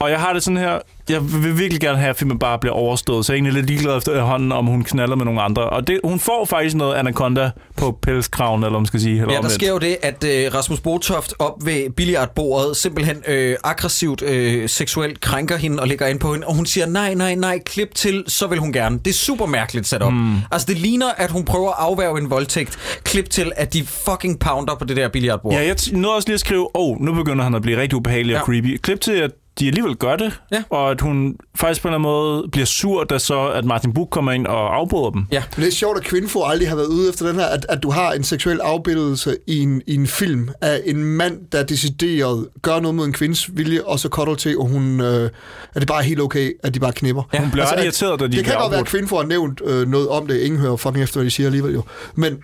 [0.00, 0.78] Og jeg har det sådan her,
[1.08, 3.66] jeg vil virkelig gerne have, at filmen bare bliver overstået, så jeg er egentlig lidt
[3.66, 5.62] ligeglad efter hånden, om hun knaller med nogle andre.
[5.62, 9.20] Og det, hun får faktisk noget anaconda på pelskraven, eller hvad man skal sige.
[9.20, 13.56] Eller Ja, der sker jo det, at øh, Rasmus Botoft op ved billiardbordet simpelthen øh,
[13.64, 17.34] aggressivt øh, seksuelt krænker hende og lægger ind på hende, og hun siger, nej, nej,
[17.34, 18.98] nej, klip til, så vil hun gerne.
[18.98, 20.12] Det er super mærkeligt sat op.
[20.12, 20.36] Mm.
[20.50, 22.78] Altså, det ligner, at hun prøver at afværge en voldtægt.
[23.04, 25.54] Klip til, at de fucking pounder på det der billiardbord.
[25.54, 27.96] Ja, jeg nåede også lige at skrive, åh, oh, nu begynder han at blive rigtig
[27.96, 28.44] ubehagelig og Ja.
[28.44, 28.76] creepy.
[28.82, 30.62] Klip til, at de alligevel gør det, Ja.
[30.70, 33.92] og at hun faktisk på en eller anden måde bliver sur, da så, at Martin
[33.92, 35.24] Buch kommer ind og afbryder dem.
[35.32, 35.42] Ja.
[35.56, 37.90] Det er sjovt, at Kvinfo aldrig har været ude efter den her, at, at du
[37.90, 42.80] har en seksuel afbildelse i en, i en film af en mand, der decideret gør
[42.80, 45.30] noget mod en kvindes vilje, og så cutter til, og hun, øh,
[45.74, 47.22] er det bare helt okay, at de bare knipper.
[47.32, 47.40] Ja.
[47.40, 48.86] Hun bliver at- irriteret, da de Det kan godt være, at.
[48.86, 50.40] Kvinfo har nævnt øh, noget om det.
[50.40, 51.82] Ingen hører fucking efter, hvad de siger alligevel jo.
[52.14, 52.38] Men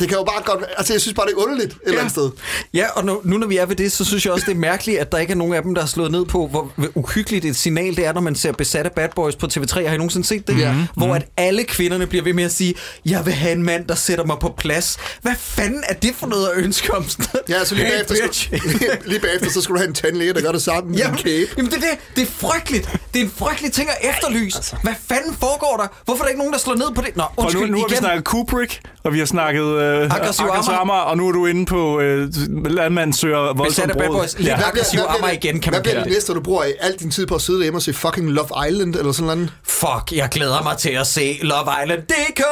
[0.00, 0.64] det kan jo bare godt...
[0.78, 2.30] Altså, jeg synes bare, det er underligt et eller andet sted.
[2.74, 4.58] Ja, og nu, nu når vi er ved det, så synes jeg også, det er
[4.58, 7.44] mærkeligt, at der ikke er nogen af dem, der har slået ned på, hvor uhyggeligt
[7.44, 9.74] et signal det er, når man ser besatte bad boys på TV3.
[9.86, 10.58] Har I nogensinde set det?
[10.58, 10.74] Ja.
[10.96, 12.74] Hvor at alle kvinderne bliver ved med at sige,
[13.06, 14.98] jeg vil have en mand, der sætter mig på plads.
[15.22, 17.04] Hvad fanden er det for noget at ønske om?
[17.48, 18.60] Ja, så lige Hey, bagefter, skal,
[19.10, 21.22] lige bagefter, så skulle du have en tandlæge, der gør det samme med Jamen, en
[21.22, 21.50] kæbe.
[21.56, 22.98] jamen det, er det, det er frygteligt.
[23.14, 24.56] Det er en frygtelig ting at efterlyse.
[24.56, 24.76] altså.
[24.82, 25.86] Hvad fanden foregår der?
[26.04, 27.16] Hvorfor er der ikke nogen, der slår ned på det?
[27.16, 27.98] Nå, Og nu, undskyld, nu har vi igen.
[28.02, 30.80] snakket Kubrick, og vi har snakket øh, Aggressiv Amager.
[30.80, 32.28] Amager, og nu er du inde på øh,
[32.66, 34.36] landmand søger voldsom Besatte bad brud.
[34.38, 36.16] Lidt Hvad aggressiv bliver- hvad bliver- igen, kan Hvad man bliver kalde det det.
[36.16, 38.94] næste, du bruger al din tid på at sidde derhjemme og se fucking Love Island
[38.96, 39.52] eller sådan noget?
[39.64, 42.42] Fuck, jeg glæder mig til at se Love Island DK!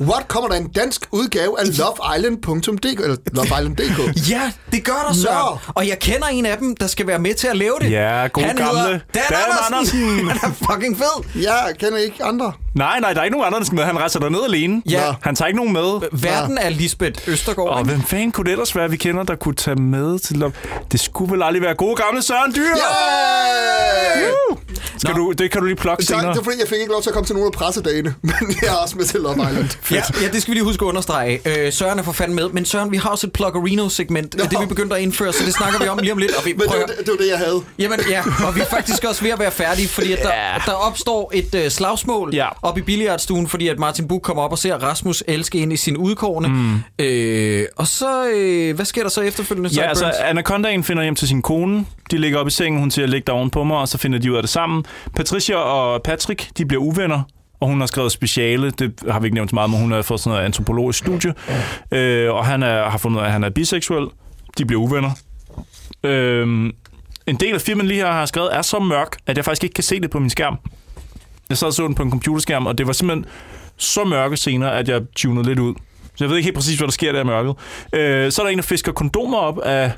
[0.00, 0.28] What?
[0.28, 4.30] Kommer der en dansk udgave af loveisland.dk eller loveisland.dk?
[4.30, 5.28] Ja, det gør der så.
[5.30, 5.58] Nå.
[5.74, 7.90] Og jeg kender en af dem, der skal være med til at lave det.
[7.90, 9.22] Ja, god Han gamle Dan, Dan
[9.70, 10.02] Andersen.
[10.02, 10.28] Andersen.
[10.40, 11.42] Han er fucking fed.
[11.42, 12.52] Jeg kender ikke andre.
[12.76, 13.84] Nej, nej, der er ikke nogen andre, der skal med.
[13.84, 14.82] Han rejser derned alene.
[14.90, 15.14] Ja.
[15.22, 16.08] Han tager ikke nogen med.
[16.12, 17.68] Verden er Lisbeth Østergaard.
[17.68, 20.52] Og hvem fanden kunne det ellers være, vi kender, der kunne tage med til Love?
[20.92, 22.62] Det skulle vel aldrig være gode gamle Søren Dyr!
[22.62, 24.56] Yeah!
[24.98, 26.28] Skal du, det kan du lige plukke senere.
[26.28, 28.56] det var fordi, jeg fik ikke lov til at komme til nogle af pressedagene, men
[28.62, 29.68] jeg er også med til Love Island.
[29.90, 31.40] Ja, ja, det skal vi lige huske at understrege.
[31.66, 34.32] Øh, Søren er for fanden med, men Søren, vi har også et Pluggerino-segment.
[34.32, 36.32] Det er vi begyndt at indføre, så det snakker vi om lige om lidt.
[36.36, 37.62] Og vi Men det prøver, var, det, det var det, jeg havde.
[37.78, 40.72] Jamen ja, og vi er faktisk også ved at være færdige, fordi at der, der
[40.72, 42.48] opstår et øh, slagsmål Ja.
[42.66, 45.76] Op i billiardstuen, fordi at Martin Buch kommer op og ser Rasmus elske ind i
[45.76, 46.48] sin udkårne.
[46.48, 47.04] Mm.
[47.04, 49.70] Øh, og så, øh, hvad sker der så efterfølgende?
[49.76, 50.12] Ja, altså?
[50.24, 51.86] Anacondaen finder hjem til sin kone.
[52.10, 54.32] De ligger op i sengen, hun siger, læg dig på mig, og så finder de
[54.32, 54.84] ud af det sammen.
[55.16, 57.22] Patricia og Patrick, de bliver uvenner,
[57.60, 60.02] og hun har skrevet speciale, det har vi ikke nævnt så meget, men hun har
[60.02, 61.34] fået sådan noget antropologisk studie,
[61.90, 64.06] øh, og han er, har fundet ud af, at han er biseksuel.
[64.58, 65.10] De bliver uvenner.
[66.04, 66.72] Øh,
[67.26, 69.74] en del af filmen lige her har skrevet er så mørk, at jeg faktisk ikke
[69.74, 70.58] kan se det på min skærm.
[71.48, 73.26] Jeg sad og så den på en computerskærm, og det var simpelthen
[73.76, 75.74] så mørke scener, at jeg tunede lidt ud.
[76.16, 77.54] Så jeg ved ikke helt præcis, hvad der sker der i mørket.
[77.92, 79.92] Øh, så er der en, der fisker kondomer op af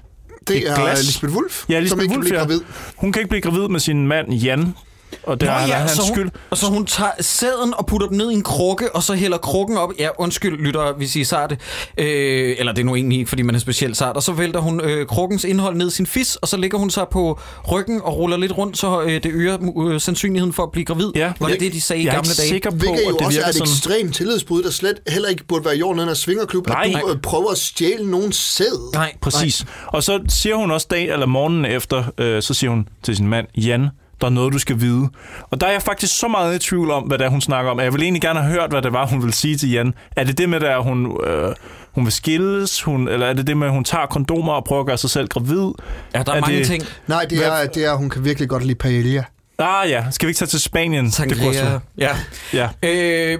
[0.48, 1.06] Det et er glas.
[1.06, 2.44] Lisbeth Wulf, ja, som Lisbeth ikke kan Wulf, blive ja.
[2.44, 2.60] gravid.
[2.96, 4.74] Hun kan ikke blive gravid med sin mand Jan,
[5.22, 6.30] og det Nå har ja, hans så hun, skyld.
[6.50, 9.38] Og så hun tager sæden og putter den ned i en krukke, og så hælder
[9.38, 9.90] krukken op.
[9.98, 11.58] Ja, undskyld, lytter, hvis I er sarte.
[11.98, 14.16] Øh, eller det er nu egentlig ikke, fordi man er specielt sart.
[14.16, 16.90] Og så vælter hun øh, krukkens indhold ned i sin fis, og så ligger hun
[16.90, 17.40] sig på
[17.72, 21.10] ryggen og ruller lidt rundt, så øh, det øger øh, sandsynligheden for at blive gravid.
[21.14, 22.48] Ja, Var det det, de sagde i jeg er gamle ikke dage?
[22.48, 23.72] sikker på, Hvilket jo at det også er et sådan.
[23.72, 26.92] ekstremt tillidsbrud, der slet heller ikke burde være i jorden af en svingerklub, Nej.
[26.94, 28.92] at du øh, prøver at stjæle nogen sæd.
[28.94, 29.66] Nej, Præcis.
[29.86, 33.28] Og så siger hun også dag eller morgenen efter, øh, så siger hun til sin
[33.28, 33.88] mand, Jan,
[34.20, 35.08] der er noget, du skal vide.
[35.50, 37.70] Og der er jeg faktisk så meget i tvivl om, hvad det er, hun snakker
[37.70, 37.80] om.
[37.80, 39.94] Jeg vil egentlig gerne have hørt, hvad det var, hun ville sige til Jan.
[40.16, 41.54] Er det det med, at hun, øh,
[41.92, 42.82] hun vil skilles?
[42.82, 45.10] Hun, eller er det det med, at hun tager kondomer og prøver at gøre sig
[45.10, 45.72] selv gravid?
[46.14, 46.84] Ja, der er, Er mange det- ting.
[47.06, 49.24] Nej, det er, det er, hun kan virkelig godt lide paella.
[49.58, 51.04] Ah ja, skal vi ikke tage til Spanien?
[51.04, 51.64] Det Sangria.
[51.64, 52.16] være- Ja.
[52.52, 52.68] Ja.
[52.82, 53.38] Øh,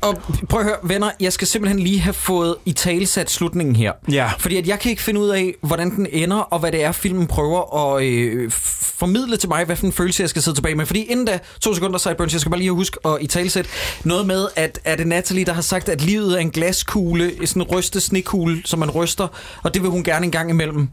[0.00, 3.92] og prøv at høre, venner, jeg skal simpelthen lige have fået i talesat slutningen her.
[4.12, 4.30] Ja.
[4.38, 6.92] Fordi at jeg kan ikke finde ud af, hvordan den ender, og hvad det er,
[6.92, 8.50] filmen prøver at øh,
[8.98, 10.86] formidle til mig, hvad for en følelse jeg skal sidde tilbage med.
[10.86, 13.66] Fordi inden da, to sekunder, Sideburns, jeg skal bare lige huske at i talesæt
[14.04, 17.62] noget med, at er det Natalie, der har sagt, at livet er en glaskugle, sådan
[17.62, 19.28] en ryste snekugle, som man ryster,
[19.62, 20.88] og det vil hun gerne en gang imellem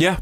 [0.00, 0.14] Ja.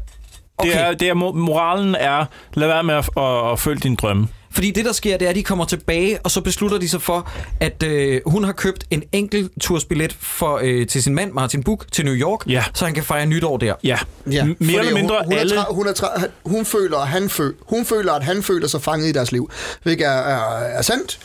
[0.63, 0.89] Det Okay.
[0.89, 4.27] er, det er, mo- moralen er, lad være med at, at, at følge din drømme.
[4.53, 7.01] Fordi det, der sker, det er, at de kommer tilbage, og så beslutter de sig
[7.01, 11.63] for, at øh, hun har købt en enkelt tursbillet for, øh, til sin mand, Martin
[11.63, 12.63] Buch, til New York, Ja.
[12.73, 13.73] så han kan fejre nytår der.
[13.83, 13.97] Ja.
[14.31, 15.55] Ja, M- mere fordi eller mindre hun, hun, alle...
[15.55, 18.43] Er tra- hun, er tra- han- hun, føler, at han føl- hun føler, at han
[18.43, 19.51] føler sig fanget i deres liv,
[19.83, 21.19] hvilket er, er, er sandt.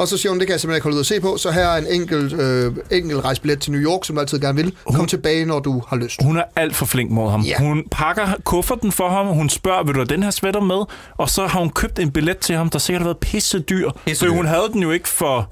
[0.00, 1.50] Og så siger hun, det kan jeg simpelthen ikke holde ud at se på, så
[1.50, 4.74] her er en enkelt, øh, enkelt rejsebillet til New York, som du altid gerne vil.
[4.94, 6.22] Kom tilbage, når du har lyst.
[6.22, 7.40] Hun er alt for flink mod ham.
[7.40, 7.58] Ja.
[7.58, 10.84] Hun pakker kufferten for ham, hun spørger, vil du have den her sweater med?
[11.18, 13.90] Og så har hun købt en billet til ham, der sikkert har været pisse dyr.
[14.06, 14.36] Pisse For dyr.
[14.36, 15.50] hun havde den jo ikke for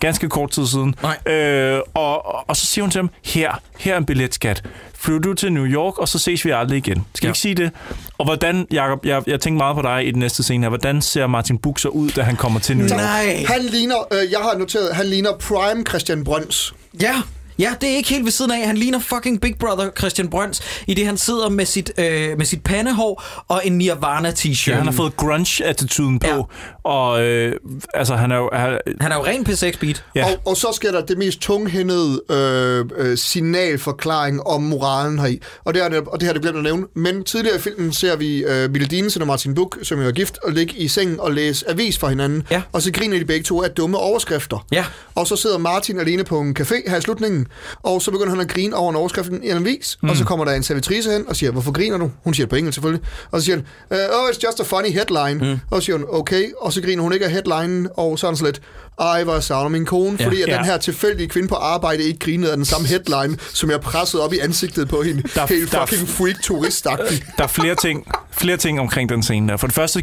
[0.00, 0.94] ganske kort tid siden.
[1.02, 1.34] Nej.
[1.34, 4.62] Øh, og, og, og så siger hun til ham, her, her er en billet, skat.
[4.94, 7.06] Flyv du til New York, og så ses vi aldrig igen.
[7.14, 7.30] Skal ja.
[7.30, 7.70] Ikke sige det?
[8.18, 10.68] Og hvordan, Jacob, jeg, jeg tænker meget på dig i den næste scene her.
[10.68, 12.96] Hvordan ser Martin så ud, da han kommer til New York?
[12.96, 13.44] Nej.
[13.48, 16.74] Han ligner, øh, jeg har noteret, han ligner Prime Christian Brøns.
[17.00, 17.14] Ja,
[17.58, 18.66] ja, det er ikke helt ved siden af.
[18.66, 22.46] Han ligner fucking Big Brother Christian Brøns, i det han sidder med sit, øh, med
[22.46, 24.70] sit pandehår og en Nirvana-t-shirt.
[24.70, 26.26] Ja, han har fået grunge-attituden på.
[26.26, 26.42] Ja.
[26.90, 27.52] Og øh,
[27.94, 28.50] altså, han er jo...
[28.52, 30.04] Han, han er jo ren P6 beat.
[30.14, 30.24] Ja.
[30.24, 35.40] Og, og så sker der det mest tunghændede øh, øh, signalforklaring om moralen heri.
[35.64, 36.86] Og det, er, og det har det glemt at nævne.
[36.94, 40.12] Men tidligere i filmen ser vi øh, Mille Dinesen og Martin Buch, som jo er
[40.12, 42.42] gift, og ligge i sengen og læse avis for hinanden.
[42.50, 42.62] Ja.
[42.72, 44.66] Og så griner de begge to af dumme overskrifter.
[44.72, 44.84] Ja.
[45.14, 47.45] Og så sidder Martin alene på en café her i slutningen,
[47.82, 49.98] og så begynder han at grine over en overskrift i en avis.
[50.02, 50.08] Mm.
[50.08, 52.10] Og så kommer der en servitrice hen og siger, hvorfor griner du?
[52.24, 53.06] Hun siger det på engelsk selvfølgelig.
[53.30, 53.64] Og så siger han,
[54.12, 55.52] oh, it's just a funny headline.
[55.52, 55.60] Mm.
[55.70, 56.44] Og så siger hun, okay.
[56.60, 58.62] Og så griner hun ikke af headlinen, og så er han sådan lidt,
[59.00, 60.26] ej, hvor savner min kone, Ja.
[60.26, 60.56] fordi at Ja.
[60.56, 64.22] den her tilfældige kvinde på arbejde ikke grinede af den samme headline, som jeg pressede
[64.24, 65.22] op i ansigtet på hende.
[65.34, 67.22] Der- Helt der- fucking freak turistagtig.
[67.38, 69.56] der er flere ting, flere ting omkring den scene der.
[69.56, 70.02] For det første,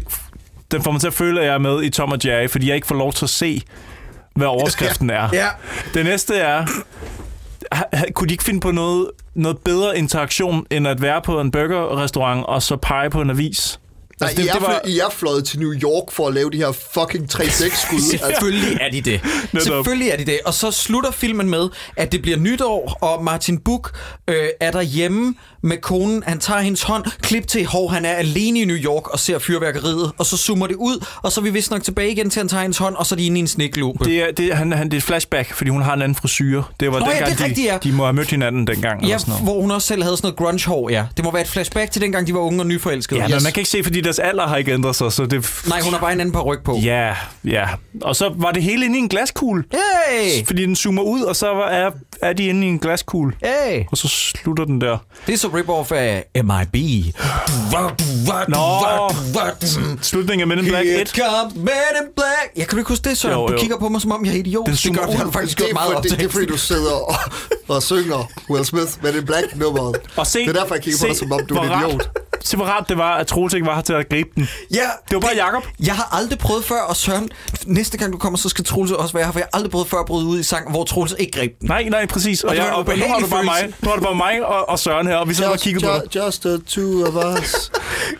[0.70, 2.66] den får mig til at føle, at jeg er med i Tom og Jerry, fordi
[2.68, 3.62] jeg ikke får lov til at se,
[4.36, 5.28] hvad overskriften er.
[5.32, 5.46] Ja.
[5.94, 6.66] Det næste er,
[8.14, 12.46] kunne de ikke finde på noget, noget bedre interaktion, end at være på en burgerrestaurant
[12.46, 13.80] og så pege på en avis?
[14.20, 16.34] Nej, Altså, I, det, er det var, I er fløjet til New York for at
[16.34, 18.00] lave de her fucking 3-6-skud.
[18.10, 19.20] Selvfølgelig er de det.
[19.62, 20.38] Selvfølgelig er de det.
[20.44, 23.92] Og så slutter filmen med, at det bliver nytår, og Martin Buch
[24.28, 26.22] øh, er derhjemme med konen.
[26.26, 27.88] Han tager hendes hånd, klip til hår.
[27.88, 30.12] Han er alene i New York og ser fyrværkeriet.
[30.18, 32.42] Og så zoomer det ud, og så er vi vist nok tilbage igen til, at
[32.42, 34.04] han tager hendes hånd, og så er de inde i en sniklupe.
[34.04, 36.16] det er, det, er- han, han, det er et flashback, fordi hun har en anden
[36.16, 36.62] frisyr.
[36.80, 37.78] Det var Nå ja, dengang, det er rigtigt, ja.
[37.82, 39.00] de, de må have mødt hinanden dengang.
[39.00, 39.44] Ja, eller sådan noget.
[39.44, 41.04] hvor hun også selv havde sådan noget grunge-hår, ja.
[41.16, 43.20] Det må være et flashback til dengang, de var unge og nyforelskede.
[43.20, 45.62] Ja, men man kan ikke se, fordi deres alder har ikke ændret sig, så det...
[45.68, 46.76] Nej, hun har bare en anden par ryg på.
[46.76, 47.66] Ja, ja.
[48.02, 49.64] Og så var det hele inde i en glaskugle.
[49.72, 50.46] Hey!
[50.46, 51.90] Fordi den zoomer ud, og så er,
[52.22, 53.32] er de inde i en glaskugle.
[53.44, 53.84] Hey!
[53.90, 54.98] Og så slutter den der.
[55.26, 57.04] Det er så rip-off af MIB.
[58.48, 59.14] Nå,
[60.02, 61.08] slutningen af Men in Black Here 1.
[61.08, 62.56] comes Men in Black.
[62.56, 63.34] Jeg kan ikke huske det, Søren?
[63.34, 64.66] Jo, Du kigger på mig, som om jeg er idiot.
[64.66, 65.26] Den Det zoomer gør det, har ud.
[65.26, 67.14] du faktisk det, gjort meget for, op det, er fordi, du sidder og,
[67.68, 69.92] og synger Will Smith med det Black nummer.
[70.16, 72.08] Og se, det er derfor, jeg kigger på dig, som om du er idiot.
[72.44, 74.48] Se, hvor rart det var, at Troels ikke var her til at gribe den.
[74.74, 74.76] Ja,
[75.08, 75.62] Det var bare Jakob.
[75.86, 77.30] Jeg har aldrig prøvet før, og Søren,
[77.66, 79.88] næste gang du kommer, så skal Troels også være her, for jeg har aldrig prøvet
[79.88, 81.68] før at bryde ud i sang, hvor Troels ikke greb den.
[81.68, 82.42] Nej, nej, præcis.
[82.44, 84.46] Og, Og det jeg, og nu har du bare mig, nu har du bare mig
[84.46, 86.16] og, og Søren her, og vi sidder og Just, kigger på dig.
[86.26, 87.70] just, the two of us.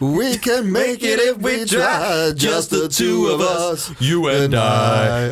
[0.00, 2.46] We can make it if we try.
[2.46, 3.40] Just the two of
[3.72, 3.92] us.
[4.02, 4.56] You and I.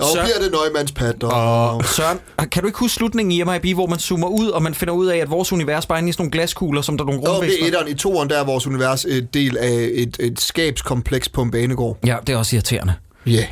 [0.00, 1.28] Og Så- bliver det Neumanns patter.
[1.28, 2.18] Og Søren,
[2.52, 5.06] kan du ikke huske slutningen i MIB, hvor man zoomer ud, og man finder ud
[5.06, 7.28] af, at vores univers bare er inde i sådan nogle glaskugler, som der er nogle
[7.30, 7.88] Og det er etteren.
[7.88, 11.98] I toeren, der er vores univers et del af et, et skabskompleks på en banegård.
[12.06, 12.94] Ja, det er også irriterende.
[13.26, 13.44] Ja, yeah.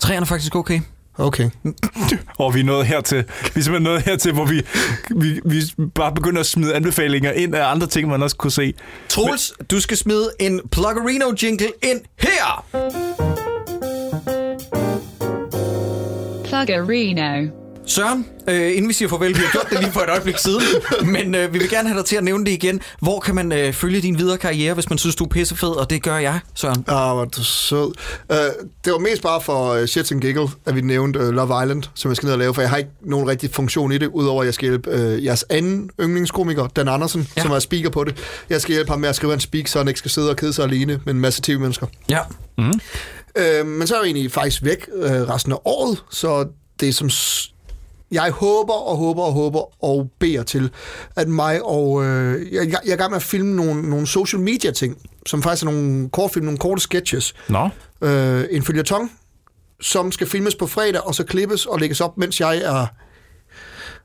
[0.00, 0.80] Træerne er faktisk okay.
[1.18, 1.50] okay.
[2.38, 3.18] Og vi er nået hertil.
[3.18, 3.24] Vi
[3.60, 4.62] er simpelthen nået hertil, hvor vi,
[5.16, 5.62] vi, vi
[5.94, 8.74] bare begynder at smide anbefalinger ind af andre ting, man også kunne se.
[9.08, 12.64] Troels, du skal smide en Pluggerino-jingle ind her!
[16.44, 17.59] Pluggerino.
[17.90, 20.62] Søren, øh, inden vi siger farvel, vi har gjort det lige for et øjeblik siden,
[21.04, 22.80] men øh, vi vil gerne have dig til at nævne det igen.
[23.00, 25.90] Hvor kan man øh, følge din videre karriere, hvis man synes, du er pissefed, og
[25.90, 26.84] det gør jeg, Søren.
[26.88, 27.86] Ah, hvor er du sød.
[28.28, 28.36] Uh,
[28.84, 31.82] det var mest bare for uh, shits and giggle, at vi nævnte uh, Love Island,
[31.94, 34.06] som jeg skal ned og lave, for jeg har ikke nogen rigtig funktion i det,
[34.06, 37.42] udover at jeg skal hjælpe uh, jeres anden yndlingskomiker, Dan Andersen, ja.
[37.42, 38.16] som er speaker på det.
[38.50, 40.36] Jeg skal hjælpe ham med at skrive en speak, så han ikke skal sidde og
[40.36, 41.86] kede sig alene med en masse tv-mennesker.
[42.10, 42.20] Ja.
[42.58, 42.64] Mm.
[42.64, 46.46] Uh, men så er jeg egentlig faktisk væk uh, resten af året, så
[46.80, 47.10] det er som...
[48.12, 50.70] Jeg håber og håber og håber og beder til,
[51.16, 52.04] at mig og...
[52.04, 54.96] Øh, jeg, jeg er i gang med at filme nogle, nogle social media ting,
[55.26, 57.34] som faktisk er nogle kortfilm, nogle korte sketches.
[57.48, 57.68] Nå.
[58.02, 59.12] Øh, en følgetong,
[59.80, 62.86] som skal filmes på fredag, og så klippes og lægges op, mens jeg er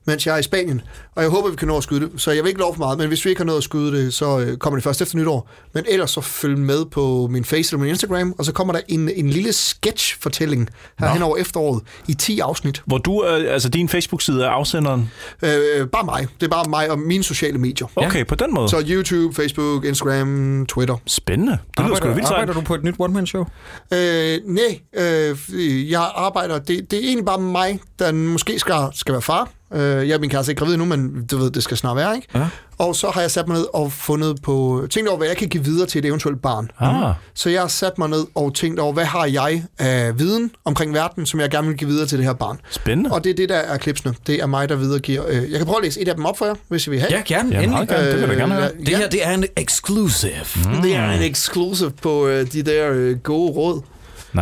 [0.06, 0.82] mens jeg er i Spanien.
[1.14, 2.10] Og jeg håber, vi kan nå at skyde det.
[2.16, 3.92] Så jeg vil ikke love for meget, men hvis vi ikke har nået at skyde
[3.92, 5.50] det, så øh, kommer det først efter nytår.
[5.72, 8.80] Men ellers så følg med på min Face eller min Instagram, og så kommer der
[8.88, 12.82] en, en lille sketch-fortælling her hen over efteråret i 10 afsnit.
[12.86, 15.10] Hvor du, er, altså din Facebook-side er afsenderen?
[15.42, 16.26] Øh, bare mig.
[16.40, 17.86] Det er bare mig og mine sociale medier.
[17.96, 18.68] Okay, på den måde.
[18.68, 20.96] Så YouTube, Facebook, Instagram, Twitter.
[21.06, 21.58] Spændende.
[21.76, 23.44] Det lyder sgu Arbejder, vildt arbejder du på et nyt one-man-show?
[23.92, 26.58] Øh, nej, øh, jeg arbejder...
[26.58, 29.48] Det, det er egentlig bare mig, der måske skal, skal være far.
[29.74, 32.16] Øh, jeg er min kæreste ikke gravid nu, men du ved, det skal snart være,
[32.16, 32.28] ikke?
[32.34, 32.46] Ja.
[32.78, 34.86] Og så har jeg sat mig ned og fundet på...
[34.90, 36.70] Tænkt over, hvad jeg kan give videre til et eventuelt barn.
[36.80, 37.14] Ah.
[37.34, 40.94] Så jeg har sat mig ned og tænkt over, hvad har jeg af viden omkring
[40.94, 42.60] verden, som jeg gerne vil give videre til det her barn.
[42.70, 43.10] Spændende.
[43.12, 44.14] Og det er det, der er klipsene.
[44.26, 45.24] Det er mig, der videregiver...
[45.28, 47.00] Øh, jeg kan prøve at læse et af dem op for jer, hvis I vil
[47.00, 47.12] have.
[47.12, 47.48] Ja, gerne.
[47.54, 47.88] Jamen, endelig.
[47.88, 48.06] gerne.
[48.10, 48.70] Det vil jeg gerne høre.
[48.80, 50.32] Øh, Det her, det er en exclusive.
[50.56, 50.82] Mm.
[50.82, 53.80] Det er en exclusive på øh, de der øh, gode råd.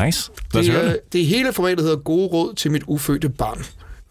[0.05, 0.31] Nice.
[0.55, 1.13] Lad os Det, høre er, det.
[1.13, 3.65] det er hele formatet, der hedder Gode råd til mit ufødte barn.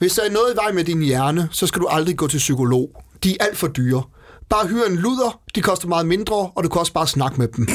[0.04, 2.38] Hvis der er noget i vej med din hjerne, så skal du aldrig gå til
[2.38, 2.90] psykolog.
[3.24, 4.04] De er alt for dyre.
[4.50, 7.48] Bare hyr en luder, de koster meget mindre, og du kan også bare snakke med
[7.48, 7.68] dem.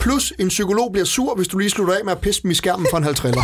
[0.00, 2.54] Plus, en psykolog bliver sur, hvis du lige slutter af med at pisse dem i
[2.54, 3.42] skærmen for en halv triller.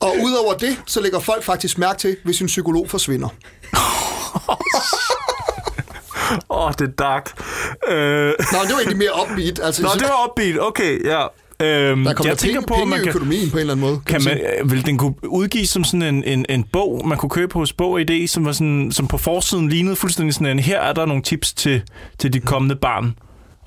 [0.00, 3.28] Og udover det, så lægger folk faktisk mærke til, hvis en psykolog forsvinder.
[6.50, 7.40] Åh, oh, det er dark.
[7.88, 8.34] Øh...
[8.52, 9.60] Nå, det var egentlig mere upbeat.
[9.62, 10.60] Altså, Nå, det var upbeat.
[10.60, 11.26] Okay, ja.
[11.62, 14.00] Øhm, der kommer jeg tænker penge, på, man kan, økonomien på en eller anden måde.
[14.06, 17.30] kan man man, vil den kunne udgives som sådan en, en, en bog, man kunne
[17.30, 20.80] købe hos Bog ID, som, var sådan, som på forsiden lignede fuldstændig sådan en, her
[20.80, 21.82] er der nogle tips til,
[22.18, 23.14] til dit kommende barn.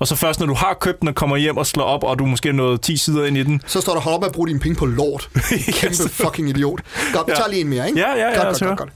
[0.00, 2.18] Og så først, når du har købt den og kommer hjem og slår op, og
[2.18, 3.62] du måske er nået 10 sider ind i den.
[3.66, 5.28] Så står der, hold op med at bruge dine penge på lort.
[5.80, 6.80] Kæmpe fucking idiot.
[7.12, 7.36] Godt, vi Ja.
[7.36, 8.00] tager lige en mere, ikke?
[8.00, 8.90] Ja, ja, ja, Godt, os godt, godt,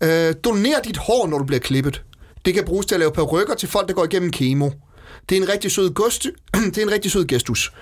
[0.00, 0.28] godt.
[0.28, 2.02] Øh, doner dit hår, når du bliver klippet.
[2.44, 4.70] Det kan bruges til at lave perukker til folk, der går igennem kemo.
[5.28, 6.26] Det er en rigtig sød, gust,
[6.74, 7.72] det er en rigtig sød gestus.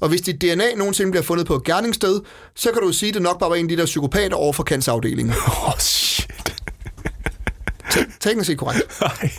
[0.00, 2.20] Og hvis dit DNA nogensinde bliver fundet på et gerningssted,
[2.54, 4.52] så kan du sige, at det nok bare var en af de der psykopater over
[4.52, 5.34] for cancerafdelingen.
[5.46, 6.62] Åh, oh, shit.
[8.20, 9.00] Teknisk set korrekt.
[9.00, 9.30] Nej.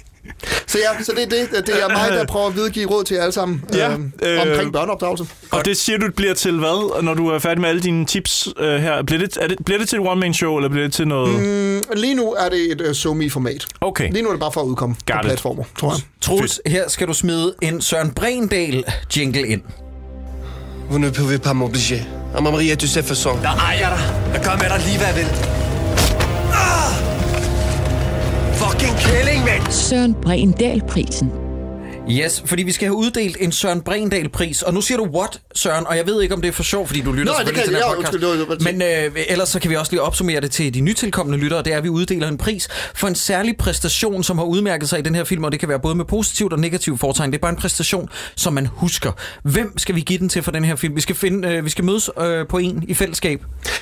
[0.67, 1.67] Så ja, så det er det.
[1.67, 4.41] Det er mig, der prøver at videregive råd til jer alle sammen Ja, øhm, øh,
[4.41, 5.25] omkring børneopdragelse.
[5.51, 8.47] Og det siger du bliver til hvad, når du er færdig med alle dine tips
[8.59, 9.03] øh, her?
[9.03, 11.29] Bliver det, er det, bliver det til et one-man-show, eller bliver det til noget...
[11.39, 13.65] Mm, lige nu er det et uh, SoMe-format.
[13.81, 14.11] Okay.
[14.11, 15.25] Lige nu er det bare for at udkomme Got på it.
[15.25, 15.99] platformer, tror jeg.
[16.21, 18.83] Troels, her skal du smide en Søren Brendal
[19.17, 19.61] jingle ind.
[20.89, 22.01] Vous ne pouvez pas m'obliger.
[22.35, 23.41] À ma Maria, tu sais façon.
[23.41, 23.99] Jeg ejer dig.
[24.33, 26.20] Jeg gør med dig lige, hvad jeg vil.
[28.61, 29.71] Fucking kælling, mand!
[29.71, 31.40] Søren Brindal-prisen.
[32.11, 34.61] Yes, fordi vi skal have uddelt en Søren Brendal-pris.
[34.61, 35.87] Og nu siger du what, Søren?
[35.87, 37.73] Og jeg ved ikke, om det er for sjov, fordi du lytter Nå, selvfølgelig til
[37.73, 38.49] den her podcast.
[38.49, 38.81] undskyld, Men
[39.15, 41.63] øh, ellers så kan vi også lige opsummere det til de nytilkommende lyttere.
[41.63, 44.99] Det er, at vi uddeler en pris for en særlig præstation, som har udmærket sig
[44.99, 45.43] i den her film.
[45.43, 47.31] Og det kan være både med positivt og negativt foretegn.
[47.31, 49.11] Det er bare en præstation, som man husker.
[49.43, 50.95] Hvem skal vi give den til for den her film?
[50.95, 53.41] Vi skal, finde, øh, vi skal mødes øh, på en i fællesskab.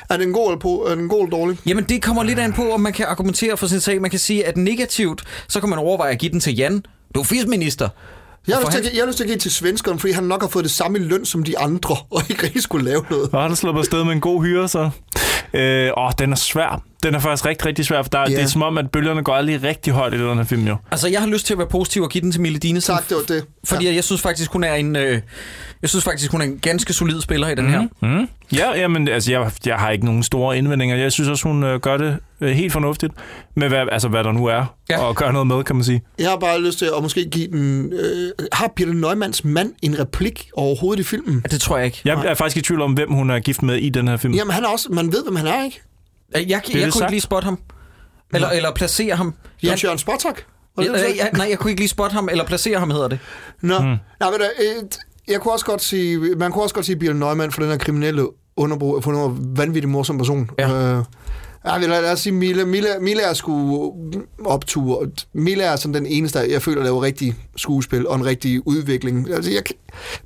[0.09, 1.57] Er den god eller, på, er den god eller dårlig?
[1.65, 4.01] Jamen, det kommer lidt an på, om man kan argumentere for sin sag.
[4.01, 6.83] Man kan sige, at negativt, så kan man overveje at give den til Jan.
[7.15, 7.89] Du er fisminister.
[8.47, 10.23] Jeg har, lyst til, at- jeg har lyst til at give til svenskeren, fordi han
[10.23, 13.05] nok har fået det samme i løn som de andre, og ikke rigtig skulle lave
[13.09, 13.29] noget.
[13.33, 14.89] Og du sluppet afsted med en god hyre, så?
[15.53, 16.83] Øh, åh, den er svær.
[17.03, 18.25] Den er faktisk rigtig, rigtig svær, for der, Ja.
[18.25, 20.75] det er som om, at bølgerne går aldrig rigtig højt i den her film, jo.
[20.91, 22.95] Altså, jeg har lyst til at være positiv og give den til Mille Dinesen.
[22.95, 23.45] Tak, det var det.
[23.63, 23.93] Fordi ja.
[23.93, 24.95] jeg synes faktisk, hun er en...
[24.95, 25.21] Øh,
[25.81, 27.81] jeg synes faktisk, hun er en ganske solid spiller i den her.
[28.01, 28.27] Mm.
[28.53, 30.95] Ja, jamen, altså, jeg, jeg har ikke nogen store indvendinger.
[30.95, 33.13] Jeg synes også, hun øh, gør det øh, helt fornuftigt
[33.55, 34.99] med, hvad, altså, hvad der nu er, ja.
[34.99, 36.01] og gør noget med, kan man sige.
[36.19, 37.93] Jeg har bare lyst til at måske give den...
[37.93, 41.43] Øh, har Peter Neumanns mand en replik overhovedet i filmen?
[41.51, 42.01] Det tror jeg ikke.
[42.05, 44.33] Jeg er faktisk i tvivl om, hvem hun er gift med i den her film.
[44.33, 44.89] Jamen, han er også...
[44.91, 45.81] Man ved, hvem han er, ikke?
[46.33, 47.59] Jeg, jeg, jeg det kunne ikke lige spotte ham.
[48.33, 49.33] Eller, eller placere ham.
[49.63, 49.99] Jens Jørgen
[50.77, 53.19] det, Ja, ja, nej, jeg kunne ikke lige spotte ham, eller placere ham, hedder det.
[53.61, 53.95] Nå, hmm.
[54.19, 54.83] nej, men, øh,
[55.27, 57.77] jeg kunne også godt sige, man kunne også godt sige Peter Neumann for den her
[57.77, 58.27] kriminelle
[58.57, 60.49] underbrug, for en vanvittig morsom person.
[60.59, 60.97] Ja.
[60.97, 61.03] Øh,
[61.65, 63.93] Ja, lad, os sige, Mille, Mille, Mille er sgu
[64.45, 65.07] optur.
[65.33, 69.29] Mille er sådan den eneste, jeg føler, laver rigtig skuespil og en rigtig udvikling.
[69.33, 69.63] Altså, jeg,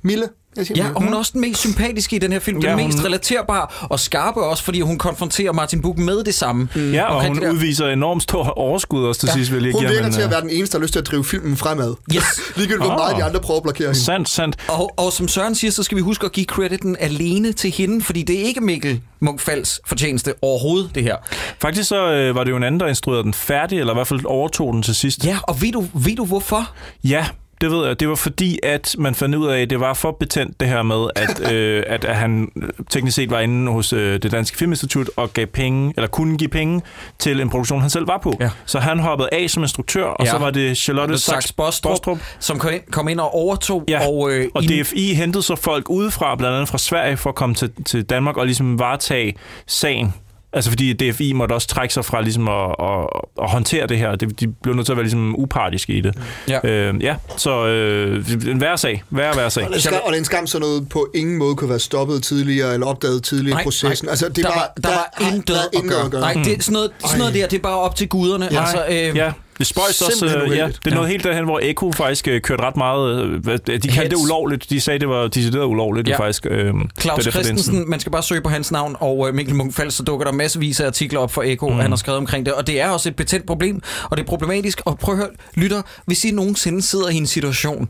[0.02, 0.28] Mille, jeg
[0.76, 2.60] Ja, og hun er også den mest sympatiske i den her film.
[2.60, 6.34] Den Ja, mest hun- relaterbare og skarpe også, fordi hun konfronterer Martin Buch med det
[6.34, 6.68] samme.
[6.76, 7.50] Ja, og hun der.
[7.52, 10.30] udviser enormt stor overskud også til Ja, sidst, vil jeg Hun virker til at øh,
[10.30, 11.94] være den eneste, der har lyst til at drive filmen fremad.
[12.14, 12.22] Yes.
[12.56, 12.98] Ligegyldigt, hvor Ah.
[12.98, 14.00] meget de andre prøver at blokere hende.
[14.00, 14.56] Sandt, sandt.
[14.68, 18.04] Og, og som Søren siger, så skal vi huske at give crediten alene til hende,
[18.04, 21.16] fordi det er ikke Mikkel Munch-Falds fortjeneste overhovedet, det her.
[21.62, 24.06] Faktisk så øh, var det jo en anden, der instruerede den færdig, eller i hvert
[24.06, 25.24] fald overtog den til sidst.
[25.26, 26.70] Ja, og ved du, ved du hvorfor?
[27.04, 27.26] Ja,
[27.60, 28.00] det ved jeg.
[28.00, 30.82] Det var fordi, at man fandt ud af, at det var for betændt det her
[30.82, 32.48] med, at, øh, at, at han
[32.90, 36.48] teknisk set var inde hos øh, det Danske Filminstitut og gav penge, eller kunne give
[36.50, 36.82] penge
[37.18, 38.36] til en produktion, han selv var på.
[38.40, 38.50] Ja.
[38.66, 40.30] Så han hoppede af som instruktør, og Ja.
[40.30, 42.18] så var det Charlotte Sachs Bostrup, Bostrup.
[42.40, 43.84] som kom ind, kom ind og overtog.
[43.88, 47.36] Ja, og, øh, og DFI hentede så folk udefra, blandt andet fra Sverige, for at
[47.36, 49.34] komme til, til Danmark og ligesom varetage
[49.66, 50.14] sagen
[50.54, 53.06] Altså fordi DFI måtte også trække sig fra ligesom at, at,
[53.42, 54.16] at håndtere det her.
[54.16, 56.14] Det, de blev nødt til at være ligesom upartiske i det.
[56.48, 56.60] Ja.
[56.64, 59.02] Øh, ja, så øh, en værre sag.
[59.10, 59.64] Værre, værre sag.
[59.64, 61.56] Og det, er en skam, og det er en skam, sådan noget på ingen måde
[61.56, 64.08] kunne være stoppet tidligere, eller opdaget tidligere i processen.
[64.08, 66.10] Altså, det der, var, var, der, var intet der er at gøre.
[66.10, 66.20] gøre.
[66.20, 68.48] Nej, det, sådan, noget, sådan noget der, det er bare op til guderne.
[68.52, 69.32] Ja, altså, øh, ja.
[69.58, 72.62] Det spøjs også, øh, ja, det er noget helt derhen, hvor Eko faktisk øh, kørte
[72.62, 76.12] ret meget, øh, de kaldte det ulovligt, de sagde, det var decideret ulovligt, Ja.
[76.12, 76.18] ja.
[76.18, 76.46] faktisk.
[76.50, 80.02] Øh, Claus Christensen, man skal bare søge på hans navn, og øh, Mikkel Munch så
[80.02, 81.74] dukker der masservis af artikler op for Eko, mm.
[81.78, 84.26] han har skrevet omkring det, og det er også et betændt problem, og det er
[84.26, 87.88] problematisk, og prøv at høre, lytter, hvis I nogensinde sidder i en situation,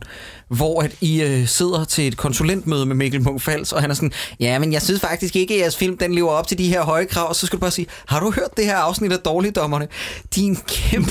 [0.48, 4.12] hvor at I øh, sidder til et konsulentmøde med Mikkel Munch og han er sådan,
[4.40, 6.82] ja, men jeg synes faktisk ikke, at jeres film, den lever op til de her
[6.82, 9.88] høje krav, så skal du bare sige, har du hørt det her afsnit af Dårligdommerne?
[10.34, 11.10] Din kæmpe...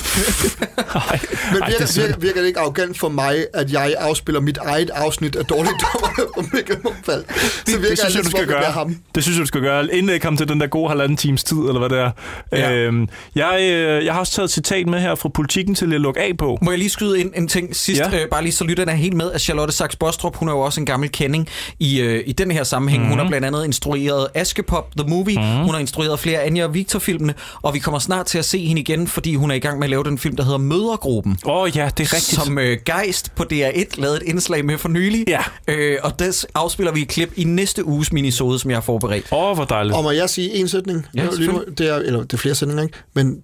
[1.52, 4.40] Men Ej, virker, det er virker, virker det ikke arrogant for mig, at jeg afspiller
[4.40, 7.24] mit eget afsnit af Dårlige Dommerne på Mikkel Mumfald?
[7.66, 8.72] Så virker det synes jeg, du skal det gøre.
[8.72, 8.96] ham.
[9.14, 9.94] Det synes jeg, du skal gøre.
[9.94, 12.10] Inden jeg kom til den der gode halvanden times tid, eller hvad det er.
[12.52, 12.72] Ja.
[12.72, 16.00] Øhm, jeg, øh, jeg har også taget et citat med her fra politikken til at
[16.00, 16.58] lukke af på.
[16.62, 18.00] Må jeg lige skyde ind en ting sidst.
[18.00, 18.22] Ja.
[18.22, 20.60] øh, bare lige så lytterne er helt med, at Charlotte Sachs Bostrup, hun er jo
[20.60, 21.48] også en gammel kending
[21.78, 23.02] i, øh, i den her sammenhæng.
[23.02, 23.10] Mm-hmm.
[23.10, 25.64] Hun har blandt andet instrueret Askepop, The Movie, mm-hmm.
[25.64, 28.80] hun har instrueret flere Anja og Victor-filmene, og vi kommer snart til at se hende
[28.80, 31.38] igen, fordi hun er i gang med at lave den film, der hedder Mødergruppen.
[31.44, 32.44] Åh oh, ja, det er rigtigt.
[32.44, 35.24] Som øh, Geist på DR1 lavede et indslag med for nylig.
[35.28, 35.40] Ja.
[35.68, 39.26] Øh, og des afspiller vi et klip i næste uges minisode, som jeg har forberedt.
[39.32, 39.96] Åh, oh, hvor dejligt.
[39.96, 41.06] Og må jeg sige en sætning?
[41.14, 41.78] Ja, Lige nu, selvfølgelig.
[41.78, 42.98] det er, eller det er flere sætninger, ikke?
[43.14, 43.42] Men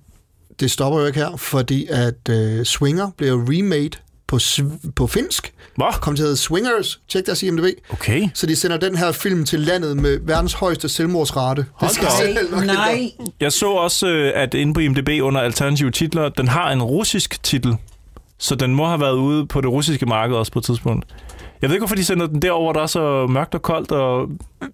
[0.60, 3.90] det stopper jo ikke her, fordi at uh, Swinger bliver remade
[4.30, 5.52] på, sv- på finsk.
[5.76, 6.00] Hvad?
[6.00, 7.00] Kom til at hedde Swingers.
[7.08, 7.64] Tjek deres IMDb.
[7.92, 8.28] Okay.
[8.34, 11.66] Så de sender den her film til landet med verdens højeste selvmordsrate.
[11.80, 13.10] Det skal selv nok Nej.
[13.40, 17.42] Jeg så også, øh, at inde på IMDb under alternative titler, den har en russisk
[17.42, 17.76] titel.
[18.38, 21.06] Så den må have været ude på det russiske marked også på et tidspunkt.
[21.62, 23.92] Jeg ved ikke, hvorfor de sender den derover, der er så mørkt og koldt.
[23.92, 24.28] Og,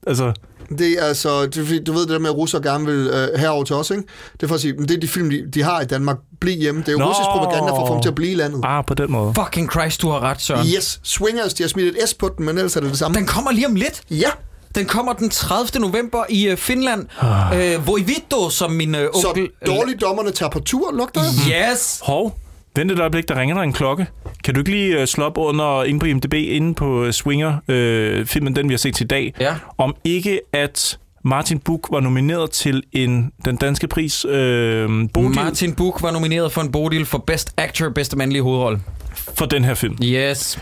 [0.06, 0.32] altså,
[0.78, 3.38] Det er altså, det, er du ved det der med, at russere gerne vil øh,
[3.40, 4.02] herover til os, ikke?
[4.32, 6.16] Det er for at sige, men det er de film, de, de har i Danmark.
[6.40, 6.80] Bliv hjemme.
[6.80, 7.04] Det er jo Nå.
[7.04, 8.60] russisk propaganda for at få dem til at blive i landet.
[8.64, 9.34] ah, på den måde.
[9.34, 10.66] Fucking Christ, du har ret, Søren.
[10.76, 13.18] Yes, Swingers, de har smidt et S på den, men ellers er det det samme.
[13.18, 14.02] Den kommer lige om lidt.
[14.10, 14.28] Ja,
[14.74, 15.80] Den kommer den 30.
[15.80, 17.06] november i øh, Finland.
[17.54, 19.48] Øh, Voivito, som min øh, så onkel...
[19.66, 21.20] dårlige dommerne tager på tur, lugter.
[21.72, 22.00] Yes!
[22.02, 22.38] Hov,
[22.76, 24.06] vent et øjeblik, der ringer der en klokke.
[24.44, 27.50] Kan du ikke lige uh, slå op under inde på IMDb, inde på uh, Swinger,
[27.52, 29.54] uh, filmen, den vi har set i dag, Ja.
[29.78, 35.72] om ikke at Martin Buch var nomineret til en den danske pris, uh, Bodil, Martin
[35.74, 38.80] Buch var nomineret for en Bodil for Best Actor, bedste mandlige hovedrolle.
[39.38, 39.96] for den her film.
[40.04, 40.58] Yes.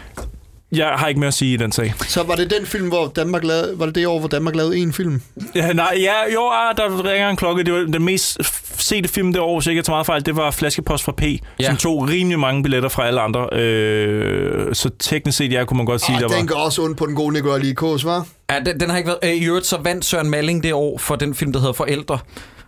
[0.74, 1.94] Jeg har ikke mere at sige i den sag.
[2.08, 4.76] Så var det den film, hvor Danmark lavede, var det det år, hvor Danmark lavede
[4.76, 5.22] en film?
[5.54, 7.64] Ja, nej, ja, jo, ah, der ringer en klokke.
[7.64, 8.38] Det var den mest
[8.78, 10.26] sete film det år, hvis jeg ikke er meget fejl.
[10.26, 11.66] Det var Flaskepost fra P, Ja.
[11.66, 13.48] som tog rimelig mange billetter fra alle andre.
[13.52, 16.36] Øh, så teknisk set, ja, kunne man godt sige, Og der var...
[16.36, 18.26] den går også ondt på den gode Nicolai Likos, var?
[18.50, 19.18] Ja, den, den har ikke været...
[19.22, 22.18] Øh, I øvrigt så vandt Søren Malling det år for den film, der hedder Forældre.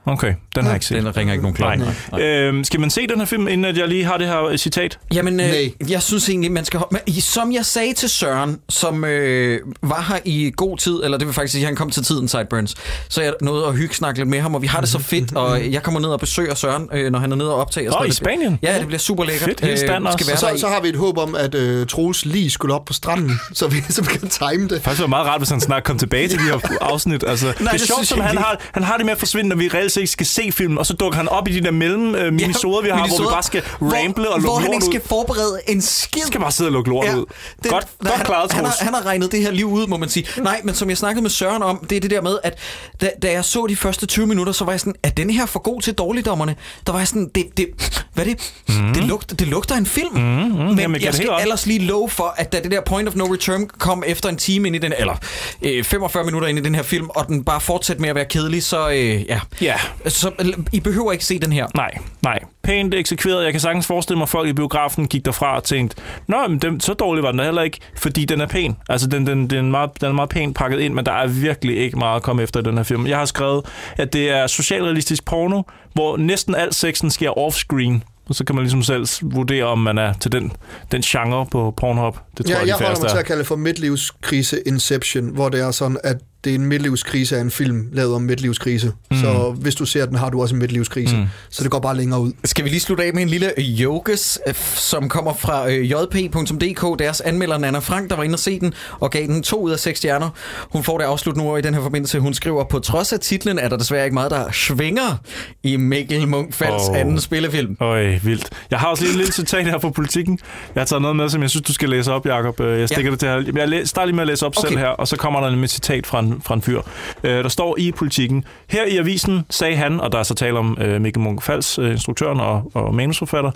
[0.06, 0.96] Okay, den har jeg ikke set.
[0.96, 1.78] Den ringer ikke nogen klokke.
[1.78, 1.94] Nej.
[2.12, 2.22] Nej.
[2.22, 4.58] Øhm, skal man se den her film, inden at jeg lige har det her øh,
[4.58, 4.98] citat?
[5.14, 5.72] Jamen, øh, Nej.
[5.88, 6.80] jeg synes egentlig, man skal...
[6.90, 11.26] Men, som jeg sagde til Søren, som øh, var her i god tid, eller det
[11.26, 12.74] vil faktisk sige, at han kom til tiden, Sideburns,
[13.08, 15.36] så jeg nåede at hygge snakke lidt med ham, og vi har det så fedt,
[15.36, 17.90] og jeg kommer ned og besøger Søren, øh, når han er nede og optager.
[17.90, 18.12] Åh, sådan i.
[18.12, 18.58] Spanien?
[18.62, 19.48] Ja, det bliver super lækkert.
[19.48, 20.16] Fedt, hele stand også.
[20.18, 22.84] skal være Så, så har vi et håb om, at øh, Troels lige skulle op
[22.84, 24.82] på stranden, så vi, så vi kan time det.
[24.82, 27.24] Faktisk var meget rart, hvis han snart kom tilbage til de her afsnit.
[27.26, 29.56] Altså, Nej, det er sjovt, som han har, han har det med at forsvinde, når
[29.56, 32.14] vi reelt ikke skal se filmen, og så dukker han op i de der mellem
[32.14, 34.74] øh, minisoder, vi har, hvor vi minisoder, bare skal ramble og hvor, hvor lukke han
[34.74, 36.22] ikke skal forberede en skid.
[36.22, 37.24] skal bare sidde og lukke lort ud.
[37.62, 38.80] den- Godt, nej, godt han, klaret, han, har, Troels.
[38.80, 40.26] han har regnet det her liv ud, må man sige.
[40.42, 42.58] Nej, men som jeg snakkede med Søren om, det er det der med, at
[43.00, 45.46] da, da jeg så de første 20 minutter, så var jeg sådan, er den her
[45.46, 46.56] for god til dårligdommerne?
[46.86, 47.66] Der var jeg sådan, det, det,
[48.14, 48.52] hvad er det?
[48.68, 48.94] Mm.
[48.94, 50.14] Det, lugter, det lugter en film.
[50.14, 52.80] Mm, mm, men jamen, jeg det skal ellers lige love for, at da det der
[52.80, 55.14] point of no return kom efter en time ind i den, eller
[55.62, 58.24] øh, 45 minutter ind i den her film, og den bare fortsatte med at være
[58.24, 59.40] kedelig, så øh, ja.
[59.60, 59.74] Ja.
[60.06, 61.66] Så øh, I behøver ikke se den her.
[61.74, 61.90] Nej,
[62.22, 62.38] nej.
[62.62, 63.44] Pænt eksekveret.
[63.44, 65.96] Jeg kan sagtens forestille mig, at folk i biografen gik derfra og tænkte,
[66.26, 68.76] Nå, men den, så dårlig var den heller ikke, fordi den er pæn.
[68.88, 71.26] Altså, den, den, den, er meget, den er meget pænt pakket ind, men der er
[71.26, 73.06] virkelig ikke meget at komme efter i den her film.
[73.06, 73.64] Jeg har skrevet,
[73.96, 75.62] at det er socialrealistisk porno,
[75.94, 78.12] hvor næsten al sexen sker off-screen.
[78.28, 80.52] Og så kan man ligesom selv vurdere, om man er til den,
[80.92, 82.18] den genre på Pornhub.
[82.38, 85.28] Det tror Ja, jeg, jeg de holder mig til at kalde det for midtlivskrise Inception,
[85.28, 88.92] hvor det er sådan, at det er en midtlivskrise af en film lavet om midtlivskrise.
[89.10, 89.16] Mm.
[89.16, 91.16] Så hvis du ser den, har du også en midtlivskrise.
[91.16, 91.24] Mm.
[91.50, 92.32] Så det går bare længere ud.
[92.44, 96.98] Skal vi lige slutte af med en lille jokes, øh, som kommer fra øh, jp.dk,
[96.98, 99.70] deres anmelder Nana Frank, der var inde og se den, og gav den to ud
[99.70, 100.30] af seks stjerner.
[100.72, 102.18] Hun får det afsluttende ord i den her forbindelse.
[102.18, 105.16] Hun skriver, på trods af titlen er der desværre ikke meget, der svinger
[105.62, 106.98] i Mikkel Munch-Falds Åh.
[107.00, 107.76] anden spillefilm.
[107.80, 108.48] Øj, vildt.
[108.70, 110.38] Jeg har også lige et lille citat her fra politikken.
[110.74, 112.60] Jeg har taget noget med, som jeg synes, du skal læse op, Jacob.
[112.60, 113.10] Jeg stikker Ja.
[113.10, 113.66] det til her.
[113.76, 114.68] Jeg starter lige med at læse op Okay.
[114.68, 116.80] selv her, og så kommer der et citat fra en, en, fra en fyr.
[117.24, 120.58] Øh, der står i politikken, her i avisen sagde han, og der er så tale
[120.58, 123.50] om øh, Mikkel Munk Fals, øh, instruktøren og, og manusforfatter,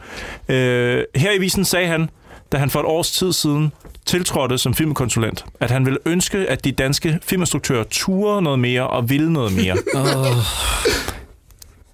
[0.49, 2.11] øh, her i avisen sagde han,
[2.53, 3.73] da han for et års tid siden
[4.07, 9.11] tiltrådte som filmkonsulent, at han ville ønske, at de danske filminstruktører turde noget mere og
[9.11, 9.77] ville noget mere.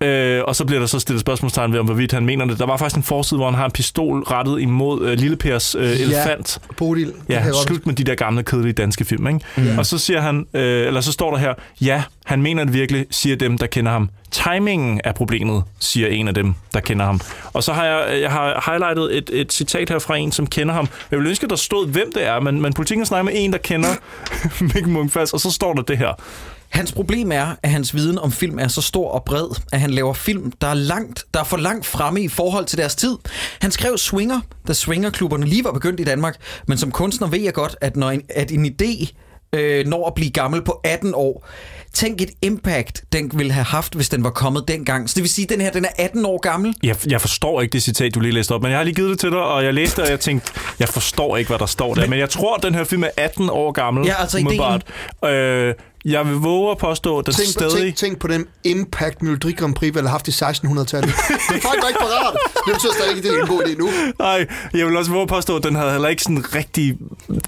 [0.00, 2.58] Øh, og så bliver der så stillet spørgsmålstegn ved, om hvorvidt han mener det.
[2.58, 5.74] Der var faktisk en forside, hvor han har en pistol rettet imod øh, Lille Pers
[5.74, 6.58] øh, elefant.
[6.76, 7.12] Bodil.
[7.28, 9.40] Ja, slut med de der gamle, kedelige danske film, ikke?
[9.56, 9.78] Mm.
[9.78, 13.06] Og så siger han, øh, eller så står der her, ja, han mener det virkelig,
[13.10, 14.10] siger dem, der kender ham.
[14.30, 17.20] Timingen er problemet, siger en af dem, der kender ham.
[17.52, 20.74] Og så har jeg, jeg har highlightet et, et citat her fra en, som kender
[20.74, 20.88] ham.
[21.10, 23.52] Jeg vil ønske, at der stod, hvem det er, men, men politikken snakker med en,
[23.52, 23.88] der kender
[24.74, 26.20] Mikkel Munch-Fals, og så står der det her.
[26.68, 29.90] Hans problem er, at hans viden om film er så stor og bred, at han
[29.90, 33.16] laver film, der er, langt, der er for langt fremme i forhold til deres tid.
[33.60, 36.36] Han skrev Swinger, da swingerklubberne lige var begyndt i Danmark,
[36.66, 39.12] men som kunstner ved jeg godt, at når en, at en idé
[39.52, 41.46] øh, når at blive gammel på 18 år,
[41.92, 45.10] tænk et impact, den ville have haft, hvis den var kommet dengang.
[45.10, 46.74] Så det vil sige, at den her den er 18 år gammel.
[46.82, 49.10] Jeg, jeg forstår ikke det citat, du lige læste op, men jeg har lige givet
[49.10, 51.94] det til dig, og jeg læste og jeg tænkte, jeg forstår ikke, hvad der står
[51.94, 52.00] der.
[52.00, 54.06] Men, men jeg tror, at den her film er 18 år gammel.
[54.06, 54.84] Ja, altså umiddelbart.
[55.24, 55.74] Øh,
[56.06, 57.72] jeg vil våge at påstå, at den Tænk, stadig...
[57.84, 61.14] tænk, tænk på den impact, Melodi Grand Prix ville have haft i 1600-tallet.
[61.50, 62.36] Men folk var ikke parat.
[62.66, 63.88] Det betyder stadig ikke, at det er en god idé nu.
[64.18, 66.96] Nej, jeg vil også våge at påstå, at den havde heller ikke sådan rigtig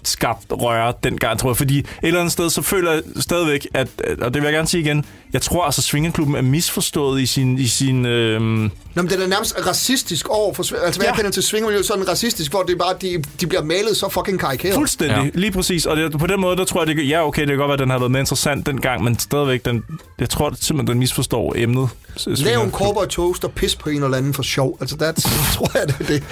[0.05, 1.57] skabt røre dengang, tror jeg.
[1.57, 3.89] Fordi et eller andet sted, så føler jeg stadigvæk, at,
[4.21, 7.59] og det vil jeg gerne sige igen, jeg tror altså, Swingerklubben er misforstået i sin...
[7.59, 8.71] I sin øh...
[8.99, 10.63] Nå, men den er nærmest racistisk over for...
[10.63, 11.11] Altså, hvad ja.
[11.11, 14.09] jeg kender til swingermiljøet, sådan racistisk, hvor det er bare, de, de bliver malet så
[14.09, 14.75] fucking karikeret.
[14.75, 15.41] Fuldstændig, ja.
[15.41, 15.87] lige præcis.
[15.87, 17.73] Og det, på den måde, der tror jeg, det, ja, okay, det kan godt være,
[17.73, 19.85] at den har været mere interessant dengang, men stadigvæk, den,
[20.19, 21.89] jeg tror at simpelthen, den misforstår emnet.
[22.27, 24.77] Lav en cowboy toast og pis på en eller anden for sjov.
[24.81, 25.13] Altså, der
[25.55, 26.23] tror jeg, det er det.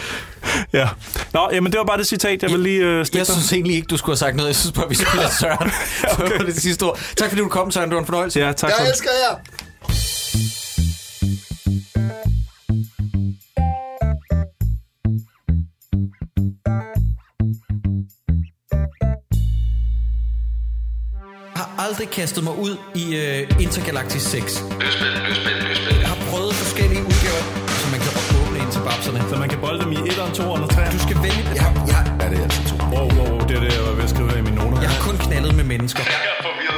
[0.72, 0.88] Ja.
[1.32, 3.76] Nå, jamen det var bare det citat, jeg vil lige øh, stikke Jeg synes egentlig
[3.76, 4.48] ikke, du skulle have sagt noget.
[4.48, 5.70] Jeg synes bare, vi skulle lade Søren
[6.24, 6.46] okay.
[6.46, 6.98] det sidste ord.
[7.16, 7.88] Tak fordi du kom, Søren.
[7.90, 8.40] Det var en fornøjelse.
[8.40, 9.36] Ja, tak Jeg elsker jer!
[21.84, 24.64] aldrig kastet mig ud i øh, Intergalactic 6.
[24.80, 25.98] Løsbind, løsbind, løsbind.
[26.04, 27.44] Jeg har prøvet forskellige udgaver,
[27.80, 29.20] så man kan åbne ind til babserne.
[29.30, 30.92] Så man kan bolde dem i 1'eren, 2'eren og 3'eren.
[30.98, 31.42] Du skal vælge.
[31.60, 32.00] Ja, ja.
[32.24, 32.90] Er det altså 2'eren.
[32.94, 34.80] Wow, wow, wow, det er det, jeg var ved at skrive i mine noter.
[34.84, 36.02] Jeg har kun knaldet med mennesker.
[36.14, 36.75] Jeg er forvirret.